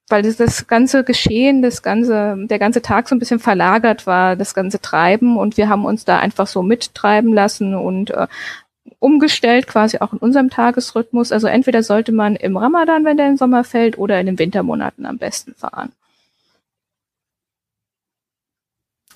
weil 0.10 0.22
das, 0.22 0.68
ganze 0.68 1.04
Geschehen, 1.04 1.62
das 1.62 1.82
ganze, 1.82 2.36
der 2.38 2.60
ganze 2.60 2.82
Tag 2.82 3.08
so 3.08 3.16
ein 3.16 3.20
bisschen 3.20 3.40
verlagert 3.40 4.06
war, 4.06 4.36
das 4.36 4.54
ganze 4.54 4.82
Treiben 4.82 5.38
und 5.38 5.58
wir 5.58 5.70
haben 5.70 5.86
uns 5.86 6.06
da 6.06 6.20
einfach 6.20 6.48
so 6.48 6.62
mittreiben 6.62 7.34
lassen 7.34 7.74
und 7.74 8.12
äh, 8.12 8.28
umgestellt 9.00 9.68
quasi 9.68 10.00
auch 10.00 10.14
in 10.14 10.20
unserem 10.20 10.50
Tagesrhythmus. 10.50 11.32
Also 11.32 11.48
entweder 11.48 11.84
sollte 11.84 12.12
man 12.12 12.36
im 12.36 12.58
Ramadan, 12.58 13.06
wenn 13.06 13.18
der 13.18 13.28
im 13.28 13.38
Sommer 13.38 13.64
fällt, 13.64 13.98
oder 13.98 14.20
in 14.20 14.26
den 14.26 14.40
Wintermonaten 14.40 15.06
am 15.06 15.18
besten 15.18 15.56
fahren. 15.56 15.92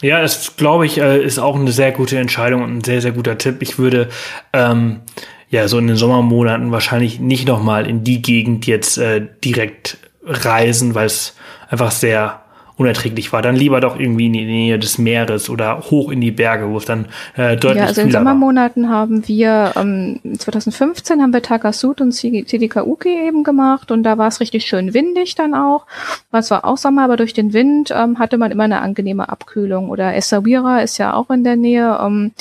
Ja, 0.01 0.21
das 0.21 0.55
glaube 0.57 0.85
ich 0.85 0.99
äh, 0.99 1.23
ist 1.23 1.39
auch 1.39 1.55
eine 1.55 1.71
sehr 1.71 1.91
gute 1.91 2.19
Entscheidung 2.19 2.63
und 2.63 2.77
ein 2.77 2.83
sehr, 2.83 3.01
sehr 3.01 3.13
guter 3.13 3.37
Tipp. 3.37 3.61
Ich 3.61 3.79
würde 3.79 4.09
ähm, 4.53 5.01
ja 5.49 5.67
so 5.67 5.79
in 5.79 5.87
den 5.87 5.95
Sommermonaten 5.95 6.71
wahrscheinlich 6.71 7.19
nicht 7.19 7.47
nochmal 7.47 7.87
in 7.87 8.03
die 8.03 8.21
Gegend 8.21 8.67
jetzt 8.67 8.97
äh, 8.97 9.27
direkt 9.43 9.97
reisen, 10.27 10.95
weil 10.95 11.07
es 11.07 11.35
einfach 11.69 11.91
sehr 11.91 12.41
unerträglich 12.77 13.33
war. 13.33 13.41
Dann 13.41 13.55
lieber 13.55 13.81
doch 13.81 13.99
irgendwie 13.99 14.27
in 14.27 14.33
die 14.33 14.45
Nähe 14.45 14.79
des 14.79 14.99
Meeres 14.99 15.49
oder 15.49 15.79
hoch 15.89 16.11
in 16.11 16.21
die 16.21 16.31
Berge, 16.31 16.69
wo 16.69 16.77
es 16.77 16.85
dann 16.85 17.05
äh, 17.35 17.57
deutlich 17.57 17.81
Ja, 17.81 17.87
also 17.87 18.01
in 18.01 18.11
Sommermonaten 18.11 18.83
war. 18.83 18.89
haben 18.91 19.27
wir, 19.27 19.73
ähm, 19.75 20.19
2015 20.37 21.21
haben 21.21 21.33
wir 21.33 21.41
Takasud 21.41 22.01
und 22.01 22.11
Tidikauki 22.11 23.09
eben 23.09 23.43
gemacht 23.43 23.91
und 23.91 24.03
da 24.03 24.17
war 24.17 24.27
es 24.27 24.39
richtig 24.39 24.65
schön 24.65 24.93
windig 24.93 25.33
dann 25.33 25.55
auch. 25.55 25.87
Es 26.31 26.51
war 26.51 26.65
auch 26.65 26.77
Sommer, 26.77 27.03
aber 27.03 27.17
durch 27.17 27.33
den 27.33 27.51
Wind 27.53 27.91
ähm, 27.95 28.19
hatte 28.19 28.37
man 28.37 28.51
immer 28.51 28.65
eine 28.65 28.81
angenehme 28.81 29.27
Abkühlung. 29.27 29.89
Oder 29.89 30.15
Essaouira 30.15 30.81
ist 30.81 30.99
ja 30.99 31.13
auch 31.13 31.31
in 31.31 31.43
der 31.43 31.55
Nähe. 31.55 31.97
Ähm, 31.99 32.31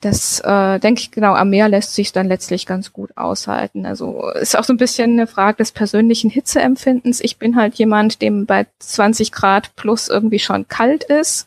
das 0.00 0.40
äh, 0.40 0.78
denke 0.78 1.02
ich 1.02 1.10
genau 1.10 1.34
am 1.34 1.50
Meer 1.50 1.68
lässt 1.68 1.94
sich 1.94 2.12
dann 2.12 2.26
letztlich 2.26 2.64
ganz 2.64 2.92
gut 2.92 3.16
aushalten. 3.16 3.84
Also 3.84 4.30
ist 4.30 4.56
auch 4.56 4.64
so 4.64 4.72
ein 4.72 4.78
bisschen 4.78 5.12
eine 5.12 5.26
Frage 5.26 5.58
des 5.58 5.72
persönlichen 5.72 6.30
Hitzeempfindens. 6.30 7.20
Ich 7.20 7.36
bin 7.36 7.56
halt 7.56 7.74
jemand, 7.74 8.22
dem 8.22 8.46
bei 8.46 8.66
20 8.78 9.30
Grad 9.30 9.76
plus 9.76 10.08
irgendwie 10.08 10.38
schon 10.38 10.68
kalt 10.68 11.04
ist 11.04 11.46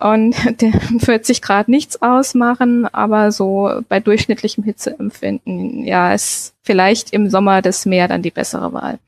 und 0.00 0.34
der 0.60 0.72
40 0.98 1.40
Grad 1.40 1.68
nichts 1.68 2.02
ausmachen, 2.02 2.86
aber 2.92 3.30
so 3.30 3.70
bei 3.88 4.00
durchschnittlichem 4.00 4.64
Hitzeempfinden, 4.64 5.84
ja, 5.84 6.12
ist 6.12 6.54
vielleicht 6.62 7.12
im 7.12 7.30
Sommer 7.30 7.62
das 7.62 7.86
Meer 7.86 8.08
dann 8.08 8.22
die 8.22 8.30
bessere 8.30 8.72
Wahl. 8.72 8.98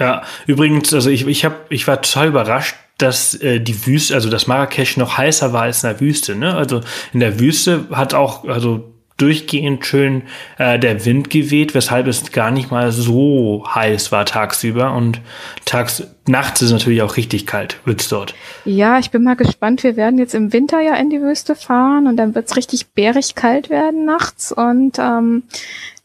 Ja, 0.00 0.22
übrigens, 0.46 0.92
also 0.94 1.10
ich, 1.10 1.26
ich, 1.26 1.44
hab, 1.44 1.70
ich 1.70 1.86
war 1.86 2.00
total 2.00 2.28
überrascht, 2.28 2.74
dass 2.98 3.34
äh, 3.34 3.60
die 3.60 3.86
Wüste, 3.86 4.14
also 4.14 4.30
dass 4.30 4.46
Marrakesch 4.46 4.96
noch 4.96 5.18
heißer 5.18 5.52
war 5.52 5.62
als 5.62 5.84
in 5.84 5.90
der 5.90 6.00
Wüste. 6.00 6.34
Ne? 6.34 6.54
Also 6.54 6.80
in 7.12 7.20
der 7.20 7.38
Wüste 7.38 7.86
hat 7.92 8.14
auch, 8.14 8.44
also 8.48 8.90
durchgehend 9.20 9.84
schön 9.84 10.22
äh, 10.56 10.78
der 10.78 11.04
Wind 11.04 11.28
geweht, 11.28 11.74
weshalb 11.74 12.06
es 12.06 12.32
gar 12.32 12.50
nicht 12.50 12.70
mal 12.70 12.90
so 12.90 13.66
heiß 13.74 14.12
war 14.12 14.24
tagsüber 14.24 14.94
und 14.94 15.20
tags 15.66 16.04
nachts 16.26 16.62
ist 16.62 16.70
natürlich 16.70 17.02
auch 17.02 17.18
richtig 17.18 17.46
kalt, 17.46 17.76
wird's 17.84 18.08
dort. 18.08 18.34
Ja, 18.64 18.98
ich 18.98 19.10
bin 19.10 19.22
mal 19.22 19.36
gespannt. 19.36 19.82
Wir 19.82 19.96
werden 19.96 20.18
jetzt 20.18 20.34
im 20.34 20.52
Winter 20.54 20.80
ja 20.80 20.94
in 20.94 21.10
die 21.10 21.20
Wüste 21.20 21.54
fahren 21.54 22.06
und 22.06 22.16
dann 22.16 22.34
wird's 22.34 22.56
richtig 22.56 22.94
bärig 22.94 23.34
kalt 23.34 23.68
werden 23.68 24.06
nachts 24.06 24.52
und 24.52 24.98
ähm, 24.98 25.42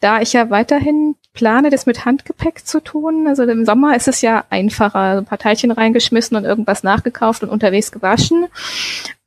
da 0.00 0.20
ich 0.20 0.34
ja 0.34 0.50
weiterhin 0.50 1.14
plane, 1.36 1.70
das 1.70 1.86
mit 1.86 2.04
Handgepäck 2.04 2.66
zu 2.66 2.80
tun. 2.80 3.28
Also 3.28 3.44
im 3.44 3.64
Sommer 3.64 3.94
ist 3.94 4.08
es 4.08 4.22
ja 4.22 4.44
einfacher, 4.50 5.18
ein 5.18 5.24
paar 5.24 5.38
Teilchen 5.38 5.70
reingeschmissen 5.70 6.36
und 6.36 6.44
irgendwas 6.44 6.82
nachgekauft 6.82 7.44
und 7.44 7.50
unterwegs 7.50 7.92
gewaschen. 7.92 8.46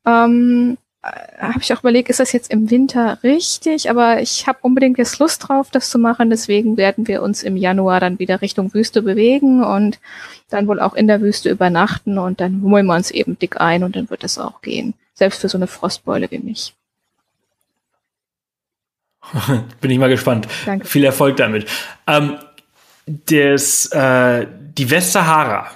Ähm, 0.05 0.77
äh, 1.01 1.41
habe 1.41 1.59
ich 1.61 1.73
auch 1.73 1.79
überlegt, 1.79 2.09
ist 2.09 2.19
das 2.19 2.33
jetzt 2.33 2.51
im 2.51 2.69
Winter 2.69 3.19
richtig? 3.23 3.89
Aber 3.89 4.21
ich 4.21 4.47
habe 4.47 4.59
unbedingt 4.63 4.97
jetzt 4.97 5.19
Lust 5.19 5.47
drauf, 5.47 5.69
das 5.71 5.89
zu 5.89 5.97
machen. 5.97 6.29
Deswegen 6.29 6.75
werden 6.75 7.07
wir 7.07 7.23
uns 7.23 7.43
im 7.43 7.55
Januar 7.55 8.01
dann 8.01 8.19
wieder 8.19 8.41
Richtung 8.41 8.73
Wüste 8.73 9.01
bewegen 9.01 9.63
und 9.63 9.99
dann 10.49 10.67
wohl 10.67 10.81
auch 10.81 10.95
in 10.95 11.07
der 11.07 11.21
Wüste 11.21 11.49
übernachten 11.49 12.17
und 12.17 12.41
dann 12.41 12.61
holen 12.63 12.87
wir 12.87 12.95
uns 12.95 13.11
eben 13.11 13.39
dick 13.39 13.61
ein 13.61 13.83
und 13.83 13.95
dann 13.95 14.09
wird 14.09 14.23
es 14.25 14.37
auch 14.37 14.61
gehen. 14.61 14.95
Selbst 15.13 15.39
für 15.39 15.49
so 15.49 15.57
eine 15.57 15.67
Frostbeule 15.67 16.29
wie 16.31 16.39
mich. 16.39 16.73
Bin 19.81 19.91
ich 19.91 19.99
mal 19.99 20.09
gespannt. 20.09 20.47
Danke. 20.65 20.85
Viel 20.85 21.03
Erfolg 21.03 21.37
damit. 21.37 21.67
Ähm, 22.07 22.37
das, 23.05 23.87
äh, 23.87 24.45
die 24.77 24.89
Westsahara 24.89 25.71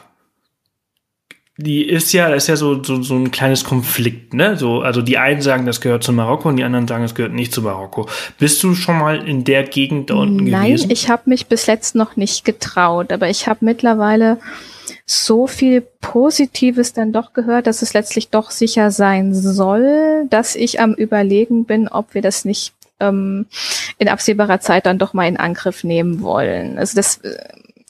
die 1.57 1.87
ist 1.87 2.13
ja, 2.13 2.29
das 2.29 2.43
ist 2.43 2.47
ja 2.47 2.55
so, 2.55 2.83
so, 2.83 3.03
so 3.03 3.15
ein 3.15 3.29
kleines 3.29 3.63
Konflikt, 3.63 4.33
ne? 4.33 4.57
So, 4.57 4.81
also 4.81 5.03
die 5.03 5.19
einen 5.19 5.41
sagen, 5.41 5.67
das 5.67 5.81
gehört 5.81 6.03
zu 6.03 6.11
Marokko 6.11 6.49
und 6.49 6.57
die 6.57 6.63
anderen 6.63 6.87
sagen, 6.87 7.03
das 7.03 7.13
gehört 7.13 7.33
nicht 7.33 7.53
zu 7.53 7.61
Marokko. 7.61 8.09
Bist 8.39 8.63
du 8.63 8.73
schon 8.73 8.97
mal 8.97 9.27
in 9.27 9.43
der 9.43 9.63
Gegend 9.63 10.09
da 10.09 10.15
unten 10.15 10.45
Nein, 10.45 10.69
gewesen? 10.69 10.87
Nein, 10.87 10.91
ich 10.91 11.09
habe 11.09 11.23
mich 11.25 11.45
bis 11.45 11.67
jetzt 11.67 11.93
noch 11.93 12.15
nicht 12.15 12.43
getraut, 12.43 13.11
aber 13.11 13.29
ich 13.29 13.47
habe 13.47 13.65
mittlerweile 13.65 14.39
so 15.05 15.45
viel 15.45 15.81
Positives 15.81 16.93
dann 16.93 17.11
doch 17.13 17.33
gehört, 17.33 17.67
dass 17.67 17.83
es 17.83 17.93
letztlich 17.93 18.29
doch 18.29 18.49
sicher 18.49 18.89
sein 18.89 19.35
soll, 19.35 20.25
dass 20.31 20.55
ich 20.55 20.79
am 20.79 20.93
Überlegen 20.93 21.65
bin, 21.65 21.87
ob 21.87 22.15
wir 22.15 22.23
das 22.23 22.45
nicht 22.45 22.73
ähm, 22.99 23.45
in 23.97 24.09
absehbarer 24.09 24.59
Zeit 24.59 24.85
dann 24.85 24.99
doch 24.99 25.13
mal 25.13 25.27
in 25.27 25.37
Angriff 25.37 25.83
nehmen 25.83 26.21
wollen. 26.21 26.77
Also 26.77 26.95
das 26.95 27.17
äh, 27.17 27.37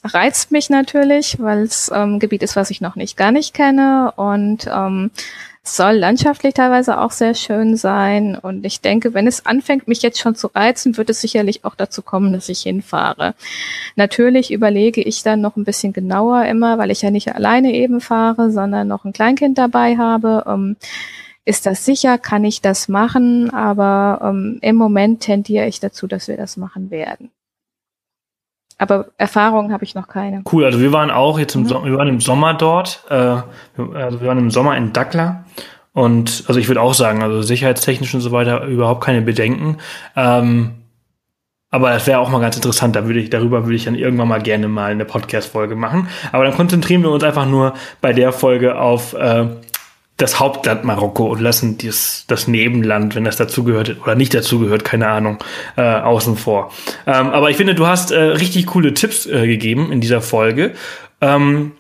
reizt 0.04 0.52
mich 0.52 0.70
natürlich, 0.70 1.38
weil 1.40 1.64
es 1.64 1.92
ähm, 1.94 2.20
Gebiet 2.20 2.44
ist, 2.44 2.56
was 2.56 2.70
ich 2.70 2.82
noch 2.82 2.96
nicht 2.96 3.18
gar 3.18 3.32
nicht 3.32 3.54
kenne 3.54 4.14
und 4.16 4.68
ähm, 4.68 5.12
soll 5.66 5.94
landschaftlich 5.94 6.54
teilweise 6.54 7.00
auch 7.00 7.12
sehr 7.12 7.34
schön 7.36 7.78
sein. 7.78 8.38
Und 8.38 8.66
ich 8.66 8.82
denke, 8.82 9.14
wenn 9.14 9.28
es 9.28 9.46
anfängt, 9.46 9.88
mich 9.88 10.02
jetzt 10.02 10.20
schon 10.20 10.36
zu 10.36 10.48
reizen, 10.48 10.98
wird 10.98 11.10
es 11.10 11.22
sicherlich 11.22 11.64
auch 11.64 11.76
dazu 11.76 12.02
kommen, 12.02 12.34
dass 12.34 12.50
ich 12.50 12.64
hinfahre. 12.64 13.34
Natürlich 13.96 14.52
überlege 14.52 15.02
ich 15.02 15.24
dann 15.24 15.40
noch 15.40 15.56
ein 15.56 15.64
bisschen 15.64 15.94
genauer 15.94 16.46
immer, 16.46 16.78
weil 16.78 16.92
ich 16.92 17.02
ja 17.02 17.12
nicht 17.12 17.34
alleine 17.34 17.74
eben 17.74 18.02
fahre, 18.02 18.52
sondern 18.52 18.90
noch 18.90 19.06
ein 19.06 19.14
Kleinkind 19.14 19.58
dabei 19.58 19.96
habe. 19.96 20.44
Ähm, 20.48 20.76
ist 21.46 21.66
das 21.66 21.86
sicher? 21.86 22.18
Kann 22.18 22.46
ich 22.46 22.62
das 22.62 22.88
machen? 22.88 23.54
Aber 23.54 24.20
ähm, 24.24 24.60
im 24.62 24.76
Moment 24.76 25.22
tendiere 25.22 25.68
ich 25.68 25.80
dazu, 25.80 26.08
dass 26.08 26.28
wir 26.28 26.38
das 26.38 26.58
machen 26.58 26.90
werden. 26.90 27.32
Aber 28.78 29.08
Erfahrungen 29.18 29.72
habe 29.72 29.84
ich 29.84 29.96
noch 29.96 30.08
keine. 30.08 30.44
Cool, 30.52 30.66
also 30.66 30.80
wir 30.80 30.92
waren 30.92 31.12
auch 31.12 31.40
jetzt 31.40 31.56
im, 31.56 31.64
mhm. 31.64 31.68
Sommer, 31.68 31.86
wir 31.86 31.98
waren 31.98 32.08
im 32.08 32.20
Sommer 32.20 32.54
dort, 32.54 33.04
äh, 33.10 33.14
also 33.14 34.20
wir 34.20 34.28
waren 34.28 34.40
im 34.40 34.52
Sommer 34.52 34.76
in 34.76 34.94
Dakla 34.94 35.46
und 35.94 36.44
also 36.48 36.60
ich 36.60 36.68
würde 36.68 36.82
auch 36.82 36.94
sagen, 36.94 37.22
also 37.22 37.42
sicherheitstechnisch 37.42 38.14
und 38.14 38.22
so 38.22 38.32
weiter 38.32 38.66
überhaupt 38.66 39.04
keine 39.04 39.22
Bedenken. 39.22 39.78
Ähm, 40.16 40.72
aber 41.70 41.90
das 41.90 42.06
wäre 42.06 42.20
auch 42.20 42.30
mal 42.30 42.40
ganz 42.40 42.56
interessant, 42.56 42.96
da 42.96 43.06
würde 43.06 43.20
ich, 43.20 43.30
darüber 43.30 43.64
würde 43.64 43.76
ich 43.76 43.86
dann 43.86 43.96
irgendwann 43.96 44.28
mal 44.28 44.42
gerne 44.42 44.68
mal 44.68 44.92
eine 44.92 45.06
Podcast-Folge 45.06 45.76
machen. 45.76 46.08
Aber 46.32 46.44
dann 46.44 46.54
konzentrieren 46.54 47.02
wir 47.02 47.10
uns 47.10 47.24
einfach 47.24 47.48
nur 47.48 47.74
bei 48.00 48.14
der 48.14 48.32
Folge 48.32 48.80
auf 48.80 49.14
äh, 49.14 49.48
das 50.18 50.40
Hauptland 50.40 50.84
Marokko 50.84 51.26
und 51.26 51.42
lassen 51.42 51.78
dies, 51.78 52.26
das 52.28 52.48
Nebenland, 52.48 53.16
wenn 53.16 53.24
das 53.24 53.38
dazugehört 53.38 53.98
oder 54.04 54.16
nicht 54.16 54.34
dazugehört, 54.34 54.84
keine 54.84 55.08
Ahnung, 55.08 55.40
äh, 55.76 55.82
außen 55.82 56.38
vor. 56.38 56.72
Ähm, 57.08 57.30
aber 57.30 57.50
ich 57.50 57.58
finde, 57.58 57.74
du 57.74 57.88
hast 57.88 58.12
äh, 58.12 58.20
richtig 58.20 58.68
coole 58.68 58.94
Tipps 58.94 59.26
äh, 59.26 59.48
gegeben 59.48 59.92
in 59.92 60.02
dieser 60.02 60.22
Folge. 60.22 60.74
Ähm, 61.20 61.72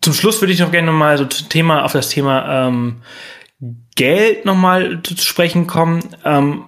zum 0.00 0.14
Schluss 0.14 0.40
würde 0.40 0.52
ich 0.52 0.60
noch 0.60 0.72
gerne 0.72 0.92
mal 0.92 1.18
so 1.18 1.26
zum 1.26 1.48
Thema 1.48 1.84
auf 1.84 1.92
das 1.92 2.08
Thema 2.08 2.68
ähm, 2.68 3.02
Geld 3.94 4.44
nochmal 4.44 5.00
zu 5.02 5.16
sprechen 5.16 5.66
kommen. 5.66 6.00
Ähm, 6.24 6.64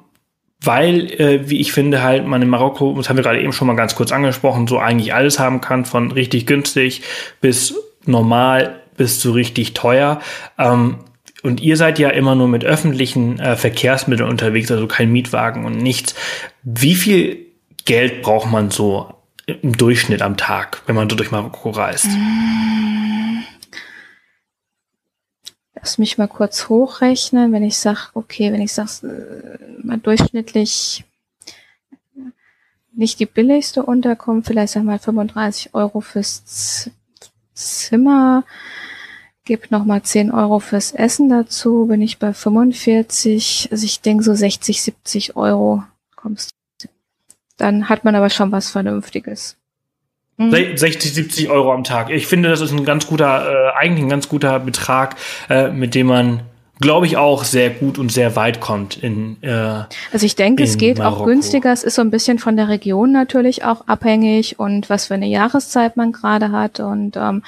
weil, 0.63 1.11
äh, 1.21 1.49
wie 1.49 1.61
ich 1.61 1.73
finde, 1.73 2.03
halt 2.03 2.27
man 2.27 2.43
in 2.43 2.49
Marokko, 2.49 2.95
das 2.97 3.09
haben 3.09 3.17
wir 3.17 3.23
gerade 3.23 3.41
eben 3.41 3.53
schon 3.53 3.67
mal 3.67 3.77
ganz 3.77 3.95
kurz 3.95 4.11
angesprochen, 4.11 4.67
so 4.67 4.79
eigentlich 4.79 5.15
alles 5.15 5.39
haben 5.39 5.61
kann, 5.61 5.85
von 5.85 6.11
richtig 6.11 6.47
günstig 6.47 7.03
bis 7.41 7.75
normal 8.05 8.81
bis 8.97 9.21
zu 9.21 9.33
richtig 9.33 9.75
teuer. 9.75 10.21
Ähm, 10.59 10.99
und 11.43 11.61
ihr 11.61 11.77
seid 11.77 11.99
ja 11.99 12.09
immer 12.11 12.35
nur 12.35 12.49
mit 12.49 12.65
öffentlichen 12.65 13.39
äh, 13.39 13.57
Verkehrsmitteln 13.57 14.29
unterwegs, 14.29 14.71
also 14.71 14.87
kein 14.87 15.13
Mietwagen 15.13 15.65
und 15.65 15.79
nichts. 15.79 16.15
Wie 16.63 16.95
viel 16.95 17.47
Geld 17.85 18.23
braucht 18.23 18.51
man 18.51 18.71
so 18.71 19.15
im 19.47 19.77
Durchschnitt 19.77 20.23
am 20.23 20.37
Tag, 20.37 20.83
wenn 20.87 20.97
man 20.97 21.09
so 21.09 21.17
durch 21.17 21.31
Marokko 21.31 21.71
reist? 21.71 22.09
Lass 25.75 25.99
mich 25.99 26.19
mal 26.19 26.27
kurz 26.27 26.69
hochrechnen, 26.69 27.53
wenn 27.53 27.63
ich 27.63 27.79
sage, 27.79 28.09
okay, 28.15 28.53
wenn 28.53 28.61
ich 28.61 28.73
sage, 28.73 29.07
äh, 29.07 29.87
mal 29.87 29.99
durchschnittlich 29.99 31.05
nicht 32.97 33.21
die 33.21 33.27
billigste 33.27 33.85
Unterkunft, 33.85 34.49
vielleicht 34.49 34.73
sag 34.73 34.83
mal 34.83 34.99
35 34.99 35.75
Euro 35.75 36.01
fürs 36.01 36.91
Zimmer, 37.55 38.45
gebe 39.47 39.63
nochmal 39.71 40.03
10 40.03 40.31
Euro 40.31 40.59
fürs 40.59 40.93
Essen 40.93 41.31
dazu, 41.31 41.87
bin 41.87 42.03
ich 42.03 42.19
bei 42.19 42.35
45, 42.35 43.69
also 43.71 43.85
ich 43.85 44.03
denke 44.03 44.23
so 44.23 44.35
60, 44.35 44.83
70 44.83 45.37
Euro 45.37 45.83
kommst 46.15 46.51
du. 46.83 46.89
Dann 47.57 47.89
hat 47.89 48.05
man 48.05 48.15
aber 48.15 48.29
schon 48.29 48.53
was 48.53 48.69
Vernünftiges. 48.69 49.57
Mhm. 50.37 50.51
60, 50.77 51.15
70 51.15 51.49
Euro 51.49 51.73
am 51.73 51.85
Tag. 51.85 52.11
Ich 52.11 52.27
finde, 52.27 52.51
das 52.51 52.61
ist 52.61 52.73
ein 52.73 52.85
ganz 52.85 53.07
guter, 53.07 53.73
äh, 53.75 53.79
eigentlich 53.79 54.05
ein 54.05 54.11
ganz 54.11 54.29
guter 54.29 54.59
Betrag, 54.59 55.17
äh, 55.49 55.71
mit 55.71 55.95
dem 55.95 56.09
man 56.09 56.43
glaube 56.81 57.07
ich, 57.07 57.17
auch 57.17 57.45
sehr 57.45 57.71
gut 57.71 57.99
und 57.99 58.13
sehr 58.13 58.37
weit 58.37 58.61
kommt 58.61 59.03
in 59.03 59.43
äh, 59.43 59.85
Also 60.13 60.27
ich 60.27 60.37
denke, 60.37 60.63
es 60.63 60.77
geht 60.77 60.99
Marokko. 60.99 61.23
auch 61.23 61.27
günstiger. 61.27 61.73
Es 61.73 61.83
ist 61.83 61.95
so 61.95 62.03
ein 62.03 62.11
bisschen 62.11 62.39
von 62.39 62.57
der 62.57 62.69
Region 62.69 63.13
natürlich 63.13 63.65
auch 63.65 63.87
abhängig 63.87 64.59
und 64.59 64.91
was 64.91 65.07
für 65.07 65.15
eine 65.15 65.27
Jahreszeit 65.27 65.97
man 65.97 66.13
gerade 66.13 66.53
hat. 66.53 66.81
Und 66.81 67.17
ähm, 67.17 67.43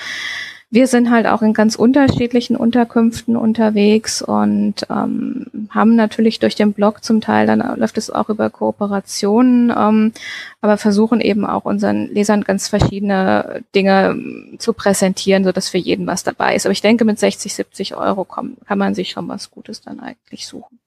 wir 0.70 0.86
sind 0.86 1.10
halt 1.10 1.26
auch 1.26 1.40
in 1.40 1.54
ganz 1.54 1.76
unterschiedlichen 1.76 2.54
Unterkünften 2.54 3.36
unterwegs 3.36 4.20
und 4.20 4.74
ähm, 4.90 5.46
haben 5.70 5.96
natürlich 5.96 6.40
durch 6.40 6.56
den 6.56 6.74
Blog 6.74 7.02
zum 7.02 7.22
Teil, 7.22 7.46
dann 7.46 7.60
läuft 7.78 7.96
es 7.96 8.10
auch 8.10 8.28
über 8.28 8.50
Kooperationen, 8.50 9.72
ähm, 9.76 10.12
aber 10.60 10.76
versuchen 10.76 11.22
eben 11.22 11.46
auch 11.46 11.64
unseren 11.64 12.12
Lesern 12.12 12.44
ganz 12.44 12.68
verschiedene 12.68 13.64
Dinge 13.74 14.10
ähm, 14.10 14.56
zu 14.58 14.74
präsentieren, 14.74 15.44
so 15.44 15.52
dass 15.52 15.70
für 15.70 15.78
jeden 15.78 16.06
was 16.06 16.22
dabei 16.22 16.54
ist. 16.54 16.66
Aber 16.66 16.72
ich 16.72 16.82
denke, 16.82 17.06
mit 17.06 17.18
60, 17.18 17.54
70 17.54 17.96
Euro 17.96 18.24
kann 18.24 18.56
man 18.76 18.94
sich 18.94 19.10
schon 19.10 19.26
was 19.28 19.50
Gutes 19.50 19.80
dann 19.80 20.00
eigentlich 20.00 20.46
suchen. 20.46 20.78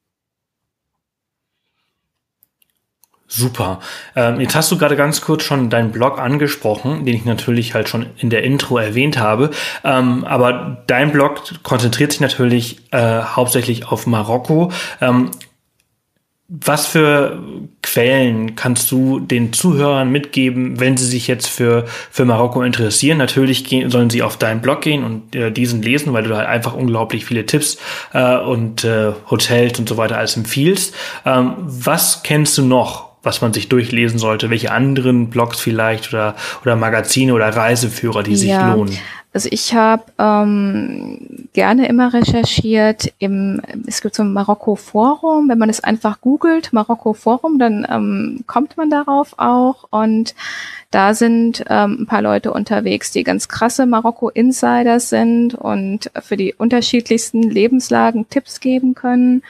Super. 3.34 3.80
Ähm, 4.14 4.42
jetzt 4.42 4.56
hast 4.56 4.70
du 4.74 4.78
gerade 4.78 4.98
ganz 4.98 5.22
kurz 5.22 5.44
schon 5.44 5.70
deinen 5.70 5.94
Blog 5.94 6.20
angesprochen, 6.20 7.06
den 7.06 7.16
ich 7.16 7.24
natürlich 7.24 7.74
halt 7.74 7.88
schon 7.88 8.08
in 8.18 8.30
der 8.30 8.44
Intro 8.44 8.78
erwähnt 8.78 9.18
habe. 9.18 9.52
Ähm, 9.86 10.26
aber 10.26 10.84
dein 10.88 11.14
Blog 11.14 11.42
konzentriert 11.64 12.12
sich 12.12 12.20
natürlich 12.20 12.80
äh, 12.92 13.22
hauptsächlich 13.22 13.88
auf 13.88 14.06
Marokko. 14.06 14.74
Ähm, 15.00 15.32
was 16.50 16.88
für 16.88 17.40
Quellen 17.82 18.58
kannst 18.58 18.92
du 18.92 19.22
den 19.22 19.54
Zuhörern 19.54 20.12
mitgeben, 20.12 20.82
wenn 20.82 20.98
sie 20.98 21.06
sich 21.06 21.28
jetzt 21.28 21.48
für, 21.48 21.86
für 21.86 22.26
Marokko 22.26 22.64
interessieren? 22.64 23.18
Natürlich 23.18 23.64
gehen, 23.64 23.90
sollen 23.90 24.10
sie 24.10 24.24
auf 24.24 24.36
deinen 24.36 24.60
Blog 24.60 24.82
gehen 24.82 25.06
und 25.06 25.34
äh, 25.34 25.52
diesen 25.52 25.82
lesen, 25.82 26.12
weil 26.12 26.24
du 26.24 26.36
halt 26.36 26.50
einfach 26.50 26.74
unglaublich 26.74 27.24
viele 27.24 27.46
Tipps 27.46 27.78
äh, 28.12 28.36
und 28.36 28.84
äh, 28.84 29.14
Hotels 29.30 29.80
und 29.80 29.88
so 29.88 29.96
weiter 29.96 30.18
alles 30.18 30.36
empfiehlst. 30.36 30.94
Ähm, 31.26 31.54
was 31.60 32.24
kennst 32.24 32.58
du 32.58 32.64
noch? 32.64 33.11
Was 33.24 33.42
man 33.42 33.54
sich 33.54 33.70
durchlesen 33.70 34.20
sollte? 34.20 34.50
Welche 34.50 34.72
anderen 34.72 35.30
Blogs 35.30 35.60
vielleicht 35.60 36.10
oder, 36.10 36.36
oder 36.62 36.76
Magazine 36.76 37.34
oder 37.34 37.50
Reiseführer, 37.56 38.24
die 38.24 38.36
sich 38.36 38.52
lohnen? 38.52 38.98
Also 39.34 39.48
ich 39.50 39.74
habe 39.74 40.04
ähm, 40.18 41.48
gerne 41.54 41.88
immer 41.88 42.14
recherchiert 42.14 43.14
im, 43.20 43.62
es 43.88 44.02
gibt 44.02 44.14
so 44.14 44.24
ein 44.24 44.34
Marokko-Forum, 44.34 45.48
wenn 45.48 45.58
man 45.58 45.70
es 45.70 45.82
einfach 45.82 46.20
googelt, 46.20 46.74
Marokko-Forum, 46.74 47.58
dann 47.58 47.88
ähm, 47.90 48.44
kommt 48.46 48.76
man 48.76 48.90
darauf 48.90 49.36
auch 49.38 49.88
und 49.90 50.36
da 50.90 51.14
sind 51.14 51.64
ähm, 51.70 52.00
ein 52.02 52.06
paar 52.08 52.22
Leute 52.22 52.52
unterwegs, 52.52 53.12
die 53.12 53.24
ganz 53.24 53.48
krasse 53.48 53.86
Marokko-Insiders 53.86 55.08
sind 55.08 55.56
und 55.56 56.12
für 56.22 56.36
die 56.36 56.54
unterschiedlichsten 56.54 57.44
Lebenslagen 57.44 58.28
Tipps 58.30 58.60
geben 58.60 58.96
können. 58.96 59.44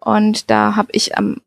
Und 0.00 0.50
da 0.50 0.76
habe 0.76 0.88
ich 0.92 1.16
am 1.16 1.38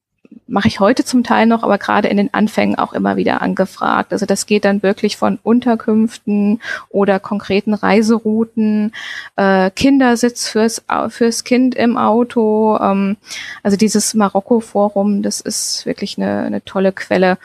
mache 0.48 0.68
ich 0.68 0.80
heute 0.80 1.04
zum 1.04 1.24
Teil 1.24 1.46
noch, 1.46 1.64
aber 1.64 1.78
gerade 1.78 2.08
in 2.08 2.18
den 2.18 2.34
Anfängen 2.34 2.78
auch 2.78 2.94
immer 2.94 3.18
wieder 3.18 3.42
angefragt. 3.42 4.14
Also 4.14 4.26
das 4.26 4.46
geht 4.46 4.66
dann 4.66 4.84
wirklich 4.84 5.18
von 5.18 5.40
Unterkünften 5.44 6.62
oder 6.90 7.20
konkreten 7.20 7.74
Reiserouten, 7.74 8.94
äh, 9.36 9.70
Kindersitz 9.72 10.48
fürs, 10.48 10.84
fürs 11.10 11.44
Kind 11.44 11.76
im 11.76 11.98
Auto. 11.98 12.78
Ähm, 12.82 13.18
also 13.64 13.78
dieses 13.78 14.14
Marokko-Forum, 14.14 15.22
das 15.22 15.42
ist 15.42 15.86
wirklich 15.86 16.18
eine, 16.18 16.44
eine 16.44 16.64
tolle 16.64 16.92
Quelle. 16.94 17.38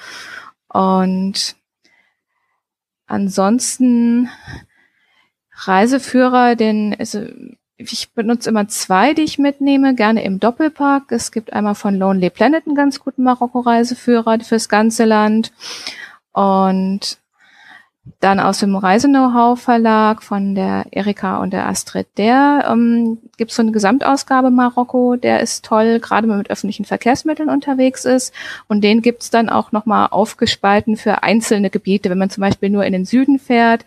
Und 0.68 1.56
ansonsten 3.06 4.28
Reiseführer, 5.54 6.56
den, 6.56 6.96
also 6.98 7.26
ich 7.90 8.12
benutze 8.12 8.50
immer 8.50 8.68
zwei, 8.68 9.14
die 9.14 9.22
ich 9.22 9.38
mitnehme, 9.38 9.94
gerne 9.94 10.22
im 10.24 10.38
Doppelpack. 10.38 11.10
Es 11.10 11.32
gibt 11.32 11.52
einmal 11.52 11.74
von 11.74 11.96
Lonely 11.96 12.30
Planet 12.30 12.66
einen 12.66 12.76
ganz 12.76 13.00
guten 13.00 13.22
Marokko-Reiseführer 13.22 14.40
fürs 14.40 14.68
ganze 14.68 15.04
Land. 15.04 15.52
Und 16.32 17.18
dann 18.18 18.40
aus 18.40 18.58
dem 18.58 18.74
Reise-Know-how-Verlag 18.74 20.24
von 20.24 20.56
der 20.56 20.86
Erika 20.90 21.38
und 21.40 21.52
der 21.52 21.68
Astrid, 21.68 22.06
der 22.16 22.68
ähm, 22.68 23.18
gibt 23.36 23.52
so 23.52 23.62
eine 23.62 23.70
Gesamtausgabe 23.70 24.50
Marokko, 24.50 25.14
der 25.14 25.40
ist 25.40 25.64
toll, 25.64 26.00
gerade 26.00 26.22
wenn 26.22 26.30
man 26.30 26.38
mit 26.38 26.50
öffentlichen 26.50 26.84
Verkehrsmitteln 26.84 27.48
unterwegs 27.48 28.04
ist. 28.04 28.34
Und 28.66 28.82
den 28.82 29.02
gibt's 29.02 29.30
dann 29.30 29.48
auch 29.48 29.70
nochmal 29.70 30.08
aufgespalten 30.10 30.96
für 30.96 31.22
einzelne 31.22 31.70
Gebiete. 31.70 32.10
Wenn 32.10 32.18
man 32.18 32.30
zum 32.30 32.40
Beispiel 32.40 32.70
nur 32.70 32.84
in 32.84 32.92
den 32.92 33.04
Süden 33.04 33.38
fährt, 33.38 33.84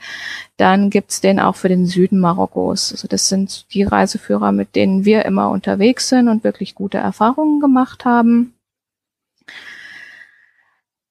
dann 0.55 0.89
gibt's 0.89 1.19
den 1.19 1.41
auch 1.41 1.57
für 1.57 1.69
den 1.69 1.85
Süden 1.85 2.19
Marokkos. 2.19 2.93
Also 2.93 3.09
das 3.09 3.27
sind 3.27 3.73
die 3.73 3.83
Reiseführer, 3.83 4.53
mit 4.53 4.75
denen 4.75 5.03
wir 5.03 5.25
immer 5.25 5.49
unterwegs 5.49 6.07
sind 6.07 6.29
und 6.29 6.45
wirklich 6.45 6.73
gute 6.73 6.99
Erfahrungen 6.99 7.59
gemacht 7.59 8.05
haben. 8.05 8.54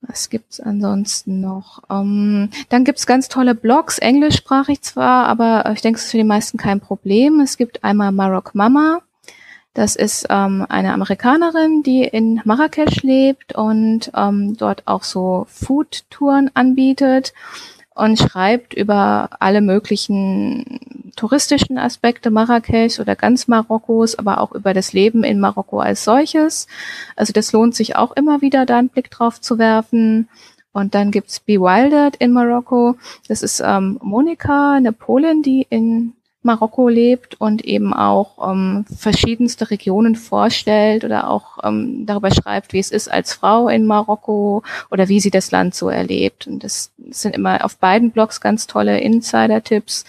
Was 0.07 0.31
gibt's 0.31 0.61
ansonsten 0.61 1.41
noch? 1.41 1.83
Ähm, 1.91 2.51
dann 2.69 2.85
gibt's 2.85 3.07
ganz 3.07 3.29
tolle 3.29 3.55
Blogs, 3.55 3.99
englischsprachig 3.99 4.83
zwar, 4.83 5.27
aber 5.27 5.71
ich 5.73 5.81
denke, 5.81 5.99
es 5.99 6.07
ist 6.07 6.11
für 6.11 6.19
die 6.19 6.25
meisten 6.25 6.59
kein 6.59 6.81
Problem. 6.81 7.41
Es 7.41 7.57
gibt 7.57 7.85
einmal 7.85 8.13
Marok 8.13 8.55
Mama. 8.55 9.01
Das 9.75 9.97
ist 9.97 10.27
ähm, 10.31 10.65
eine 10.69 10.93
Amerikanerin, 10.93 11.83
die 11.83 12.05
in 12.05 12.41
Marrakesch 12.45 13.03
lebt 13.03 13.57
und 13.57 14.13
ähm, 14.17 14.57
dort 14.57 14.87
auch 14.87 15.03
so 15.03 15.47
Food-Touren 15.49 16.51
anbietet 16.55 17.33
und 17.95 18.19
schreibt 18.19 18.75
über 18.75 19.31
alle 19.39 19.61
möglichen 19.61 21.13
touristischen 21.17 21.79
Aspekte 21.79 22.31
Marrakesch 22.31 22.99
oder 22.99 23.15
ganz 23.15 23.47
Marokkos, 23.47 24.17
aber 24.19 24.41
auch 24.41 24.53
über 24.53 24.75
das 24.75 24.93
Leben 24.93 25.23
in 25.23 25.39
Marokko 25.39 25.79
als 25.81 26.05
solches. 26.05 26.67
Also 27.15 27.33
das 27.33 27.53
lohnt 27.53 27.75
sich 27.75 27.97
auch 27.97 28.13
immer 28.13 28.41
wieder, 28.41 28.67
da 28.67 28.79
einen 28.79 28.89
Blick 28.89 29.11
drauf 29.11 29.41
zu 29.41 29.59
werfen. 29.59 30.29
Und 30.73 30.97
dann 30.97 31.13
gibt's 31.13 31.39
Bewildered 31.39 32.17
in 32.17 32.33
Marokko. 32.33 32.97
Das 33.29 33.43
ist 33.43 33.63
ähm, 33.65 33.99
Monika, 34.03 34.73
eine 34.73 34.93
Polin, 34.93 35.43
die 35.43 35.65
in 35.71 36.15
Marokko 36.45 36.89
lebt 36.89 37.41
und 37.41 37.65
eben 37.65 37.95
auch 37.95 38.51
ähm, 38.51 38.85
verschiedenste 38.95 39.71
Regionen 39.71 40.15
vorstellt 40.15 41.05
oder 41.05 41.31
auch 41.31 41.59
ähm, 41.63 42.07
darüber 42.07 42.31
schreibt, 42.31 42.73
wie 42.73 42.79
es 42.79 42.91
ist 42.91 43.11
als 43.11 43.33
Frau 43.33 43.69
in 43.69 43.87
Marokko 43.87 44.63
oder 44.91 45.09
wie 45.09 45.21
sie 45.21 45.31
das 45.31 45.51
Land 45.51 45.75
so 45.75 45.89
erlebt. 45.89 46.47
Und 46.47 46.63
das 46.63 46.93
sind 47.11 47.35
immer 47.35 47.65
auf 47.65 47.77
beiden 47.79 48.11
Blogs 48.11 48.41
ganz 48.41 48.67
tolle 48.67 49.01
Insider-Tipps, 49.01 50.05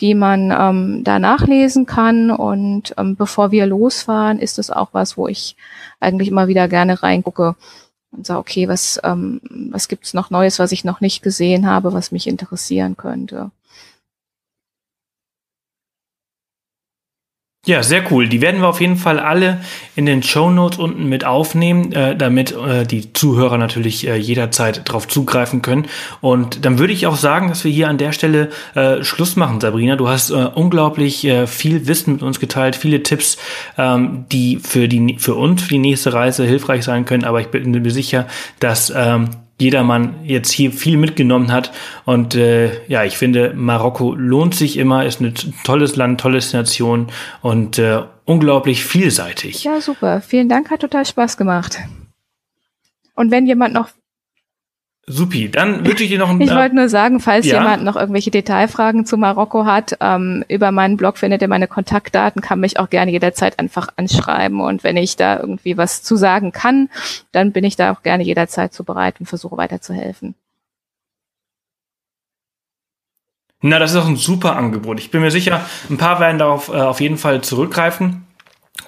die 0.00 0.14
man 0.14 0.50
ähm, 0.50 1.04
da 1.04 1.18
nachlesen 1.18 1.84
kann. 1.84 2.30
Und 2.30 2.94
ähm, 2.96 3.16
bevor 3.16 3.50
wir 3.50 3.66
losfahren, 3.66 4.38
ist 4.38 4.58
es 4.58 4.70
auch 4.70 4.90
was, 4.92 5.16
wo 5.16 5.28
ich 5.28 5.56
eigentlich 5.98 6.28
immer 6.28 6.48
wieder 6.48 6.68
gerne 6.68 7.02
reingucke 7.02 7.56
und 8.12 8.26
sage, 8.26 8.40
okay, 8.40 8.68
was, 8.68 9.00
ähm, 9.04 9.40
was 9.70 9.88
gibt's 9.88 10.14
noch 10.14 10.30
Neues, 10.30 10.58
was 10.58 10.72
ich 10.72 10.84
noch 10.84 11.00
nicht 11.00 11.22
gesehen 11.22 11.66
habe, 11.66 11.92
was 11.92 12.12
mich 12.12 12.26
interessieren 12.26 12.96
könnte. 12.96 13.50
Ja, 17.66 17.82
sehr 17.82 18.10
cool. 18.10 18.26
Die 18.26 18.40
werden 18.40 18.62
wir 18.62 18.68
auf 18.68 18.80
jeden 18.80 18.96
Fall 18.96 19.20
alle 19.20 19.60
in 19.94 20.06
den 20.06 20.22
Show 20.22 20.48
Notes 20.48 20.78
unten 20.78 21.10
mit 21.10 21.26
aufnehmen, 21.26 21.92
äh, 21.92 22.16
damit 22.16 22.52
äh, 22.52 22.86
die 22.86 23.12
Zuhörer 23.12 23.58
natürlich 23.58 24.08
äh, 24.08 24.16
jederzeit 24.16 24.88
darauf 24.88 25.06
zugreifen 25.06 25.60
können. 25.60 25.84
Und 26.22 26.64
dann 26.64 26.78
würde 26.78 26.94
ich 26.94 27.06
auch 27.06 27.16
sagen, 27.16 27.48
dass 27.48 27.62
wir 27.62 27.70
hier 27.70 27.90
an 27.90 27.98
der 27.98 28.12
Stelle 28.12 28.48
äh, 28.74 29.04
Schluss 29.04 29.36
machen, 29.36 29.60
Sabrina. 29.60 29.96
Du 29.96 30.08
hast 30.08 30.30
äh, 30.30 30.48
unglaublich 30.54 31.22
äh, 31.26 31.46
viel 31.46 31.86
Wissen 31.86 32.14
mit 32.14 32.22
uns 32.22 32.40
geteilt, 32.40 32.76
viele 32.76 33.02
Tipps, 33.02 33.36
ähm, 33.76 34.24
die 34.32 34.56
für 34.56 34.88
die 34.88 35.16
für 35.18 35.34
uns 35.34 35.62
für 35.62 35.68
die 35.68 35.78
nächste 35.78 36.14
Reise 36.14 36.46
hilfreich 36.46 36.82
sein 36.82 37.04
können. 37.04 37.24
Aber 37.24 37.42
ich 37.42 37.48
bin 37.48 37.70
mir 37.70 37.90
sicher, 37.90 38.26
dass 38.58 38.90
ähm, 38.96 39.28
jedermann 39.60 40.14
jetzt 40.24 40.50
hier 40.50 40.72
viel 40.72 40.96
mitgenommen 40.96 41.52
hat. 41.52 41.72
Und 42.04 42.34
äh, 42.34 42.86
ja, 42.88 43.04
ich 43.04 43.16
finde, 43.16 43.52
Marokko 43.54 44.14
lohnt 44.14 44.54
sich 44.54 44.76
immer, 44.76 45.04
ist 45.04 45.20
ein 45.20 45.34
tolles 45.64 45.96
Land, 45.96 46.20
tolle 46.20 46.40
Nation 46.52 47.08
und 47.42 47.78
äh, 47.78 48.02
unglaublich 48.24 48.84
vielseitig. 48.84 49.64
Ja, 49.64 49.80
super. 49.80 50.20
Vielen 50.20 50.48
Dank, 50.48 50.70
hat 50.70 50.80
total 50.80 51.04
Spaß 51.04 51.36
gemacht. 51.36 51.78
Und 53.14 53.30
wenn 53.30 53.46
jemand 53.46 53.74
noch 53.74 53.90
Supi, 55.06 55.50
dann 55.50 55.84
wünsche 55.84 56.04
ich 56.04 56.10
dir 56.10 56.18
noch 56.18 56.28
einen. 56.30 56.40
Ich 56.40 56.54
wollte 56.54 56.76
nur 56.76 56.88
sagen, 56.88 57.20
falls 57.20 57.46
ja? 57.46 57.58
jemand 57.58 57.84
noch 57.84 57.96
irgendwelche 57.96 58.30
Detailfragen 58.30 59.06
zu 59.06 59.16
Marokko 59.16 59.64
hat, 59.64 59.96
ähm, 60.00 60.44
über 60.48 60.70
meinen 60.72 60.96
Blog 60.96 61.18
findet 61.18 61.42
ihr 61.42 61.48
meine 61.48 61.66
Kontaktdaten, 61.66 62.42
kann 62.42 62.60
mich 62.60 62.78
auch 62.78 62.90
gerne 62.90 63.10
jederzeit 63.10 63.58
einfach 63.58 63.88
anschreiben. 63.96 64.60
Und 64.60 64.84
wenn 64.84 64.96
ich 64.96 65.16
da 65.16 65.40
irgendwie 65.40 65.76
was 65.76 66.02
zu 66.02 66.16
sagen 66.16 66.52
kann, 66.52 66.88
dann 67.32 67.52
bin 67.52 67.64
ich 67.64 67.76
da 67.76 67.92
auch 67.92 68.02
gerne 68.02 68.22
jederzeit 68.22 68.72
zu 68.72 68.84
bereit 68.84 69.16
und 69.20 69.26
versuche 69.26 69.56
weiterzuhelfen. 69.56 70.34
Na, 73.62 73.78
das 73.78 73.90
ist 73.90 73.96
auch 73.98 74.08
ein 74.08 74.16
super 74.16 74.56
Angebot. 74.56 75.00
Ich 75.00 75.10
bin 75.10 75.20
mir 75.20 75.30
sicher, 75.30 75.66
ein 75.90 75.98
paar 75.98 76.18
werden 76.18 76.38
darauf 76.38 76.68
äh, 76.68 76.72
auf 76.72 77.00
jeden 77.00 77.18
Fall 77.18 77.42
zurückgreifen. 77.42 78.26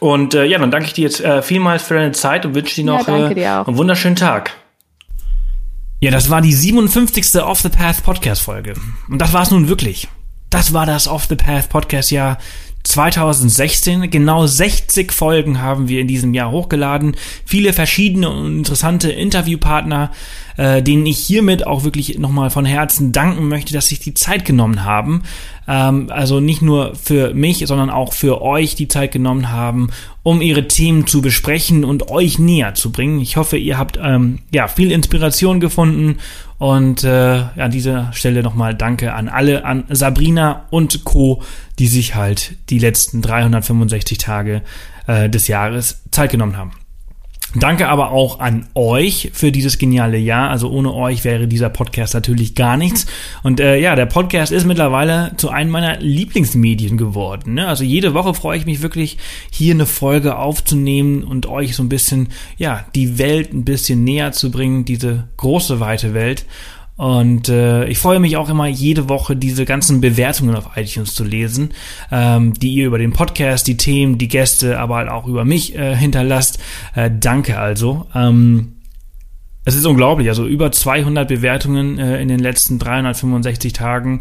Und 0.01 0.35
äh, 0.35 0.45
ja, 0.45 0.59
dann 0.59 0.71
danke 0.71 0.87
ich 0.87 0.95
dir 0.95 1.03
jetzt 1.03 1.21
äh, 1.21 1.43
vielmals 1.43 1.83
für 1.83 1.95
deine 1.95 2.13
Zeit 2.13 2.47
und 2.47 2.55
wünsche 2.55 2.75
dir 2.77 2.85
noch 2.85 3.07
ja, 3.07 3.29
äh, 3.29 3.35
dir 3.35 3.67
einen 3.67 3.77
wunderschönen 3.77 4.17
Tag. 4.17 4.53
Ja, 6.03 6.11
das 6.11 6.31
war 6.31 6.41
die 6.41 6.53
57. 6.53 7.41
Off 7.45 7.61
the 7.61 7.69
Path 7.69 8.03
Podcast 8.03 8.43
Folge. 8.43 8.75
Und 9.09 9.21
das 9.21 9.33
war 9.33 9.43
es 9.45 9.53
nun 9.53 9.69
wirklich. 9.69 10.09
Das 10.51 10.73
war 10.73 10.85
das 10.85 11.07
Off 11.07 11.27
the 11.29 11.37
Path 11.37 11.69
Podcast 11.69 12.11
Jahr 12.11 12.39
2016. 12.85 14.11
Genau 14.11 14.47
60 14.47 15.13
Folgen 15.13 15.61
haben 15.61 15.89
wir 15.89 16.01
in 16.01 16.09
diesem 16.09 16.35
Jahr 16.35 16.51
hochgeladen. 16.51 17.17
Viele 17.45 17.73
verschiedene 17.73 18.31
und 18.31 18.59
interessante 18.59 19.11
Interviewpartner, 19.11 20.11
äh, 20.57 20.83
denen 20.83 21.07
ich 21.07 21.19
hiermit 21.19 21.67
auch 21.67 21.85
wirklich 21.85 22.19
nochmal 22.19 22.51
von 22.51 22.65
Herzen 22.65 23.13
danken 23.13 23.49
möchte, 23.49 23.73
dass 23.73 23.89
sich 23.89 24.01
die 24.01 24.15
Zeit 24.15 24.45
genommen 24.45 24.85
haben. 24.85 25.23
Ähm, 25.69 26.09
also 26.11 26.41
nicht 26.41 26.63
nur 26.63 26.95
für 26.95 27.35
mich, 27.35 27.65
sondern 27.67 27.91
auch 27.91 28.13
für 28.13 28.43
euch 28.43 28.75
die 28.75 28.89
Zeit 28.89 29.13
genommen 29.13 29.51
haben, 29.51 29.91
um 30.23 30.43
ihre 30.43 30.69
Themen 30.69 31.07
zu 31.07 31.23
besprechen 31.23 31.85
und 31.85 32.11
euch 32.11 32.39
näher 32.39 32.75
zu 32.75 32.93
bringen. 32.93 33.21
Ich 33.21 33.37
hoffe, 33.37 33.57
ihr 33.57 33.79
habt 33.79 33.99
ähm, 34.03 34.41
ja 34.53 34.69
viel 34.69 34.93
Inspiration 34.93 35.61
gefunden 35.61 36.19
und 36.63 37.03
äh, 37.03 37.43
an 37.57 37.73
dieser 37.73 38.13
Stelle 38.13 38.45
nochmal 38.45 38.77
Danke 38.77 39.15
an 39.15 39.29
alle, 39.29 39.65
an 39.65 39.83
Sabrina 39.89 40.67
und 40.71 41.03
Co., 41.03 41.43
die 41.81 41.89
sich 41.89 42.15
halt 42.15 42.57
die 42.71 42.79
letzten 42.79 43.21
365 43.21 44.17
Tage 44.19 44.63
äh, 45.09 45.29
des 45.29 45.49
Jahres 45.49 46.05
Zeit 46.13 46.31
genommen 46.31 46.57
haben. 46.57 46.71
Danke 47.55 47.89
aber 47.89 48.13
auch 48.13 48.41
an 48.41 48.67
euch 48.75 49.31
für 49.35 49.53
dieses 49.53 49.77
geniale 49.77 50.17
Jahr. 50.17 50.49
Also 50.49 50.71
ohne 50.71 50.95
euch 50.95 51.23
wäre 51.25 51.47
dieser 51.47 51.69
Podcast 51.69 52.15
natürlich 52.15 52.55
gar 52.55 52.79
nichts. 52.79 53.07
Und 53.43 53.61
äh, 53.61 53.79
ja, 53.79 53.95
der 53.95 54.07
Podcast 54.07 54.53
ist 54.53 54.65
mittlerweile 54.65 55.33
zu 55.37 55.51
einem 55.51 55.71
meiner 55.71 55.99
Lieblingsmedien 55.99 56.97
geworden. 56.97 57.55
Ne? 57.55 57.67
Also 57.69 57.85
jede 57.85 58.15
Woche 58.15 58.33
freue 58.33 58.57
ich 58.57 58.65
mich 58.65 58.81
wirklich, 58.81 59.19
hier 59.51 59.75
eine 59.75 59.85
Folge 59.85 60.37
aufzunehmen 60.37 61.25
und 61.25 61.47
euch 61.47 61.77
so 61.77 61.83
ein 61.83 61.91
bisschen, 61.91 62.29
ja, 62.57 62.87
die 62.95 63.19
Welt 63.19 63.53
ein 63.53 63.65
bisschen 63.65 64.03
näher 64.03 64.33
zu 64.33 64.51
bringen, 64.51 64.87
diese 64.87 65.25
große, 65.37 65.79
weite 65.79 66.15
Welt. 66.15 66.47
Und 67.03 67.49
äh, 67.49 67.87
ich 67.87 67.99
freue 67.99 68.21
mich 68.21 68.37
auch 68.37 68.49
immer 68.49 68.69
jede 68.69 69.09
Woche 69.09 69.35
diese 69.35 69.65
ganzen 69.65 70.01
Bewertungen 70.01 70.55
auf 70.55 70.77
iTunes 70.77 71.17
zu 71.17 71.25
lesen, 71.25 71.71
ähm, 72.13 72.55
die 72.55 72.75
ihr 72.75 72.87
über 72.87 72.99
den 72.99 73.13
Podcast, 73.13 73.67
die 73.67 73.77
Themen, 73.77 74.19
die 74.19 74.29
Gäste, 74.29 74.79
aber 74.79 74.95
halt 74.99 75.09
auch 75.09 75.27
über 75.27 75.45
mich 75.45 75.77
äh, 75.77 75.97
hinterlasst. 75.97 76.61
Äh, 76.95 77.11
danke 77.13 77.59
also. 77.59 78.07
Ähm, 78.15 78.75
es 79.65 79.75
ist 79.75 79.85
unglaublich, 79.85 80.29
also 80.29 80.47
über 80.47 80.71
200 80.71 81.27
Bewertungen 81.27 81.99
äh, 81.99 82.23
in 82.23 82.29
den 82.29 82.39
letzten 82.39 82.79
365 82.79 83.73
Tagen 83.73 84.21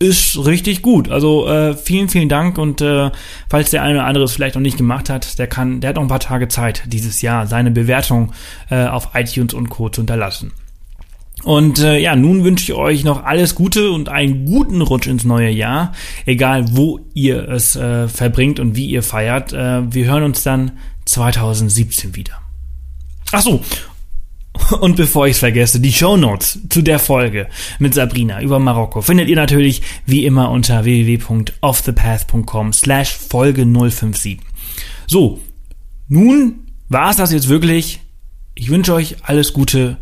ist 0.00 0.36
richtig 0.44 0.82
gut. 0.82 1.08
Also 1.12 1.46
äh, 1.46 1.76
vielen, 1.76 2.08
vielen 2.08 2.28
Dank 2.28 2.58
und 2.58 2.80
äh, 2.80 3.12
falls 3.48 3.70
der 3.70 3.84
eine 3.84 4.00
oder 4.00 4.06
andere 4.06 4.24
es 4.24 4.32
vielleicht 4.32 4.56
noch 4.56 4.62
nicht 4.62 4.78
gemacht 4.78 5.08
hat, 5.10 5.38
der 5.38 5.46
kann, 5.46 5.80
der 5.80 5.90
hat 5.90 5.94
noch 5.94 6.02
ein 6.02 6.08
paar 6.08 6.18
Tage 6.18 6.48
Zeit 6.48 6.82
dieses 6.86 7.22
Jahr 7.22 7.46
seine 7.46 7.70
Bewertung 7.70 8.32
äh, 8.68 8.84
auf 8.86 9.10
iTunes 9.14 9.54
und 9.54 9.68
Co. 9.68 9.88
zu 9.90 10.00
hinterlassen. 10.00 10.50
Und 11.44 11.78
äh, 11.78 11.98
ja, 11.98 12.16
nun 12.16 12.44
wünsche 12.44 12.64
ich 12.64 12.78
euch 12.78 13.04
noch 13.04 13.24
alles 13.24 13.54
Gute 13.54 13.92
und 13.92 14.08
einen 14.08 14.44
guten 14.44 14.82
Rutsch 14.82 15.06
ins 15.06 15.24
neue 15.24 15.50
Jahr, 15.50 15.92
egal 16.26 16.76
wo 16.76 17.00
ihr 17.14 17.48
es 17.48 17.76
äh, 17.76 18.08
verbringt 18.08 18.58
und 18.58 18.74
wie 18.74 18.86
ihr 18.86 19.02
feiert. 19.02 19.52
Äh, 19.52 19.92
wir 19.92 20.06
hören 20.06 20.24
uns 20.24 20.42
dann 20.42 20.72
2017 21.04 22.16
wieder. 22.16 22.40
Ach 23.32 23.42
so. 23.42 23.62
Und 24.80 24.96
bevor 24.96 25.26
ich 25.26 25.32
es 25.32 25.38
vergesse, 25.38 25.80
die 25.80 25.92
Show 25.92 26.16
Notes 26.16 26.58
zu 26.68 26.82
der 26.82 26.98
Folge 26.98 27.48
mit 27.78 27.94
Sabrina 27.94 28.42
über 28.42 28.58
Marokko 28.58 29.02
findet 29.02 29.28
ihr 29.28 29.36
natürlich 29.36 29.82
wie 30.04 30.24
immer 30.24 30.50
unter 30.50 30.84
www.offthepath.com 30.84 32.72
slash 32.72 33.16
Folge 33.16 33.64
057. 33.64 34.40
So, 35.06 35.40
nun 36.08 36.66
war 36.88 37.10
es 37.10 37.16
das 37.16 37.32
jetzt 37.32 37.48
wirklich. 37.48 38.00
Ich 38.54 38.70
wünsche 38.70 38.94
euch 38.94 39.16
alles 39.22 39.52
Gute. 39.52 39.98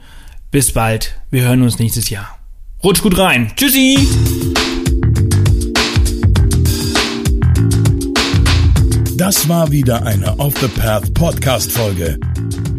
Bis 0.50 0.72
bald. 0.72 1.20
Wir 1.30 1.42
hören 1.42 1.62
uns 1.62 1.78
nächstes 1.78 2.10
Jahr. 2.10 2.38
Rutsch 2.82 3.02
gut 3.02 3.18
rein. 3.18 3.52
Tschüssi! 3.56 4.06
Das 9.16 9.48
war 9.48 9.70
wieder 9.70 10.04
eine 10.04 10.38
Off 10.38 10.54
the 10.60 10.68
Path 10.68 11.14
Podcast 11.14 11.72
Folge. 11.72 12.18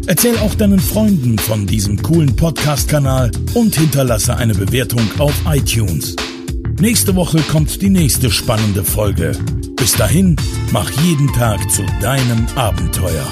Erzähl 0.06 0.38
auch 0.38 0.54
deinen 0.54 0.78
Freunden 0.78 1.38
von 1.38 1.66
diesem 1.66 2.00
coolen 2.00 2.34
Podcast-Kanal 2.34 3.30
und 3.54 3.74
hinterlasse 3.74 4.36
eine 4.36 4.54
Bewertung 4.54 5.02
auf 5.18 5.34
iTunes. 5.46 6.16
Nächste 6.80 7.16
Woche 7.16 7.40
kommt 7.42 7.82
die 7.82 7.90
nächste 7.90 8.30
spannende 8.30 8.84
Folge. 8.84 9.32
Bis 9.76 9.92
dahin, 9.92 10.36
mach 10.70 10.90
jeden 11.02 11.30
Tag 11.32 11.70
zu 11.70 11.84
deinem 12.00 12.46
Abenteuer. 12.54 13.26